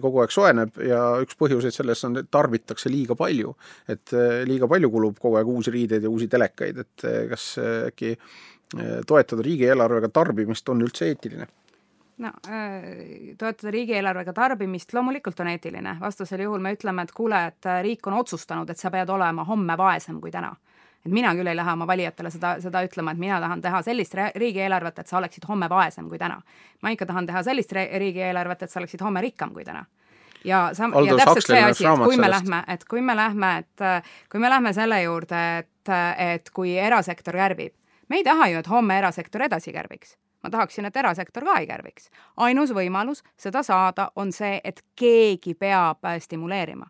kogu 0.00 0.22
aeg 0.22 0.32
soojeneb 0.34 0.80
ja 0.84 1.00
üks 1.24 1.38
põhjuseid 1.40 1.74
selles 1.74 2.04
on, 2.08 2.18
et 2.20 2.30
tarbitakse 2.32 2.90
liiga 2.92 3.16
palju. 3.18 3.54
et 3.88 4.14
äh, 4.16 4.42
liiga 4.48 4.68
palju 4.68 4.90
kulub 4.90 5.18
kogu 5.18 5.38
aeg 5.40 5.48
uusi 5.48 5.74
riideid 5.74 6.04
ja 6.04 6.10
uusi 6.10 6.28
telekaid, 6.28 6.78
et 6.84 7.04
äh, 7.04 7.22
kas 7.30 7.52
äh, 7.58 7.88
äkki 7.90 8.16
toetada 9.06 9.42
riigieelarvega 9.42 10.08
tarbimist 10.14 10.68
on 10.68 10.84
üldse 10.86 11.08
eetiline? 11.10 11.48
no 12.20 12.30
toetada 13.40 13.72
riigieelarvega 13.74 14.32
tarbimist 14.36 14.92
loomulikult 14.94 15.40
on 15.40 15.50
eetiline, 15.50 15.96
vastasel 16.00 16.44
juhul 16.44 16.62
me 16.62 16.74
ütleme, 16.76 17.02
et 17.02 17.14
kuule, 17.16 17.40
et 17.50 17.70
riik 17.82 18.06
on 18.06 18.20
otsustanud, 18.20 18.70
et 18.70 18.78
sa 18.78 18.92
pead 18.94 19.10
olema 19.10 19.46
homme 19.48 19.76
vaesem 19.80 20.20
kui 20.20 20.30
täna 20.30 20.52
et 21.06 21.12
mina 21.12 21.32
küll 21.34 21.48
ei 21.48 21.56
lähe 21.56 21.72
oma 21.72 21.86
valijatele 21.86 22.30
seda, 22.30 22.56
seda 22.60 22.82
ütlema, 22.84 23.14
et 23.14 23.18
mina 23.18 23.40
tahan 23.40 23.62
teha 23.64 23.82
sellist 23.82 24.14
riigieelarvet, 24.36 24.98
et 24.98 25.08
sa 25.08 25.18
oleksid 25.18 25.46
homme 25.48 25.68
vaesem 25.70 26.08
kui 26.08 26.18
täna. 26.18 26.40
ma 26.82 26.90
ikka 26.90 27.06
tahan 27.06 27.26
teha 27.26 27.42
sellist 27.42 27.72
riigieelarvet, 27.72 28.62
et 28.62 28.70
sa 28.70 28.80
oleksid 28.80 29.00
homme 29.00 29.20
rikkam 29.20 29.54
kui 29.56 29.64
täna 29.64 29.84
ja 30.44 30.70
sam-, 30.72 30.94
ja 31.06 31.16
täpselt 31.16 31.46
see 31.46 31.64
asi, 31.64 31.86
et 31.86 31.98
kui 32.04 32.16
me 32.16 32.24
sellest. 32.24 32.48
lähme, 32.48 32.62
et 32.68 32.84
kui 32.84 33.00
me 33.00 33.16
lähme, 33.16 33.52
et 33.58 34.06
kui 34.32 34.40
me 34.40 34.50
lähme 34.50 34.72
selle 34.72 35.02
juurde, 35.02 35.42
et, 35.58 35.92
et 36.16 36.50
kui 36.54 36.76
erasektor 36.78 37.36
kärbib, 37.36 37.74
me 38.08 38.20
ei 38.20 38.24
taha 38.24 38.48
ju, 38.52 38.60
et 38.60 38.70
homme 38.70 38.98
erasektor 38.98 39.48
edasi 39.48 39.72
kärbiks. 39.72 40.16
ma 40.42 40.50
tahaksin, 40.50 40.84
et 40.88 40.96
erasektor 40.96 41.44
ka 41.44 41.58
ei 41.60 41.66
kärbiks. 41.66 42.10
ainus 42.36 42.72
võimalus 42.72 43.24
seda 43.36 43.62
saada 43.62 44.10
on 44.16 44.32
see, 44.32 44.60
et 44.64 44.82
keegi 44.96 45.54
peab 45.54 46.04
stimuleerima 46.18 46.86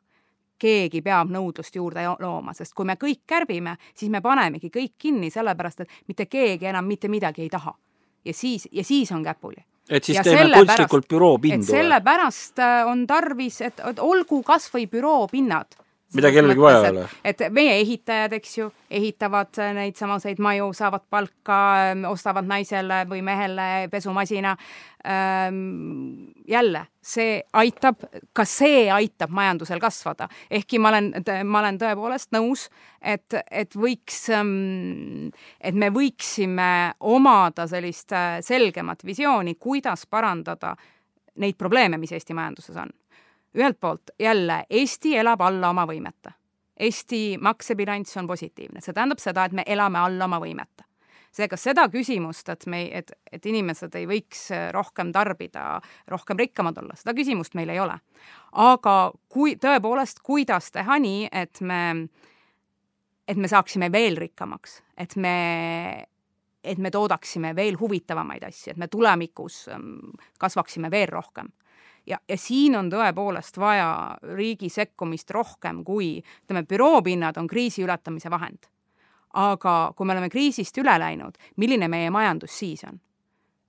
keegi 0.61 1.03
peab 1.03 1.33
nõudlust 1.33 1.77
juurde 1.77 2.05
looma, 2.21 2.55
sest 2.57 2.75
kui 2.77 2.89
me 2.89 2.99
kõik 3.01 3.23
kärbime, 3.27 3.77
siis 3.95 4.13
me 4.13 4.21
panemegi 4.25 4.71
kõik 4.73 4.95
kinni, 4.99 5.31
sellepärast 5.33 5.85
et 5.85 5.99
mitte 6.09 6.29
keegi 6.31 6.71
enam 6.71 6.87
mitte 6.87 7.09
midagi 7.09 7.43
ei 7.47 7.51
taha. 7.51 7.75
ja 8.25 8.35
siis, 8.35 8.69
ja 8.73 8.85
siis 8.85 9.13
on 9.13 9.25
käpuli 9.25 9.65
et 9.91 10.05
siis 10.05 10.19
ja 10.19 10.23
teeme 10.23 10.59
kunstlikult 10.59 11.09
büroopindu? 11.09 11.67
sellepärast 11.67 12.59
äh, 12.59 12.87
on 12.87 13.07
tarvis, 13.07 13.61
et, 13.61 13.81
olgu 13.99 14.43
kas 14.47 14.69
või 14.75 14.87
büroopinnad 14.91 15.79
mida 16.15 16.31
kellelgi 16.35 16.61
vaja 16.61 16.83
ei 16.85 16.91
ole. 16.91 17.05
et 17.25 17.43
meie 17.55 17.75
ehitajad, 17.81 18.33
eks 18.39 18.57
ju, 18.59 18.69
ehitavad 18.91 19.61
neid 19.77 19.99
samaseid 19.99 20.41
maju, 20.43 20.71
saavad 20.77 21.05
palka, 21.11 21.59
ähm, 21.91 22.05
ostavad 22.11 22.49
naisele 22.51 23.05
või 23.11 23.23
mehele 23.27 23.89
pesumasina. 23.93 24.57
Ähm, 25.01 26.35
jälle, 26.49 26.83
see 27.01 27.39
aitab, 27.57 28.03
ka 28.37 28.45
see 28.45 28.83
aitab 28.93 29.33
majandusel 29.33 29.81
kasvada, 29.81 30.29
ehkki 30.51 30.79
ma 30.83 30.91
olen, 30.93 31.13
ma 31.49 31.63
olen 31.63 31.79
tõepoolest 31.81 32.35
nõus, 32.37 32.67
et, 33.01 33.39
et 33.51 33.77
võiks, 33.77 34.27
ähm, 34.37 35.31
et 35.57 35.79
me 35.79 35.89
võiksime 35.95 36.99
omada 37.01 37.65
sellist 37.71 38.13
äh, 38.13 38.43
selgemat 38.45 39.07
visiooni, 39.07 39.57
kuidas 39.57 40.05
parandada 40.11 40.75
neid 41.41 41.57
probleeme, 41.57 41.97
mis 41.97 42.13
Eesti 42.13 42.37
majanduses 42.37 42.77
on 42.77 42.93
ühelt 43.57 43.81
poolt 43.81 44.11
jälle 44.19 44.65
Eesti 44.71 45.17
elab 45.17 45.41
alla 45.41 45.71
oma 45.71 45.87
võimete. 45.87 46.33
Eesti 46.81 47.39
maksebilanss 47.41 48.17
on 48.17 48.27
positiivne, 48.27 48.81
see 48.81 48.95
tähendab 48.97 49.21
seda, 49.21 49.45
et 49.45 49.53
me 49.53 49.65
elame 49.67 49.99
alla 49.99 50.25
oma 50.25 50.41
võimete. 50.41 50.87
seega 51.31 51.55
seda 51.57 51.85
küsimust, 51.89 52.49
et 52.51 52.65
me, 52.67 52.81
et, 52.99 53.13
et 53.33 53.45
inimesed 53.47 53.95
ei 53.95 54.07
võiks 54.07 54.49
rohkem 54.75 55.13
tarbida, 55.15 55.81
rohkem 56.11 56.41
rikkamad 56.41 56.79
olla, 56.83 56.97
seda 56.99 57.15
küsimust 57.15 57.55
meil 57.55 57.71
ei 57.71 57.79
ole. 57.81 57.99
aga 58.53 59.13
kui 59.29 59.55
tõepoolest, 59.57 60.23
kuidas 60.23 60.73
teha 60.73 60.99
nii, 60.99 61.29
et 61.33 61.61
me, 61.61 62.09
et 63.29 63.37
me 63.37 63.49
saaksime 63.49 63.93
veel 63.93 64.17
rikkamaks, 64.17 64.83
et 64.97 65.17
me 65.17 66.07
et 66.65 66.79
me 66.79 66.91
toodaksime 66.91 67.55
veel 67.57 67.79
huvitavamaid 67.81 68.43
asju, 68.45 68.73
et 68.73 68.77
me 68.77 68.89
tulevikus 68.89 69.69
ähm, 69.73 70.13
kasvaksime 70.39 70.91
veel 70.91 71.09
rohkem 71.09 71.49
ja, 72.11 72.19
ja 72.29 72.37
siin 72.37 72.77
on 72.77 72.91
tõepoolest 72.91 73.59
vaja 73.61 73.91
riigi 74.35 74.69
sekkumist 74.69 75.31
rohkem 75.31 75.85
kui, 75.85 76.17
ütleme, 76.45 76.65
büroopinnad 76.67 77.39
on 77.39 77.49
kriisi 77.49 77.85
ületamise 77.87 78.31
vahend. 78.31 78.71
aga 79.35 79.93
kui 79.97 80.07
me 80.07 80.13
oleme 80.13 80.29
kriisist 80.29 80.79
üle 80.83 80.97
läinud, 80.99 81.37
milline 81.57 81.89
meie 81.89 82.11
majandus 82.11 82.59
siis 82.59 82.85
on? 82.85 83.01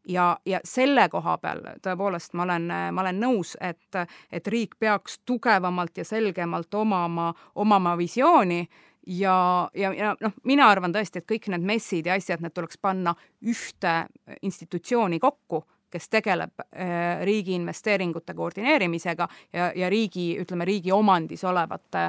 ja, 0.07 0.37
ja 0.45 0.59
selle 0.65 1.09
koha 1.09 1.37
peal 1.37 1.61
tõepoolest 1.85 2.33
ma 2.33 2.43
olen, 2.43 2.65
ma 2.93 3.01
olen 3.01 3.19
nõus, 3.21 3.55
et, 3.61 3.99
et 4.31 4.47
riik 4.47 4.79
peaks 4.79 5.19
tugevamalt 5.25 5.97
ja 5.97 6.05
selgemalt 6.05 6.73
omama, 6.73 7.33
omama 7.55 7.97
visiooni 7.97 8.63
ja, 9.07 9.69
ja, 9.75 9.93
ja 9.93 10.15
noh, 10.21 10.33
mina 10.43 10.69
arvan 10.69 10.93
tõesti, 10.93 11.21
et 11.21 11.29
kõik 11.29 11.51
need 11.53 11.61
messid 11.61 12.09
ja 12.09 12.17
asjad, 12.17 12.41
need 12.41 12.57
tuleks 12.57 12.81
panna 12.81 13.13
ühte 13.45 13.93
institutsiooni 14.41 15.19
kokku 15.19 15.63
kes 15.91 16.09
tegeleb 16.11 16.63
äh, 16.63 17.21
riigi 17.27 17.55
investeeringute 17.57 18.35
koordineerimisega 18.37 19.27
ja, 19.53 19.71
ja 19.75 19.89
riigi, 19.91 20.31
ütleme, 20.41 20.65
riigi 20.67 20.91
omandis 20.95 21.43
olevate, 21.47 22.07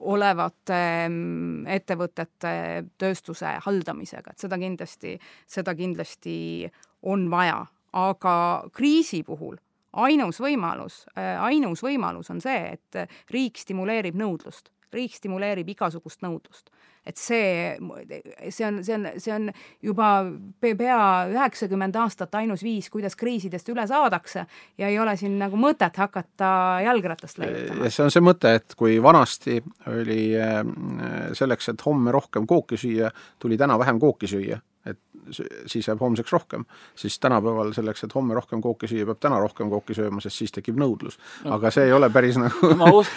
olevate 0.00 0.80
mm, 1.08 1.66
ettevõtete, 1.76 2.54
tööstuse 3.00 3.56
haldamisega, 3.66 4.34
et 4.34 4.44
seda 4.46 4.58
kindlasti, 4.60 5.16
seda 5.46 5.74
kindlasti 5.78 6.36
on 7.08 7.28
vaja, 7.32 7.62
aga 7.98 8.34
kriisi 8.74 9.22
puhul 9.26 9.56
ainus 9.92 10.40
võimalus, 10.40 11.02
ainus 11.16 11.82
võimalus 11.84 12.30
on 12.32 12.40
see, 12.40 12.76
et 12.76 13.32
riik 13.32 13.60
stimuleerib 13.60 14.16
nõudlust 14.16 14.72
riik 14.94 15.14
stimuleerib 15.16 15.68
igasugust 15.74 16.22
nõudlust 16.24 16.72
et 17.06 17.18
see, 17.18 17.76
see 18.50 18.66
on, 18.66 18.78
see 18.86 18.94
on, 18.94 19.06
see 19.18 19.32
on 19.34 19.48
juba 19.82 20.08
pea 20.62 20.98
üheksakümmend 21.32 21.96
aastat 21.98 22.34
ainus 22.38 22.62
viis, 22.62 22.88
kuidas 22.92 23.16
kriisidest 23.18 23.68
üle 23.74 23.84
saadakse 23.90 24.44
ja 24.78 24.90
ei 24.90 24.98
ole 25.02 25.16
siin 25.18 25.34
nagu 25.40 25.58
mõtet 25.58 25.98
hakata 25.98 26.52
jalgratast 26.86 27.42
leiutama. 27.42 27.90
see 27.90 28.06
on 28.06 28.14
see 28.14 28.24
mõte, 28.24 28.54
et 28.60 28.76
kui 28.78 29.00
vanasti 29.02 29.58
oli 29.90 30.20
äh, 30.38 30.60
selleks, 31.38 31.72
et 31.74 31.86
homme 31.86 32.14
rohkem 32.14 32.46
kooki 32.46 32.78
süüa, 32.78 33.10
tuli 33.42 33.58
täna 33.58 33.78
vähem 33.82 33.98
kooki 34.02 34.30
süüa, 34.30 34.60
et 34.86 34.98
siis 35.70 35.86
jääb 35.88 36.00
homseks 36.00 36.32
rohkem. 36.32 36.64
siis 36.94 37.18
tänapäeval 37.18 37.72
selleks, 37.72 38.04
et 38.04 38.14
homme 38.14 38.34
rohkem 38.34 38.60
kooki 38.62 38.88
süüa, 38.90 39.06
peab 39.06 39.20
täna 39.22 39.38
rohkem 39.40 39.70
kooki 39.70 39.94
sööma, 39.94 40.20
sest 40.20 40.40
siis 40.42 40.52
tekib 40.52 40.78
nõudlus. 40.80 41.18
aga 41.44 41.70
see 41.70 41.86
ei 41.86 41.92
ole 41.92 42.10
päris 42.10 42.38
nagu 42.40 42.72
ma 42.80 42.90
us-, 42.90 43.12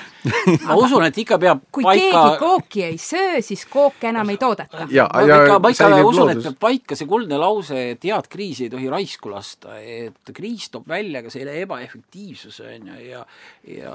ma 0.68 0.78
usun, 0.78 1.08
et 1.08 1.18
ikka 1.18 1.40
peab 1.42 1.64
kui 1.72 1.86
paika 1.88 2.06
keegi 2.06 2.40
kooki 2.44 2.84
ei 2.90 3.00
söö, 3.02 3.42
siis 3.46 3.66
kooke 3.72 4.12
enam 4.12 4.30
ei 4.30 4.38
toodeta. 4.42 4.86
ma 4.86 5.26
ikka, 5.26 5.60
ma 5.60 5.74
ikka 5.74 5.90
usun, 6.06 6.34
et 6.36 6.44
peab 6.44 6.60
paika 6.68 7.00
see 7.00 7.10
kuldne 7.10 7.40
lause, 7.42 7.82
et 7.96 8.06
head 8.06 8.30
kriisi 8.30 8.68
ei 8.68 8.74
tohi 8.74 8.92
raisku 8.92 9.34
lasta, 9.34 9.80
et 9.80 10.34
kriis 10.36 10.70
toob 10.74 10.88
välja 10.90 11.24
ka 11.26 11.34
selle 11.34 11.58
ebaefektiivsuse, 11.64 12.70
on 12.76 12.94
ju, 12.94 13.02
ja 13.10 13.26
ja, 13.68 13.94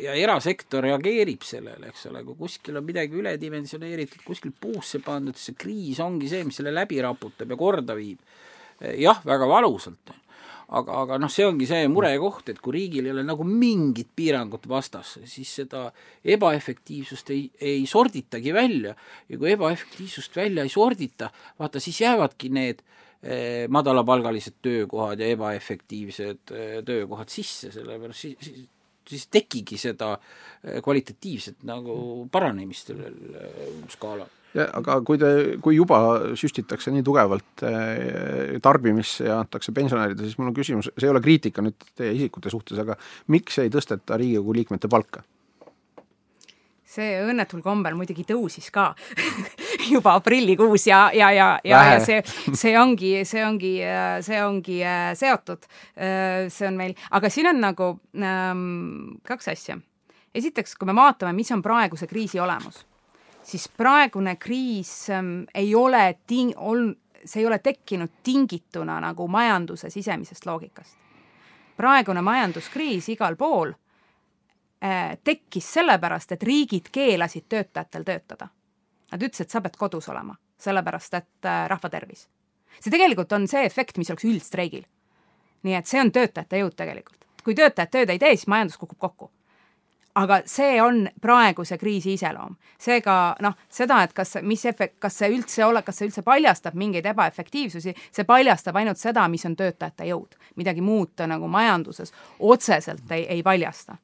ja 0.00 0.14
erasektor 0.16 0.84
reageerib 0.84 1.44
sellele, 1.44 1.90
eks 1.90 2.06
ole, 2.10 2.22
kui 2.24 2.38
kuskil 2.38 2.78
on 2.80 2.86
midagi 2.86 3.18
üledimensioneeritud, 3.20 4.22
kuskil 4.24 4.54
puusse 4.60 5.00
pandud, 5.04 5.36
siis 5.36 5.50
see 5.50 5.60
kriis 5.60 6.00
ongi 6.04 6.30
see, 6.30 6.44
mis 6.46 6.60
selle 6.60 6.72
läbi 6.74 7.00
raputab 7.10 7.50
ja 7.50 7.58
korda 7.60 7.98
viib. 7.98 8.18
jah, 8.80 9.18
väga 9.28 9.44
valusalt, 9.44 10.14
aga, 10.70 11.00
aga 11.02 11.18
noh, 11.20 11.30
see 11.32 11.46
ongi 11.46 11.66
see 11.68 11.88
murekoht, 11.90 12.52
et 12.52 12.60
kui 12.62 12.76
riigil 12.78 13.08
ei 13.08 13.14
ole 13.14 13.24
nagu 13.26 13.44
mingit 13.46 14.10
piirangut 14.16 14.66
vastas, 14.70 15.16
siis 15.28 15.50
seda 15.60 15.88
ebaefektiivsust 16.36 17.32
ei, 17.34 17.44
ei 17.60 17.84
sorditagi 17.90 18.54
välja 18.54 18.94
ja 18.94 19.40
kui 19.40 19.52
ebaefektiivsust 19.56 20.36
välja 20.38 20.66
ei 20.66 20.72
sordita, 20.72 21.30
vaata 21.60 21.82
siis 21.82 22.00
jäävadki 22.04 22.52
need 22.54 22.80
eh, 22.80 23.66
madalapalgalised 23.68 24.60
töökohad 24.62 25.20
ja 25.20 25.30
ebaefektiivsed 25.34 26.54
eh, 26.54 26.76
töökohad 26.86 27.32
sisse, 27.32 27.72
sellepärast 27.74 28.28
siis, 28.28 28.38
siis 28.40 28.68
siis 29.10 29.26
tekigi 29.32 29.74
seda 29.80 30.12
eh, 30.14 30.78
kvalitatiivset 30.84 31.64
nagu 31.66 32.28
paranemist 32.30 32.92
sellel 32.92 33.16
skaalal. 33.90 34.28
Aga 34.58 34.98
kui 35.06 35.18
te, 35.20 35.32
kui 35.62 35.76
juba 35.76 36.00
süstitakse 36.38 36.90
nii 36.94 37.04
tugevalt 37.06 37.64
eh, 37.66 38.56
tarbimisse 38.62 39.28
ja 39.28 39.40
antakse 39.44 39.74
pensionäridele, 39.76 40.26
siis 40.26 40.38
mul 40.40 40.50
on 40.50 40.56
küsimus, 40.56 40.90
see 40.96 41.06
ei 41.06 41.12
ole 41.12 41.22
kriitika 41.22 41.62
nüüd 41.62 41.90
teie 41.98 42.14
isikute 42.16 42.50
suhtes, 42.50 42.80
aga 42.82 42.98
miks 43.30 43.60
ei 43.62 43.70
tõsteta 43.72 44.18
Riigikogu 44.18 44.56
liikmete 44.58 44.90
palka? 44.90 45.22
see 46.90 47.20
õnnetul 47.22 47.60
kombel 47.62 47.94
muidugi 47.94 48.24
tõusis 48.26 48.66
ka 48.74 48.88
juba 49.92 50.16
aprillikuus 50.18 50.88
ja, 50.88 51.04
ja, 51.14 51.30
ja, 51.30 51.52
ja, 51.62 51.84
ja 51.92 52.00
see, 52.02 52.18
see 52.50 52.74
ongi, 52.80 53.12
see 53.28 53.44
ongi, 53.46 53.76
see 54.26 54.40
ongi 54.42 54.80
äh, 54.82 55.12
seotud. 55.14 55.70
see 55.94 56.66
on 56.66 56.80
meil, 56.80 56.96
aga 57.14 57.30
siin 57.30 57.52
on 57.52 57.62
nagu 57.62 57.92
ähm, 58.18 59.20
kaks 59.22 59.52
asja. 59.54 59.78
esiteks, 60.34 60.74
kui 60.74 60.90
me 60.90 60.98
vaatame, 60.98 61.36
mis 61.38 61.54
on 61.54 61.62
praeguse 61.62 62.10
kriisi 62.10 62.42
olemus, 62.42 62.82
siis 63.50 63.68
praegune 63.68 64.36
kriis 64.36 65.10
ähm, 65.10 65.42
ei 65.54 65.74
ole 65.74 66.18
ting-, 66.26 66.54
ol-, 66.56 66.92
see 67.24 67.42
ei 67.42 67.46
ole 67.46 67.58
tekkinud 67.58 68.20
tingituna 68.22 69.00
nagu 69.00 69.28
majanduse 69.28 69.90
sisemisest 69.90 70.46
loogikast. 70.46 70.96
praegune 71.76 72.20
majanduskriis 72.22 73.08
igal 73.08 73.36
pool 73.36 73.72
äh, 74.84 75.18
tekkis 75.24 75.72
sellepärast, 75.72 76.32
et 76.32 76.42
riigid 76.42 76.90
keelasid 76.92 77.48
töötajatel 77.48 78.04
töötada. 78.04 78.48
Nad 79.12 79.22
ütlesid, 79.22 79.48
et 79.48 79.50
sa 79.50 79.62
pead 79.64 79.78
kodus 79.80 80.08
olema, 80.08 80.36
sellepärast 80.60 81.14
et 81.14 81.48
äh, 81.48 81.66
rahva 81.68 81.90
tervis. 81.90 82.28
see 82.80 82.90
tegelikult 82.90 83.32
on 83.32 83.48
see 83.48 83.64
efekt, 83.64 83.98
mis 83.98 84.10
oleks 84.10 84.24
üldstreigil. 84.24 84.84
nii 85.62 85.74
et 85.74 85.86
see 85.86 86.00
on 86.00 86.12
töötajate 86.12 86.62
jõud 86.62 86.76
tegelikult. 86.76 87.24
kui 87.44 87.54
töötajad 87.54 87.90
tööd 87.90 88.10
ei 88.10 88.18
tee, 88.18 88.36
siis 88.36 88.46
majandus 88.46 88.76
kukub 88.76 88.98
kokku. 88.98 89.30
Aga 90.14 90.40
see 90.46 90.80
on 90.82 91.04
praeguse 91.22 91.78
kriisi 91.78 92.12
iseloom. 92.18 92.56
seega 92.78 93.36
noh, 93.40 93.54
seda, 93.68 94.02
et 94.02 94.12
kas, 94.12 94.36
mis 94.42 94.64
efekt, 94.66 94.96
kas 94.98 95.18
see 95.18 95.30
üldse 95.30 95.64
ole, 95.64 95.82
kas 95.82 95.98
see 95.98 96.08
üldse 96.08 96.22
paljastab 96.22 96.74
mingeid 96.74 97.06
ebaefektiivsusi, 97.06 97.94
see 98.10 98.24
paljastab 98.24 98.76
ainult 98.76 98.98
seda, 98.98 99.28
mis 99.28 99.46
on 99.46 99.56
töötajate 99.56 100.08
jõud. 100.10 100.36
midagi 100.56 100.80
muud 100.80 101.14
ta 101.16 101.26
nagu 101.26 101.48
majanduses 101.48 102.12
otseselt 102.38 103.10
ei, 103.10 103.26
ei 103.28 103.42
paljasta 103.42 103.96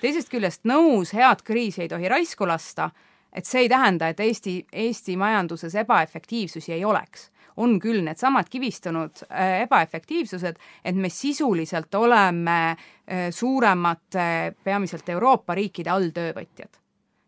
teisest 0.00 0.30
küljest 0.30 0.66
nõus, 0.68 1.12
head 1.14 1.42
kriisi 1.46 1.84
ei 1.84 1.90
tohi 1.90 2.08
raisku 2.10 2.46
lasta, 2.46 2.90
et 3.32 3.46
see 3.46 3.66
ei 3.66 3.68
tähenda, 3.68 4.08
et 4.08 4.20
Eesti, 4.20 4.60
Eesti 4.72 5.16
majanduses 5.16 5.74
ebaefektiivsusi 5.82 6.72
ei 6.72 6.84
oleks. 6.84 7.30
On 7.58 7.78
küll 7.82 8.04
needsamad 8.06 8.48
kivistunud 8.50 9.24
äh, 9.26 9.62
ebaefektiivsused, 9.64 10.58
et 10.84 10.96
me 10.96 11.10
sisuliselt 11.10 11.94
oleme 11.94 12.58
äh, 12.70 13.28
suuremate, 13.34 14.54
peamiselt 14.64 15.08
Euroopa 15.08 15.54
riikide 15.54 15.90
alltöövõtjad. 15.90 16.78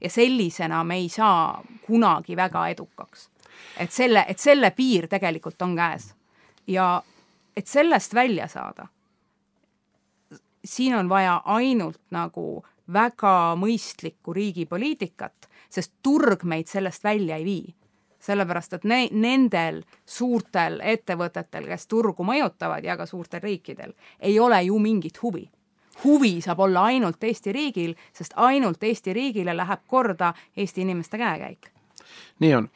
ja 0.00 0.10
sellisena 0.10 0.84
me 0.84 0.96
ei 0.96 1.08
saa 1.08 1.62
kunagi 1.86 2.36
väga 2.36 2.68
edukaks. 2.68 3.28
et 3.76 3.92
selle, 3.92 4.24
et 4.28 4.38
selle 4.38 4.70
piir 4.70 5.08
tegelikult 5.08 5.62
on 5.62 5.76
käes. 5.76 6.14
ja 6.66 7.02
et 7.56 7.66
sellest 7.66 8.14
välja 8.14 8.48
saada 8.48 8.86
siin 10.64 10.96
on 10.96 11.08
vaja 11.08 11.42
ainult 11.44 12.00
nagu 12.10 12.64
väga 12.92 13.54
mõistlikku 13.56 14.34
riigipoliitikat, 14.34 15.48
sest 15.70 15.92
turg 16.02 16.44
meid 16.44 16.68
sellest 16.68 17.04
välja 17.04 17.36
ei 17.36 17.44
vii. 17.44 17.74
Sellepärast, 18.20 18.78
et 18.78 18.84
ne-, 18.84 19.08
nendel 19.12 19.82
suurtel 20.06 20.80
ettevõtetel, 20.84 21.66
kes 21.70 21.86
turgu 21.86 22.24
mõjutavad 22.24 22.84
ja 22.84 22.96
ka 22.96 23.06
suurtel 23.06 23.42
riikidel, 23.42 23.94
ei 24.20 24.38
ole 24.40 24.62
ju 24.62 24.78
mingit 24.78 25.22
huvi. 25.22 25.50
huvi 26.04 26.40
saab 26.40 26.60
olla 26.60 26.84
ainult 26.84 27.24
Eesti 27.24 27.52
riigil, 27.52 27.94
sest 28.12 28.32
ainult 28.36 28.82
Eesti 28.82 29.12
riigile 29.12 29.56
läheb 29.56 29.80
korda 29.86 30.34
Eesti 30.56 30.80
inimeste 30.80 31.18
käekäik. 31.18 31.70
nii 32.40 32.54
on 32.54 32.68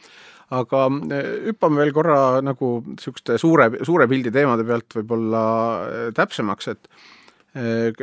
aga 0.53 0.85
eh, 1.15 1.31
hüppame 1.49 1.83
veel 1.83 1.93
korra 1.95 2.19
nagu 2.45 2.77
niisuguste 2.87 3.39
suure, 3.41 3.71
suure 3.87 4.09
pildi 4.11 4.33
teemade 4.35 4.67
pealt 4.69 4.99
võib-olla 4.99 5.45
eh, 5.89 6.09
täpsemaks, 6.17 6.71
et 6.75 6.89
eh, 7.57 8.03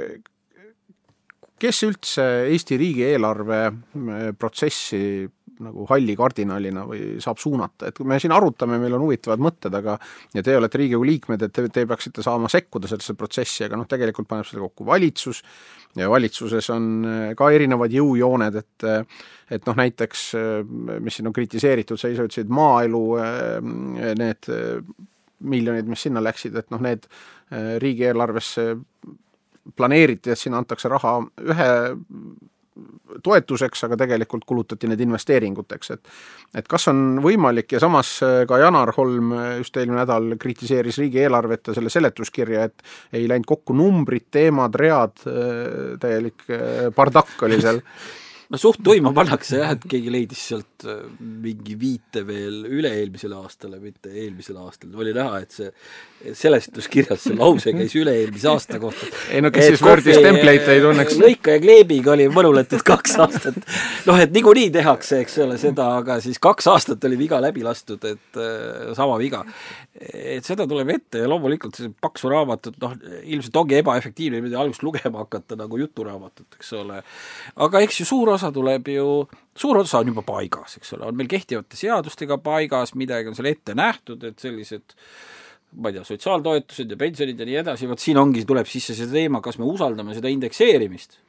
kes 1.62 1.84
üldse 1.86 2.28
Eesti 2.50 2.80
riigieelarve 2.82 3.62
protsessi 4.42 5.28
nagu 5.66 5.86
halli 5.90 6.16
kardinalina 6.18 6.86
või 6.88 7.20
saab 7.24 7.40
suunata, 7.42 7.90
et 7.90 7.98
kui 7.98 8.08
me 8.08 8.20
siin 8.22 8.34
arutame, 8.36 8.80
meil 8.82 8.96
on 8.98 9.06
huvitavad 9.06 9.44
mõtted, 9.44 9.76
aga 9.78 9.98
ja 10.36 10.44
te 10.46 10.56
olete 10.58 10.82
Riigikogu 10.82 11.08
liikmed, 11.08 11.46
et 11.48 11.54
te, 11.56 11.68
te 11.74 11.86
peaksite 11.90 12.26
saama 12.26 12.50
sekkuda 12.52 12.90
sellesse 12.92 13.16
protsessi, 13.20 13.66
aga 13.68 13.80
noh, 13.80 13.90
tegelikult 13.90 14.30
paneb 14.30 14.48
selle 14.50 14.64
kokku 14.66 14.88
valitsus 14.88 15.44
ja 16.00 16.10
valitsuses 16.12 16.72
on 16.74 16.90
eh, 17.06 17.24
ka 17.38 17.52
erinevad 17.56 17.94
jõujooned, 17.96 18.60
et 18.62 18.90
et 19.52 19.66
noh, 19.68 19.76
näiteks 19.76 20.22
mis 21.04 21.18
siin 21.18 21.28
on 21.28 21.34
kritiseeritud, 21.36 22.00
sa 22.00 22.08
ise 22.08 22.24
ütlesid, 22.24 22.52
maaelu 22.56 23.02
need 24.16 24.48
miljonid, 25.44 25.90
mis 25.92 26.06
sinna 26.08 26.24
läksid, 26.24 26.56
et 26.56 26.72
noh, 26.72 26.80
need 26.80 27.04
riigieelarvesse 27.84 28.70
planeeriti, 29.76 30.32
et 30.32 30.40
sinna 30.40 30.62
antakse 30.62 30.90
raha 30.92 31.18
ühe 31.52 31.70
toetuseks, 33.24 33.84
aga 33.88 33.98
tegelikult 34.00 34.46
kulutati 34.48 34.88
need 34.88 35.02
investeeringuteks, 35.04 35.92
et 35.92 36.14
et 36.56 36.68
kas 36.68 36.88
on 36.92 37.20
võimalik 37.24 37.76
ja 37.76 37.82
samas 37.84 38.14
ka 38.48 38.60
Janar 38.60 38.94
Holm 38.96 39.34
just 39.60 39.78
eelmine 39.78 40.02
nädal 40.02 40.38
kritiseeris 40.40 41.02
riigieelarvet 41.02 41.68
ja 41.68 41.76
selle 41.76 41.92
seletuskirja, 41.92 42.64
et 42.70 42.84
ei 43.14 43.28
läinud 43.28 43.48
kokku 43.48 43.76
numbrid, 43.76 44.30
teemad, 44.32 44.76
read, 44.80 45.24
täielik 46.00 46.48
bardakk 46.96 47.48
oli 47.48 47.62
seal 47.62 47.84
no 48.52 48.60
suht 48.60 48.82
tuima 48.84 49.14
pannakse 49.18 49.62
jah, 49.62 49.74
et 49.76 49.86
keegi 49.90 50.12
leidis 50.14 50.44
sealt 50.52 50.86
äh, 50.90 51.04
mingi 51.20 51.78
viite 51.80 52.24
veel 52.28 52.66
üle-eelmisele 52.68 53.38
aastale, 53.40 53.80
mitte 53.84 54.12
eelmisele 54.12 54.62
aastale, 54.62 54.96
oli 55.00 55.14
näha, 55.16 55.42
et 55.46 55.56
see 55.56 56.36
seletuskirjas 56.38 57.26
see 57.28 57.38
lause 57.38 57.74
käis 57.78 57.96
üle-eelmise 57.98 58.52
aasta 58.52 58.80
kohta. 58.82 59.10
ei 59.32 59.44
no 59.44 59.52
kes 59.54 59.72
siis 59.72 59.86
Wordis 59.86 60.20
template'e 60.22 60.78
ei 60.78 60.84
tunneks. 60.84 61.18
lõika 61.22 61.58
ja 61.58 61.64
kleebiga 61.64 62.16
oli 62.16 62.28
mõnulatud 62.34 62.84
kaks 62.88 63.18
aastat. 63.24 63.60
noh, 64.10 64.20
et 64.20 64.36
niikuinii 64.36 64.70
tehakse, 64.76 65.22
eks 65.26 65.40
ole, 65.46 65.58
seda, 65.62 65.88
aga 66.02 66.20
siis 66.24 66.42
kaks 66.42 66.70
aastat 66.72 67.10
oli 67.10 67.20
viga 67.24 67.42
läbi 67.44 67.66
lastud, 67.66 68.04
et 68.06 68.42
äh, 68.42 68.92
sama 68.98 69.18
viga. 69.22 69.46
Et 70.02 70.46
seda 70.46 70.66
tuleb 70.70 70.90
ette 70.96 71.22
ja 71.22 71.30
loomulikult 71.30 71.78
see 71.78 71.92
paksu 72.02 72.30
raamatut, 72.32 72.78
noh, 72.82 72.96
ilmselt 73.22 73.58
ongi 73.62 73.78
ebaefektiivne 73.82 74.40
niimoodi 74.40 74.58
algust 74.58 74.86
lugema 74.86 75.22
hakata 75.22 75.58
nagu 75.60 75.78
juturaamatut, 75.82 76.58
eks 76.58 76.72
ole. 76.80 77.02
aga 77.68 77.84
eks 77.86 78.02
ju 78.02 78.08
suur 78.10 78.34
osa 78.34 78.50
tuleb 78.56 78.90
ju, 78.96 79.10
suur 79.58 79.82
osa 79.84 80.02
on 80.02 80.14
juba 80.14 80.26
paigas, 80.26 80.80
eks 80.80 80.96
ole, 80.98 81.10
on 81.12 81.20
meil 81.20 81.30
kehtivate 81.32 81.78
seadustega 81.78 82.40
paigas, 82.42 82.96
midagi 82.98 83.30
on 83.30 83.38
seal 83.38 83.52
ette 83.52 83.78
nähtud, 83.78 84.26
et 84.32 84.42
sellised 84.42 84.98
ma 85.72 85.92
ei 85.92 85.96
tea, 85.96 86.06
sotsiaaltoetused 86.08 86.90
ja 86.92 86.98
pensionid 87.00 87.40
ja 87.40 87.48
nii 87.48 87.60
edasi, 87.62 87.88
vot 87.88 88.02
siin 88.02 88.20
ongi, 88.20 88.44
tuleb 88.48 88.68
sisse 88.68 88.96
see 88.98 89.08
teema, 89.12 89.40
kas 89.44 89.60
me 89.62 89.68
usaldame 89.70 90.16
seda 90.18 90.32
indekseerimist. 90.32 91.22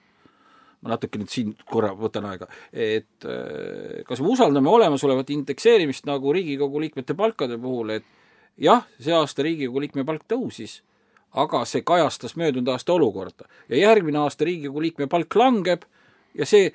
Ma 0.82 0.96
natuke 0.96 1.20
nüüd 1.20 1.30
siin 1.30 1.52
korra 1.70 1.92
võtan 1.94 2.24
aega, 2.26 2.48
et 2.74 3.28
äh, 3.30 4.00
kas 4.08 4.18
me 4.18 4.32
usaldame 4.32 4.66
olemasolevat 4.66 5.28
indekseerimist 5.30 6.08
nagu 6.10 6.32
Riigikogu 6.34 6.82
liikmete 6.82 7.14
palkade 7.14 7.54
puhul, 7.62 7.92
et 8.00 8.08
jah, 8.58 8.86
see 9.00 9.14
aasta 9.16 9.44
Riigikogu 9.46 9.82
liikme 9.84 10.04
palk 10.08 10.26
tõusis, 10.30 10.80
aga 11.32 11.64
see 11.68 11.84
kajastas 11.86 12.36
möödunud 12.36 12.68
aasta 12.72 12.92
olukorda 12.92 13.48
ja 13.68 13.80
järgmine 13.80 14.20
aasta 14.24 14.44
Riigikogu 14.48 14.82
liikme 14.84 15.08
palk 15.12 15.34
langeb 15.36 15.86
ja 16.38 16.46
see, 16.48 16.70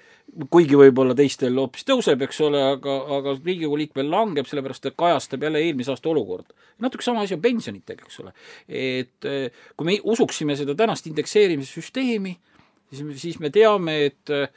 kuigi 0.53 0.78
võib-olla 0.78 1.15
teistel 1.17 1.55
hoopis 1.57 1.86
tõuseb, 1.88 2.21
eks 2.28 2.41
ole, 2.45 2.61
aga, 2.73 2.97
aga 3.17 3.36
Riigikogu 3.38 3.80
liikmel 3.82 4.09
langeb, 4.11 4.49
sellepärast 4.49 4.89
et 4.89 4.97
kajastab 4.99 5.45
jälle 5.47 5.61
eelmise 5.65 5.93
aasta 5.93 6.09
olukorda. 6.09 6.53
natuke 6.80 7.03
sama 7.03 7.21
asi 7.25 7.34
on 7.34 7.41
pensionitega, 7.41 8.05
eks 8.05 8.19
ole. 8.23 8.34
et 8.67 9.25
eh, 9.25 9.51
kui 9.78 9.86
me 9.86 9.99
usuksime 10.03 10.55
seda 10.55 10.75
tänast 10.75 11.07
indekseerimise 11.07 11.82
süsteemi, 11.82 12.38
siis, 12.91 13.21
siis 13.21 13.39
me 13.39 13.49
teame, 13.49 13.97
et 14.05 14.34
äh, 14.34 14.49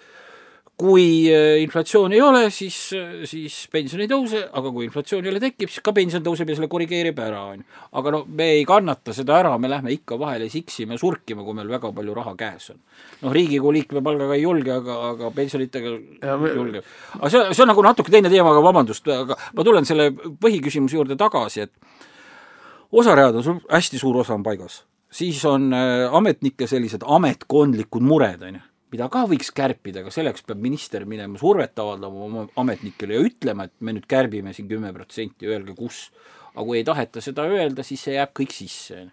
kui 0.80 1.28
äh, 1.28 1.58
inflatsiooni 1.60 2.16
ei 2.16 2.22
ole, 2.24 2.42
siis, 2.54 2.76
äh, 2.96 3.22
siis 3.28 3.56
pension 3.72 4.00
ei 4.00 4.08
tõuse, 4.08 4.40
aga 4.56 4.72
kui 4.72 4.86
inflatsioon 4.86 5.26
jälle 5.28 5.40
tekib, 5.42 5.68
siis 5.68 5.82
ka 5.84 5.92
pension 5.96 6.24
tõuseb 6.24 6.48
ja 6.48 6.56
selle 6.56 6.70
korrigeerib 6.72 7.18
ära, 7.20 7.42
on 7.52 7.60
ju. 7.60 7.66
aga 8.00 8.12
no 8.14 8.20
me 8.26 8.46
ei 8.56 8.62
kannata 8.68 9.14
seda 9.16 9.36
ära, 9.42 9.52
me 9.60 9.68
lähme 9.70 9.92
ikka 9.94 10.16
vahele 10.20 10.48
siksime, 10.52 10.96
surkima, 11.00 11.44
kui 11.44 11.58
meil 11.58 11.68
väga 11.72 11.90
palju 11.96 12.14
raha 12.16 12.32
käes 12.38 12.70
on. 12.72 12.80
noh, 13.24 13.34
Riigikogu 13.36 13.74
liikme 13.76 14.04
palgaga 14.06 14.38
ei 14.38 14.46
julge, 14.46 14.72
aga, 14.78 14.96
aga 15.10 15.32
pensionitega 15.36 15.92
me... 16.40 16.54
julgeb. 16.56 16.88
aga 17.18 17.32
see, 17.34 17.44
see 17.52 17.66
on 17.66 17.72
nagu 17.74 17.84
natuke 17.84 18.14
teine 18.14 18.32
teema, 18.32 18.54
aga 18.54 18.64
vabandust, 18.64 19.12
aga 19.14 19.36
ma 19.36 19.66
tulen 19.66 19.88
selle 19.88 20.08
põhiküsimuse 20.16 20.96
juurde 20.96 21.18
tagasi, 21.20 21.68
et 21.68 22.96
osaread 23.02 23.36
on 23.36 23.46
sul, 23.46 23.60
hästi 23.68 24.00
suur 24.00 24.22
osa 24.24 24.38
on 24.38 24.46
paigas. 24.46 24.84
siis 25.12 25.44
on 25.44 25.72
äh, 25.74 26.08
ametnike 26.14 26.70
sellised 26.70 27.04
ametkondlikud 27.04 28.02
mured, 28.06 28.48
on 28.48 28.60
ju 28.62 28.66
mida 28.90 29.08
ka 29.12 29.24
võiks 29.30 29.52
kärpida, 29.54 30.02
aga 30.02 30.12
selleks 30.14 30.44
peab 30.46 30.60
minister 30.62 31.06
minema 31.08 31.38
survet 31.40 31.78
avaldama 31.78 32.24
oma 32.26 32.46
ametnikele 32.60 33.16
ja 33.16 33.26
ütlema, 33.26 33.68
et 33.68 33.76
me 33.80 33.94
nüüd 33.96 34.08
kärbime 34.10 34.54
siin 34.56 34.68
kümme 34.70 34.92
protsenti, 34.96 35.48
öelge 35.50 35.76
kus. 35.78 36.08
aga 36.50 36.64
kui 36.66 36.80
ei 36.80 36.84
taheta 36.84 37.20
seda 37.22 37.44
öelda, 37.46 37.84
siis 37.86 38.02
see 38.02 38.16
jääb 38.16 38.34
kõik 38.34 38.54
sisse. 38.54 39.04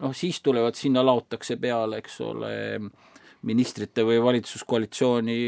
noh, 0.00 0.14
siis 0.16 0.40
tulevad, 0.40 0.76
sinna 0.76 1.04
laotakse 1.04 1.56
peale, 1.56 2.00
eks 2.02 2.20
ole, 2.20 2.52
ministrite 3.46 4.02
või 4.02 4.18
valitsuskoalitsiooni 4.22 5.38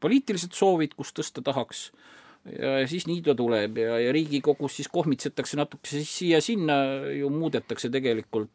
poliitilised 0.00 0.52
soovid, 0.56 0.96
kus 0.96 1.12
tõsta 1.14 1.44
tahaks 1.44 1.90
ja 2.56 2.86
siis 2.88 3.06
nii 3.08 3.20
ta 3.26 3.34
tuleb 3.36 3.78
ja, 3.82 3.98
ja 4.00 4.12
Riigikogus 4.14 4.78
siis 4.78 4.88
kohmitsetakse 4.92 5.58
natuke 5.58 5.90
siis 5.90 6.10
siia-sinna, 6.20 6.78
ju 7.18 7.30
muudetakse 7.32 7.90
tegelikult 7.92 8.52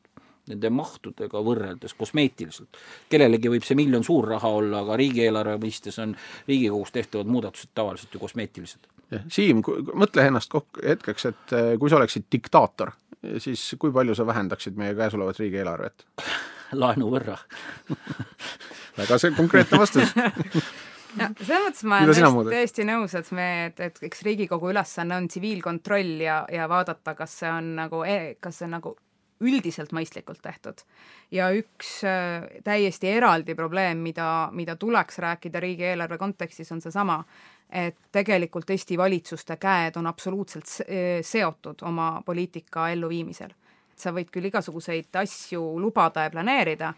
nende 0.52 0.70
mahtudega 0.74 1.41
võrreldes 1.46 1.94
kosmeetiliselt. 1.98 2.80
kellelegi 3.10 3.52
võib 3.52 3.68
see 3.68 3.78
miljon 3.80 4.04
suur 4.04 4.28
raha 4.36 4.50
olla, 4.50 4.82
aga 4.84 4.98
riigieelarve 5.00 5.58
mõistes 5.62 6.00
on 6.04 6.16
Riigikogus 6.48 6.91
tehtavad 6.91 7.32
muudatused 7.32 7.72
tavaliselt 7.76 8.14
ju 8.14 8.20
kosmeetilised. 8.20 8.89
Siim, 9.30 9.62
mõtle 9.94 10.26
ennast 10.26 10.50
kokku 10.52 10.82
hetkeks, 10.84 11.26
et 11.30 11.54
eh, 11.54 11.74
kui 11.80 11.91
sa 11.91 12.00
oleksid 12.00 12.26
diktaator, 12.32 12.91
siis 13.44 13.76
kui 13.80 13.94
palju 13.94 14.16
sa 14.18 14.26
vähendaksid 14.28 14.76
meie 14.80 14.96
käesolevat 14.98 15.39
riigieelarvet? 15.39 16.08
laenu 16.74 17.12
võrra 17.14 17.38
väga 19.00 19.20
see 19.22 19.34
konkreetne 19.38 19.80
vastus 19.82 20.14
ja 21.20 21.30
selles 21.38 21.84
mõttes 21.84 21.84
ma 21.86 22.00
olen 22.02 22.16
täiesti, 22.18 22.50
täiesti 22.50 22.88
nõus, 22.89 23.16
et 23.20 23.32
me, 23.38 23.48
et, 23.70 23.82
et 23.88 24.04
eks 24.10 24.24
Riigikogu 24.26 24.72
ülesanne 24.74 25.18
on 25.22 25.30
tsiviilkontroll 25.30 26.24
ja, 26.26 26.44
ja 26.52 26.68
vaadata, 26.70 27.16
kas 27.18 27.39
see 27.44 27.52
on 27.52 27.74
nagu, 27.78 28.04
e-, 28.08 28.36
kas 28.41 28.62
see 28.62 28.70
on 28.70 28.78
nagu 28.80 28.96
üldiselt 29.44 29.94
mõistlikult 29.96 30.41
tehtud. 30.41 30.84
ja 31.32 31.50
üks 31.56 32.04
äh, 32.08 32.46
täiesti 32.64 33.10
eraldi 33.10 33.56
probleem, 33.56 34.04
mida, 34.04 34.50
mida 34.52 34.76
tuleks 34.76 35.20
rääkida 35.20 35.60
riigieelarve 35.60 36.18
kontekstis, 36.18 36.72
on 36.72 36.82
seesama, 36.82 37.24
et 37.70 37.98
tegelikult 38.12 38.70
Eesti 38.70 38.98
valitsuste 38.98 39.58
käed 39.58 39.98
on 39.98 40.08
absoluutselt 40.08 40.70
seotud 41.22 41.82
oma 41.82 42.22
poliitika 42.26 42.89
elluviimisel. 42.94 43.54
sa 43.96 44.12
võid 44.12 44.32
küll 44.34 44.50
igasuguseid 44.50 45.16
asju 45.22 45.62
lubada 45.80 46.24
ja 46.26 46.30
planeerida, 46.34 46.94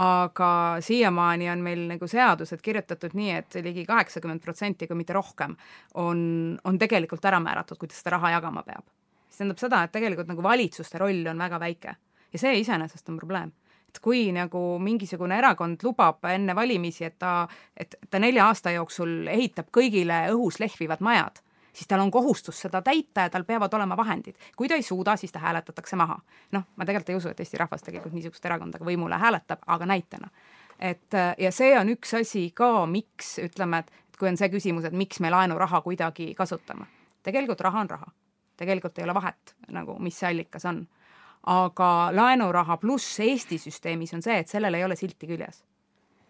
aga 0.00 0.50
siiamaani 0.80 1.48
on 1.50 1.62
meil 1.64 1.86
nagu 1.94 2.08
seadused 2.10 2.60
kirjutatud 2.62 3.14
nii, 3.14 3.30
et 3.40 3.56
ligi 3.64 3.86
kaheksakümmend 3.88 4.42
protsenti, 4.42 4.86
kui 4.86 4.98
mitte 4.98 5.16
rohkem, 5.16 5.56
on, 5.94 6.58
on 6.64 6.78
tegelikult 6.78 7.24
ära 7.24 7.40
määratud, 7.40 7.78
kuidas 7.80 8.02
seda 8.02 8.18
raha 8.18 8.36
jagama 8.36 8.62
peab 8.66 8.93
see 9.34 9.42
tähendab 9.42 9.60
seda, 9.60 9.82
et 9.84 9.92
tegelikult 9.92 10.30
nagu 10.30 10.42
valitsuste 10.42 10.98
roll 11.02 11.26
on 11.30 11.44
väga 11.46 11.60
väike 11.60 11.96
ja 12.32 12.40
see 12.40 12.58
iseenesest 12.62 13.08
on 13.10 13.20
probleem 13.20 13.52
et 13.94 14.00
kui 14.02 14.26
nagu 14.34 14.60
mingisugune 14.82 15.36
erakond 15.38 15.82
lubab 15.86 16.24
enne 16.26 16.54
valimisi, 16.56 17.04
et 17.06 17.18
ta, 17.18 17.44
et 17.76 17.94
ta 18.10 18.18
nelja 18.18 18.48
aasta 18.50 18.72
jooksul 18.74 19.28
ehitab 19.30 19.70
kõigile 19.74 20.24
õhus 20.34 20.58
lehvivad 20.58 21.04
majad, 21.04 21.38
siis 21.70 21.86
tal 21.90 22.02
on 22.02 22.10
kohustus 22.10 22.58
seda 22.64 22.82
täita 22.82 23.28
ja 23.28 23.30
tal 23.30 23.46
peavad 23.46 23.74
olema 23.78 23.96
vahendid. 23.96 24.34
kui 24.56 24.68
ta 24.68 24.74
ei 24.74 24.82
suuda, 24.82 25.16
siis 25.16 25.32
ta 25.32 25.38
hääletatakse 25.38 25.96
maha. 25.96 26.18
noh, 26.52 26.66
ma 26.76 26.84
tegelikult 26.84 27.10
ei 27.14 27.20
usu, 27.20 27.30
et 27.30 27.40
Eesti 27.40 27.60
rahvas 27.62 27.86
tegelikult 27.86 28.14
niisugust 28.14 28.46
erakonda 28.46 28.78
ka 28.78 28.84
võimule 28.84 29.18
hääletab, 29.18 29.62
aga 29.66 29.86
näitena. 29.86 30.30
et 30.78 31.14
ja 31.38 31.52
see 31.52 31.78
on 31.78 31.94
üks 31.94 32.18
asi 32.18 32.50
ka, 32.50 32.86
miks 32.86 33.38
ütleme, 33.38 33.78
et 33.78 34.18
kui 34.18 34.28
on 34.28 34.36
see 34.36 34.50
küsimus, 34.50 34.84
et 34.84 34.92
miks 34.92 35.20
me 35.20 35.30
laenuraha 35.30 35.80
kuidagi 35.86 36.34
kasutame. 36.34 36.90
tegelikult 37.22 37.60
raha 37.60 37.86
on 37.86 37.90
raha 37.90 38.12
tegelikult 38.56 38.98
ei 38.98 39.04
ole 39.04 39.14
vahet 39.14 39.54
nagu, 39.74 39.98
mis 40.02 40.18
see 40.18 40.30
allikas 40.30 40.64
on. 40.70 40.86
aga 41.46 41.88
laenuraha 42.16 42.78
pluss 42.80 43.20
Eesti 43.20 43.58
süsteemis 43.60 44.14
on 44.14 44.22
see, 44.24 44.38
et 44.40 44.48
sellel 44.48 44.74
ei 44.74 44.84
ole 44.84 44.96
silti 44.96 45.26
küljes. 45.26 45.64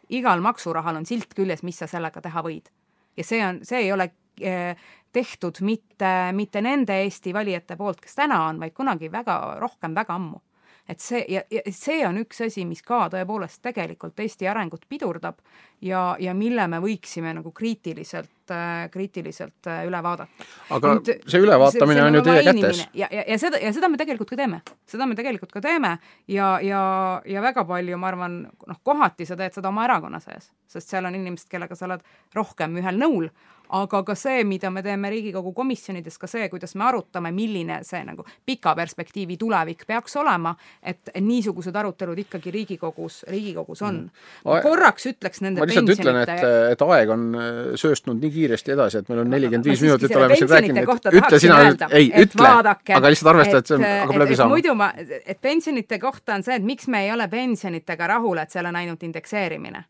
igal 0.08 0.40
maksurahal 0.40 0.96
on 0.96 1.06
silt 1.06 1.34
küljes, 1.34 1.62
mis 1.62 1.78
sa 1.78 1.86
sellega 1.86 2.20
teha 2.20 2.42
võid. 2.42 2.70
ja 3.16 3.24
see 3.24 3.44
on, 3.46 3.60
see 3.64 3.84
ei 3.86 3.92
ole 3.92 4.10
eh, 4.40 4.76
tehtud 5.12 5.60
mitte, 5.60 6.32
mitte 6.32 6.60
nende 6.60 7.02
Eesti 7.02 7.34
valijate 7.34 7.76
poolt, 7.76 8.00
kes 8.00 8.14
täna 8.14 8.46
on, 8.48 8.60
vaid 8.60 8.74
kunagi 8.74 9.12
väga, 9.12 9.56
rohkem 9.60 9.94
väga 9.94 10.14
ammu 10.14 10.40
et 10.88 11.00
see 11.00 11.22
ja, 11.32 11.40
ja 11.50 11.62
see 11.72 12.02
on 12.06 12.18
üks 12.20 12.42
asi, 12.44 12.64
mis 12.68 12.82
ka 12.84 13.06
tõepoolest 13.12 13.62
tegelikult 13.64 14.20
Eesti 14.20 14.48
arengut 14.50 14.84
pidurdab 14.88 15.38
ja, 15.84 16.02
ja 16.20 16.34
mille 16.36 16.66
me 16.68 16.80
võiksime 16.84 17.32
nagu 17.36 17.52
kriitiliselt, 17.56 18.52
äh, 18.52 18.84
kriitiliselt 18.92 19.68
äh, 19.70 19.84
üle 19.88 20.02
vaadata. 20.04 20.48
aga 20.76 20.94
Nüüd, 20.98 21.10
see 21.30 21.40
ülevaatamine 21.40 22.00
see, 22.00 22.02
see 22.02 22.10
on 22.10 22.18
ju 22.18 22.24
teie 22.28 22.44
kätes. 22.50 22.82
ja, 22.92 23.08
ja, 23.10 23.24
ja 23.32 23.38
seda, 23.40 23.60
ja 23.64 23.72
seda 23.76 23.88
me 23.88 24.00
tegelikult 24.00 24.34
ka 24.34 24.38
teeme, 24.40 24.60
seda 24.90 25.08
me 25.08 25.16
tegelikult 25.18 25.56
ka 25.56 25.64
teeme 25.64 25.96
ja, 26.28 26.50
ja, 26.64 26.84
ja 27.24 27.44
väga 27.44 27.64
palju, 27.68 28.00
ma 28.00 28.12
arvan, 28.12 28.38
noh, 28.68 28.82
kohati 28.84 29.28
sa 29.28 29.38
teed 29.40 29.56
seda 29.56 29.72
oma 29.72 29.88
erakonna 29.88 30.20
sees, 30.24 30.52
sest 30.68 30.92
seal 30.92 31.08
on 31.08 31.16
inimesed, 31.16 31.48
kellega 31.52 31.78
sa 31.78 31.88
oled 31.88 32.04
rohkem 32.36 32.76
ühel 32.82 33.00
nõul, 33.00 33.30
aga 33.68 34.02
ka 34.04 34.14
see, 34.18 34.44
mida 34.44 34.70
me 34.70 34.82
teeme 34.84 35.10
Riigikogu 35.10 35.52
komisjonides, 35.56 36.18
ka 36.20 36.28
see, 36.30 36.48
kuidas 36.52 36.74
me 36.78 36.84
arutame, 36.88 37.30
milline 37.34 37.80
see 37.86 38.02
nagu 38.04 38.24
pika 38.46 38.74
perspektiivi 38.76 39.36
tulevik 39.40 39.84
peaks 39.88 40.16
olema, 40.20 40.54
et 40.82 41.12
niisugused 41.20 41.76
arutelud 41.76 42.18
ikkagi 42.24 42.52
Riigikogus, 42.54 43.22
Riigikogus 43.30 43.82
on 43.86 44.02
mm.. 44.04 44.64
korraks 44.64 45.08
ütleks 45.10 45.42
nende 45.44 45.62
ma 45.62 45.68
lihtsalt 45.68 45.90
pensionite... 45.90 46.22
ütlen, 46.22 46.48
et, 46.68 46.74
et 46.74 46.84
aeg 46.88 47.14
on 47.14 47.26
äh, 47.34 47.60
sööstnud 47.80 48.20
nii 48.20 48.34
kiiresti 48.34 48.74
edasi, 48.76 49.00
et 49.00 49.12
meil 49.12 49.24
on 49.24 49.32
nelikümmend 49.32 49.70
viis 49.70 49.84
minutit 49.86 50.16
oleme 50.18 50.38
siin 50.40 50.52
rääkinud, 50.52 50.82
et 50.84 51.18
ütle 51.22 51.40
sina, 51.42 51.60
ei 51.90 52.10
ütle, 52.24 52.50
aga 52.98 53.14
lihtsalt 53.14 53.32
arvesta, 53.32 53.62
et 53.62 53.72
see 53.72 53.78
on, 53.78 53.86
hakkab 54.04 54.20
läbi 54.24 54.38
saama. 54.40 54.58
muidu 54.58 54.76
ma, 54.78 54.90
et 54.98 55.40
pensionite 55.40 55.98
kohta 56.02 56.36
on 56.36 56.44
see, 56.46 56.58
et 56.60 56.66
miks 56.66 56.90
me 56.92 57.06
ei 57.06 57.14
ole 57.14 57.28
pensionitega 57.32 58.12
rahul, 58.16 58.42
et 58.44 58.52
seal 58.52 58.68
on 58.68 58.76
ainult 58.82 59.02
indekseerimine. 59.08 59.86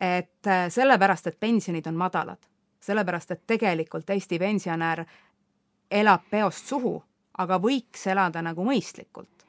et 0.00 0.48
äh, 0.48 0.70
sellepärast, 0.72 1.26
et 1.28 1.36
pensionid 1.40 1.86
on 1.90 1.98
madalad 2.00 2.49
sellepärast 2.80 3.30
et 3.30 3.42
tegelikult 3.46 4.10
Eesti 4.10 4.38
pensionär 4.38 5.04
elab 5.90 6.22
peost 6.30 6.66
suhu, 6.66 7.02
aga 7.38 7.58
võiks 7.58 8.06
elada 8.06 8.42
nagu 8.42 8.64
mõistlikult. 8.64 9.46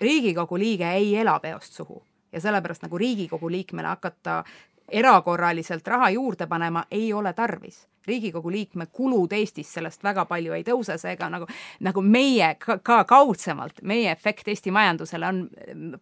riigikogu 0.00 0.58
liige 0.58 0.90
ei 0.90 1.16
ela 1.16 1.38
peost 1.40 1.72
suhu 1.72 2.02
ja 2.32 2.40
sellepärast 2.40 2.82
nagu 2.82 2.98
Riigikogu 2.98 3.50
liikmele 3.50 3.88
hakata 3.88 4.44
erakorraliselt 4.88 5.86
raha 5.88 6.10
juurde 6.10 6.46
panema 6.46 6.84
ei 6.90 7.12
ole 7.12 7.32
tarvis 7.32 7.86
Riigikogu 8.06 8.50
liikme 8.52 8.86
kulud 8.92 9.32
Eestis 9.32 9.72
sellest 9.74 10.02
väga 10.04 10.24
palju 10.28 10.52
ei 10.56 10.64
tõuse, 10.66 10.98
seega 11.00 11.28
nagu, 11.32 11.48
nagu 11.84 12.04
meie 12.04 12.54
ka, 12.60 12.78
ka 12.84 13.02
kaudsemalt, 13.08 13.80
meie 13.82 14.10
efekt 14.12 14.48
Eesti 14.52 14.72
majandusele 14.74 15.28
on, 15.28 15.40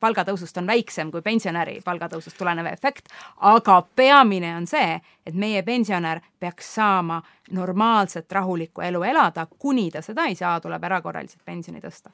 palgatõusust 0.01 0.59
on 0.59 0.67
väiksem 0.67 1.13
kui 1.13 1.23
pensionäri 1.23 1.79
palgatõusust 1.85 2.39
tulenev 2.39 2.67
efekt, 2.73 3.13
aga 3.41 3.83
peamine 3.97 4.57
on 4.57 4.67
see, 4.67 4.99
et 5.27 5.39
meie 5.39 5.63
pensionär 5.63 6.23
peaks 6.43 6.75
saama 6.75 7.23
normaalset 7.53 8.33
rahulikku 8.33 8.81
elu 8.81 9.03
elada, 9.03 9.47
kuni 9.59 9.91
ta 9.91 10.03
seda 10.03 10.25
ei 10.29 10.35
saa, 10.35 10.59
tuleb 10.61 10.85
erakorraliselt 10.85 11.43
pensioni 11.45 11.81
tõsta. 11.81 12.11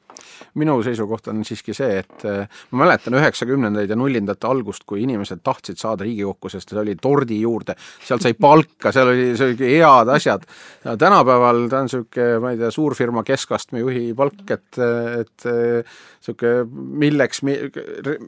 minu 0.59 0.77
seisukoht 0.83 1.27
on 1.31 1.43
siiski 1.45 1.73
see, 1.73 1.99
et 2.03 2.25
eh, 2.27 2.61
ma 2.71 2.83
mäletan 2.83 3.15
üheksakümnendaid 3.19 3.89
ja 3.89 3.95
nullindate 3.99 4.47
algust, 4.47 4.83
kui 4.85 5.03
inimesed 5.03 5.43
tahtsid 5.43 5.79
saada 5.79 6.03
Riigikokku, 6.03 6.49
sest 6.49 6.73
see 6.73 6.79
oli 6.81 6.95
tordi 7.01 7.39
juurde, 7.41 7.75
sealt 8.05 8.25
sai 8.25 8.33
palka, 8.33 8.91
seal 8.95 9.13
oli, 9.13 9.29
see 9.39 9.53
oli 9.53 9.73
head 9.77 10.13
asjad. 10.15 10.45
tänapäeval 10.83 11.67
ta 11.69 11.83
on 11.83 11.89
niisugune, 11.89 12.39
ma 12.43 12.53
ei 12.53 12.61
tea, 12.61 12.71
suurfirma 12.71 13.23
keskastme 13.27 13.83
juhi 13.83 14.13
palk, 14.17 14.43
et, 14.51 14.81
et 15.19 15.47
niisugune 15.47 16.65
milleks 16.99 17.43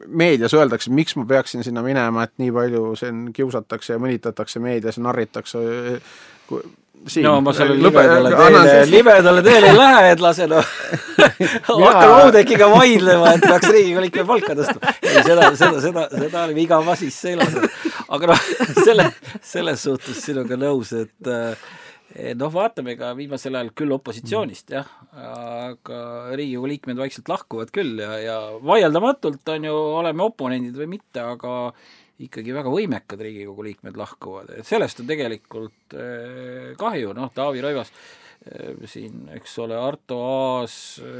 meedias 0.08 0.54
öeldakse, 0.58 0.92
miks 0.96 1.16
ma 1.20 1.26
peaksin 1.28 1.64
sinna 1.64 1.84
minema, 1.86 2.24
et 2.24 2.38
nii 2.42 2.52
palju 2.56 2.96
siin 3.00 3.26
kiusatakse 3.36 3.96
ja 3.96 4.02
mõnitatakse 4.02 4.62
meedias 4.64 5.00
narritakse 5.02 5.60
Siin. 7.08 7.26
no 7.26 7.40
ma 7.42 7.54
sellele 7.54 7.82
libedale 7.82 8.30
teele, 8.30 8.86
libedale 8.86 9.42
teele 9.42 9.72
ei 9.72 9.78
lähe, 9.78 10.12
et 10.14 10.20
lase 10.22 10.46
noh 10.50 10.62
hakkame 11.68 12.28
Oudekkiga 12.28 12.68
vaidlema, 12.70 13.34
et 13.36 13.46
peaks 13.46 13.72
Riigikogu 13.74 14.04
liikme 14.06 14.26
palka 14.30 14.56
tõstma. 14.60 14.94
ei, 15.02 15.24
seda, 15.26 15.50
seda, 15.58 15.82
seda, 15.82 16.06
seda 16.14 16.44
oli 16.46 16.58
viga 16.60 16.78
masis 16.86 17.18
seljas. 17.24 17.58
aga 18.06 18.32
noh, 18.34 18.44
selle, 18.86 19.08
selles 19.42 19.86
suhtes 19.88 20.22
sinuga 20.28 20.60
nõus, 20.62 20.94
et 20.94 21.32
noh, 22.38 22.52
vaatame 22.54 22.94
ka 23.00 23.16
viimasel 23.18 23.58
ajal 23.58 23.72
küll 23.82 23.96
opositsioonist 23.98 24.76
jah, 24.78 24.92
aga 25.18 26.04
Riigikogu 26.38 26.70
liikmed 26.76 27.02
vaikselt 27.02 27.34
lahkuvad 27.34 27.74
küll 27.74 27.98
ja, 28.04 28.14
ja 28.22 28.38
vaieldamatult 28.62 29.56
on 29.56 29.70
ju, 29.72 29.80
oleme 30.04 30.28
oponendid 30.28 30.78
või 30.78 31.00
mitte, 31.00 31.26
aga 31.26 31.74
ikkagi 32.28 32.54
väga 32.56 32.72
võimekad 32.74 33.22
Riigikogu 33.26 33.66
liikmed 33.66 34.00
lahkuvad, 34.00 34.52
et 34.58 34.68
sellest 34.68 35.04
on 35.04 35.10
tegelikult 35.10 35.96
kahju, 36.80 37.14
noh, 37.18 37.32
Taavi 37.36 37.64
Rõivas 37.64 37.92
Äh, 38.42 38.74
siin, 38.90 39.28
eks 39.36 39.54
ole, 39.62 39.76
Arto 39.78 40.18
Aas, 40.26 40.74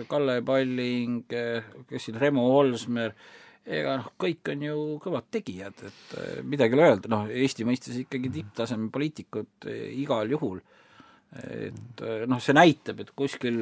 Kalle 0.10 0.40
Palling, 0.42 1.22
äh, 1.38 1.68
kes 1.90 2.08
siin, 2.08 2.18
Remo 2.18 2.48
Olsmer, 2.58 3.14
ega 3.62 4.00
noh, 4.00 4.08
kõik 4.18 4.50
on 4.50 4.64
ju 4.66 4.78
kõvad 5.04 5.28
tegijad, 5.30 5.84
et 5.86 6.16
midagi 6.42 6.74
ei 6.74 6.80
ole 6.80 6.88
öelda, 6.88 7.12
noh, 7.14 7.28
Eesti 7.30 7.68
mõistes 7.68 8.00
ikkagi 8.02 8.32
tipptaseme 8.40 8.90
poliitikud 8.90 9.70
igal 9.70 10.34
juhul 10.34 10.64
et 11.32 12.02
eh, 12.04 12.24
noh, 12.28 12.40
see 12.44 12.52
näitab, 12.52 12.98
et 13.00 13.12
kuskil, 13.16 13.56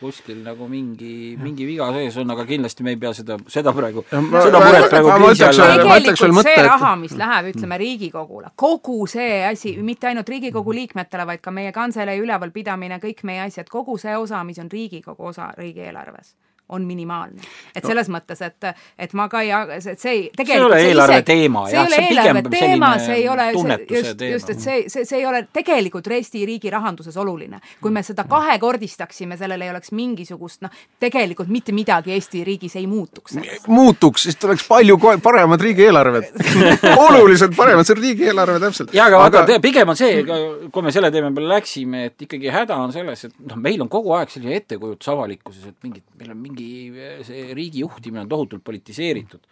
kuskil 0.00 0.40
nagu 0.42 0.66
mingi, 0.66 1.36
mingi 1.38 1.66
viga 1.68 1.86
sees 1.94 2.16
on, 2.18 2.32
aga 2.34 2.42
kindlasti 2.48 2.86
me 2.86 2.96
ei 2.96 2.98
pea 2.98 3.12
seda, 3.14 3.36
seda 3.46 3.70
praegu, 3.76 4.02
seda 4.10 4.62
muret 4.64 4.88
praegu 4.90 5.12
kriisi 5.20 5.46
all 5.46 5.84
tegelikult 5.84 6.48
see 6.48 6.64
raha, 6.66 6.94
mis 6.98 7.14
läheb, 7.20 7.52
ütleme, 7.52 7.78
Riigikogule, 7.84 8.50
kogu 8.58 9.04
see 9.10 9.44
asi, 9.46 9.76
mitte 9.86 10.10
ainult 10.10 10.32
Riigikogu 10.34 10.74
liikmetele, 10.74 11.28
vaid 11.30 11.44
ka 11.44 11.54
meie 11.54 11.70
kantselei 11.76 12.18
ülevalpidamine, 12.24 12.98
kõik 13.02 13.22
meie 13.30 13.46
asjad, 13.46 13.70
kogu 13.70 13.94
see 14.02 14.16
osa, 14.18 14.42
mis 14.42 14.58
on 14.58 14.72
Riigikogu 14.72 15.30
osa 15.30 15.52
riigieelarves 15.54 16.34
on 16.68 16.82
minimaalne. 16.82 17.40
et 17.76 17.84
selles 17.84 18.08
no. 18.08 18.16
mõttes, 18.16 18.40
et, 18.42 18.66
et 18.98 19.12
ma 19.12 19.26
ka 19.28 19.42
ei, 19.44 19.50
et 19.76 20.00
see 20.00 20.10
ei, 20.10 20.22
tegelikult 20.36 20.46
see 20.46 20.56
ei 20.56 20.64
ole 20.64 20.78
eelarve 20.88 21.18
ise, 21.18 21.26
teema, 21.28 21.64
jah, 21.68 21.88
see 21.88 22.00
ei 22.00 22.06
ole 22.06 22.22
eelarve 22.24 22.52
teema, 22.54 22.90
see 22.98 23.16
ei 23.18 23.28
ole, 23.28 23.48
just, 23.90 24.24
just, 24.30 24.52
et 24.54 24.60
see, 24.60 24.78
see, 24.88 25.04
see 25.04 25.18
ei 25.20 25.26
ole 25.28 25.42
tegelikult 25.52 26.08
Eesti 26.14 26.44
riigi 26.46 26.70
rahanduses 26.70 27.16
oluline. 27.20 27.58
kui 27.82 27.90
me 27.92 28.02
seda 28.06 28.24
kahekordistaksime, 28.30 29.36
sellel 29.36 29.60
ei 29.66 29.72
oleks 29.72 29.92
mingisugust 29.92 30.64
noh, 30.64 30.72
tegelikult 31.00 31.50
mitte 31.52 31.74
midagi 31.76 32.14
Eesti 32.16 32.44
riigis 32.46 32.76
ei 32.80 32.86
muutuks. 32.86 33.36
muutuks, 33.66 34.28
siis 34.28 34.40
tuleks 34.40 34.64
palju 34.68 34.98
paremad 35.22 35.60
riigieelarved 35.60 36.30
oluliselt 37.06 37.56
paremad, 37.56 37.84
see 37.84 37.96
on 37.98 38.02
riigieelarve 38.02 38.56
täpselt. 38.62 38.94
jaa, 38.96 39.10
aga, 39.10 39.24
aga... 39.26 39.44
aga 39.44 39.60
pigem 39.60 39.92
on 39.92 40.00
see, 40.00 40.24
kui 40.24 40.86
me 40.86 40.94
selle 40.94 41.12
teema 41.12 41.32
peale 41.34 41.58
läksime, 41.58 42.06
et 42.08 42.26
ikkagi 42.28 42.48
häda 42.54 42.80
on 42.80 42.94
selles, 42.94 43.28
et 43.28 43.36
noh, 43.50 43.60
meil 43.60 43.84
on 43.84 43.92
kogu 43.92 44.14
aeg 44.16 44.32
selline 44.32 44.56
ettekujutus 44.62 45.12
avalikkuses, 45.12 45.68
et 45.68 45.76
mingid, 45.84 46.06
meil 46.20 46.32
on 46.32 46.40
mingi 46.40 46.53
mingi, 46.54 47.24
see 47.26 47.54
riigi 47.56 47.82
juhtimine 47.82 48.22
on 48.24 48.30
tohutult 48.30 48.64
politiseeritud. 48.64 49.42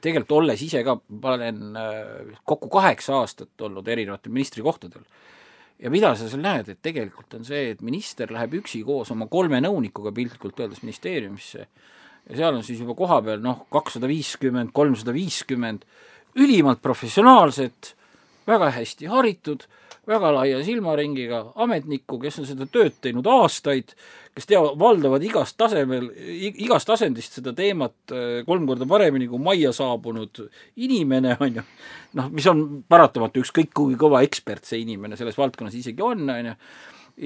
tegelikult 0.00 0.32
olles 0.38 0.62
ise 0.64 0.80
ka, 0.84 0.96
ma 1.20 1.34
olen 1.34 1.76
äh, 1.76 2.36
kokku 2.44 2.68
kaheksa 2.72 3.18
aastat 3.20 3.60
olnud 3.60 3.88
erinevatel 3.88 4.32
ministrikohtadel. 4.32 5.02
Ja 5.82 5.90
mida 5.90 6.14
sa 6.14 6.28
seal 6.30 6.44
näed, 6.44 6.68
et 6.70 6.78
tegelikult 6.84 7.34
on 7.34 7.44
see, 7.44 7.72
et 7.72 7.82
minister 7.82 8.30
läheb 8.30 8.54
üksi 8.60 8.84
koos 8.86 9.10
oma 9.12 9.26
kolme 9.28 9.58
nõunikuga 9.60 10.12
piltlikult 10.14 10.60
öeldes 10.62 10.84
ministeeriumisse. 10.84 11.66
Ja 12.30 12.38
seal 12.38 12.54
on 12.54 12.62
siis 12.62 12.80
juba 12.80 12.94
kohapeal 12.94 13.42
noh, 13.42 13.66
kakssada 13.72 14.08
viiskümmend, 14.08 14.70
kolmsada 14.72 15.12
viiskümmend 15.12 15.84
ülimalt 16.38 16.80
professionaalset, 16.80 17.96
väga 18.46 18.70
hästi 18.78 19.10
haritud, 19.10 19.66
väga 20.08 20.32
laia 20.34 20.62
silmaringiga 20.66 21.44
ametnikku, 21.62 22.18
kes 22.22 22.40
on 22.42 22.46
seda 22.48 22.66
tööd 22.70 22.96
teinud 23.04 23.26
aastaid, 23.30 23.92
kes 24.34 24.48
teavad, 24.50 24.74
valdavad 24.80 25.22
igast 25.22 25.56
tasemel, 25.60 26.08
igast 26.50 26.90
asendist 26.90 27.38
seda 27.38 27.52
teemat 27.56 28.14
äh, 28.14 28.40
kolm 28.48 28.66
korda 28.66 28.88
paremini 28.90 29.28
kui 29.30 29.42
majja 29.42 29.70
saabunud 29.76 30.42
inimene, 30.82 31.36
on 31.44 31.60
ju, 31.60 31.66
noh, 32.18 32.32
mis 32.34 32.48
on 32.50 32.64
paratamatu, 32.90 33.44
ükskõik 33.44 33.70
kui 33.76 33.98
kõva 34.00 34.24
ekspert 34.26 34.66
see 34.66 34.82
inimene 34.82 35.18
selles 35.20 35.38
valdkonnas 35.38 35.78
isegi 35.78 36.02
on, 36.02 36.26
on 36.34 36.50
ju, 36.50 36.56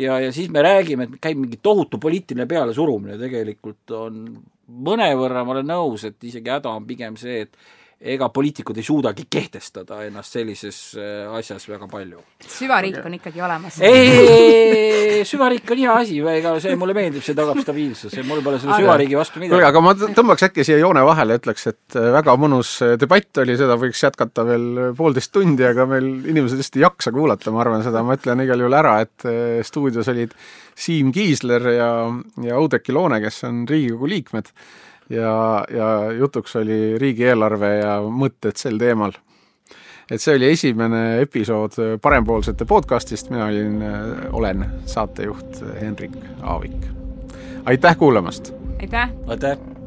ja, 0.02 0.20
ja 0.26 0.34
siis 0.36 0.52
me 0.52 0.64
räägime, 0.66 1.08
et 1.08 1.16
käib 1.22 1.40
mingi 1.40 1.60
tohutu 1.62 2.00
poliitiline 2.02 2.48
pealesurumine, 2.50 3.16
tegelikult 3.22 3.96
on 3.96 4.20
mõnevõrra, 4.66 5.46
ma 5.46 5.56
olen 5.56 5.68
nõus, 5.70 6.04
et 6.08 6.28
isegi 6.28 6.52
häda 6.52 6.76
on 6.76 6.86
pigem 6.88 7.16
see, 7.20 7.46
et 7.46 7.56
ega 7.96 8.28
poliitikud 8.28 8.76
ei 8.76 8.84
suudagi 8.84 9.24
kehtestada 9.30 10.02
ennast 10.04 10.34
sellises 10.36 10.78
äh, 11.00 11.32
asjas 11.32 11.64
väga 11.68 11.86
palju. 11.88 12.20
süvariik 12.44 12.98
on 13.00 13.16
ikkagi 13.16 13.40
olemas. 13.40 13.78
ei, 13.80 15.22
süvariik 15.24 15.70
on 15.72 15.80
hea 15.80 15.94
asi, 16.02 16.18
ega 16.34 16.52
see 16.60 16.76
mulle 16.76 16.96
meeldib, 16.96 17.24
see 17.24 17.36
tagab 17.38 17.56
stabiilsuse, 17.64 18.20
mul 18.28 18.42
pole 18.44 18.60
selle 18.60 18.76
süvariigi 18.82 19.16
vastu 19.16 19.40
midagi. 19.40 19.54
kuule, 19.54 19.68
aga 19.70 19.84
ma 19.84 19.94
tõmbaks 19.96 20.44
äkki 20.50 20.66
siia 20.68 20.76
joone 20.82 21.06
vahele, 21.08 21.40
ütleks, 21.40 21.66
et 21.72 21.96
äh, 21.96 22.10
väga 22.18 22.36
mõnus 22.42 22.76
äh, 22.84 22.94
debatt 23.00 23.40
oli, 23.40 23.56
seda 23.56 23.78
võiks 23.80 24.04
jätkata 24.04 24.44
veel 24.44 24.68
poolteist 24.98 25.32
tundi, 25.32 25.64
aga 25.64 25.88
meil 25.88 26.10
inimesed 26.34 26.60
vist 26.60 26.76
ei 26.76 26.84
jaksa 26.84 27.14
kuulata, 27.16 27.54
ma 27.54 27.64
arvan 27.64 27.86
seda, 27.86 28.04
ma 28.04 28.18
ütlen 28.20 28.44
igal 28.44 28.60
juhul 28.60 28.76
ära, 28.76 28.98
et 29.06 29.30
stuudios 29.64 30.12
olid 30.12 30.36
Siim 30.76 31.08
Kiisler 31.16 31.70
ja, 31.72 31.92
ja 32.44 32.58
Oudekki 32.60 32.92
Loone, 32.92 33.22
kes 33.24 33.46
on 33.48 33.64
Riigikogu 33.68 34.12
liikmed 34.12 34.52
ja, 35.10 35.64
ja 35.70 36.12
jutuks 36.12 36.56
oli 36.56 36.98
riigieelarve 36.98 37.72
ja 37.78 38.00
mõtted 38.02 38.58
sel 38.58 38.78
teemal. 38.78 39.12
et 40.10 40.22
see 40.22 40.36
oli 40.36 40.50
esimene 40.52 41.20
episood 41.20 41.78
Parempoolsete 42.02 42.64
podcastist, 42.64 43.30
mina 43.30 43.46
olin, 43.46 43.80
olen 44.32 44.66
saatejuht 44.86 45.62
Henrik 45.80 46.16
Aavik. 46.42 46.86
aitäh 47.64 47.96
kuulamast! 47.96 48.52
aitäh! 48.80 49.10
aitäh! 49.26 49.85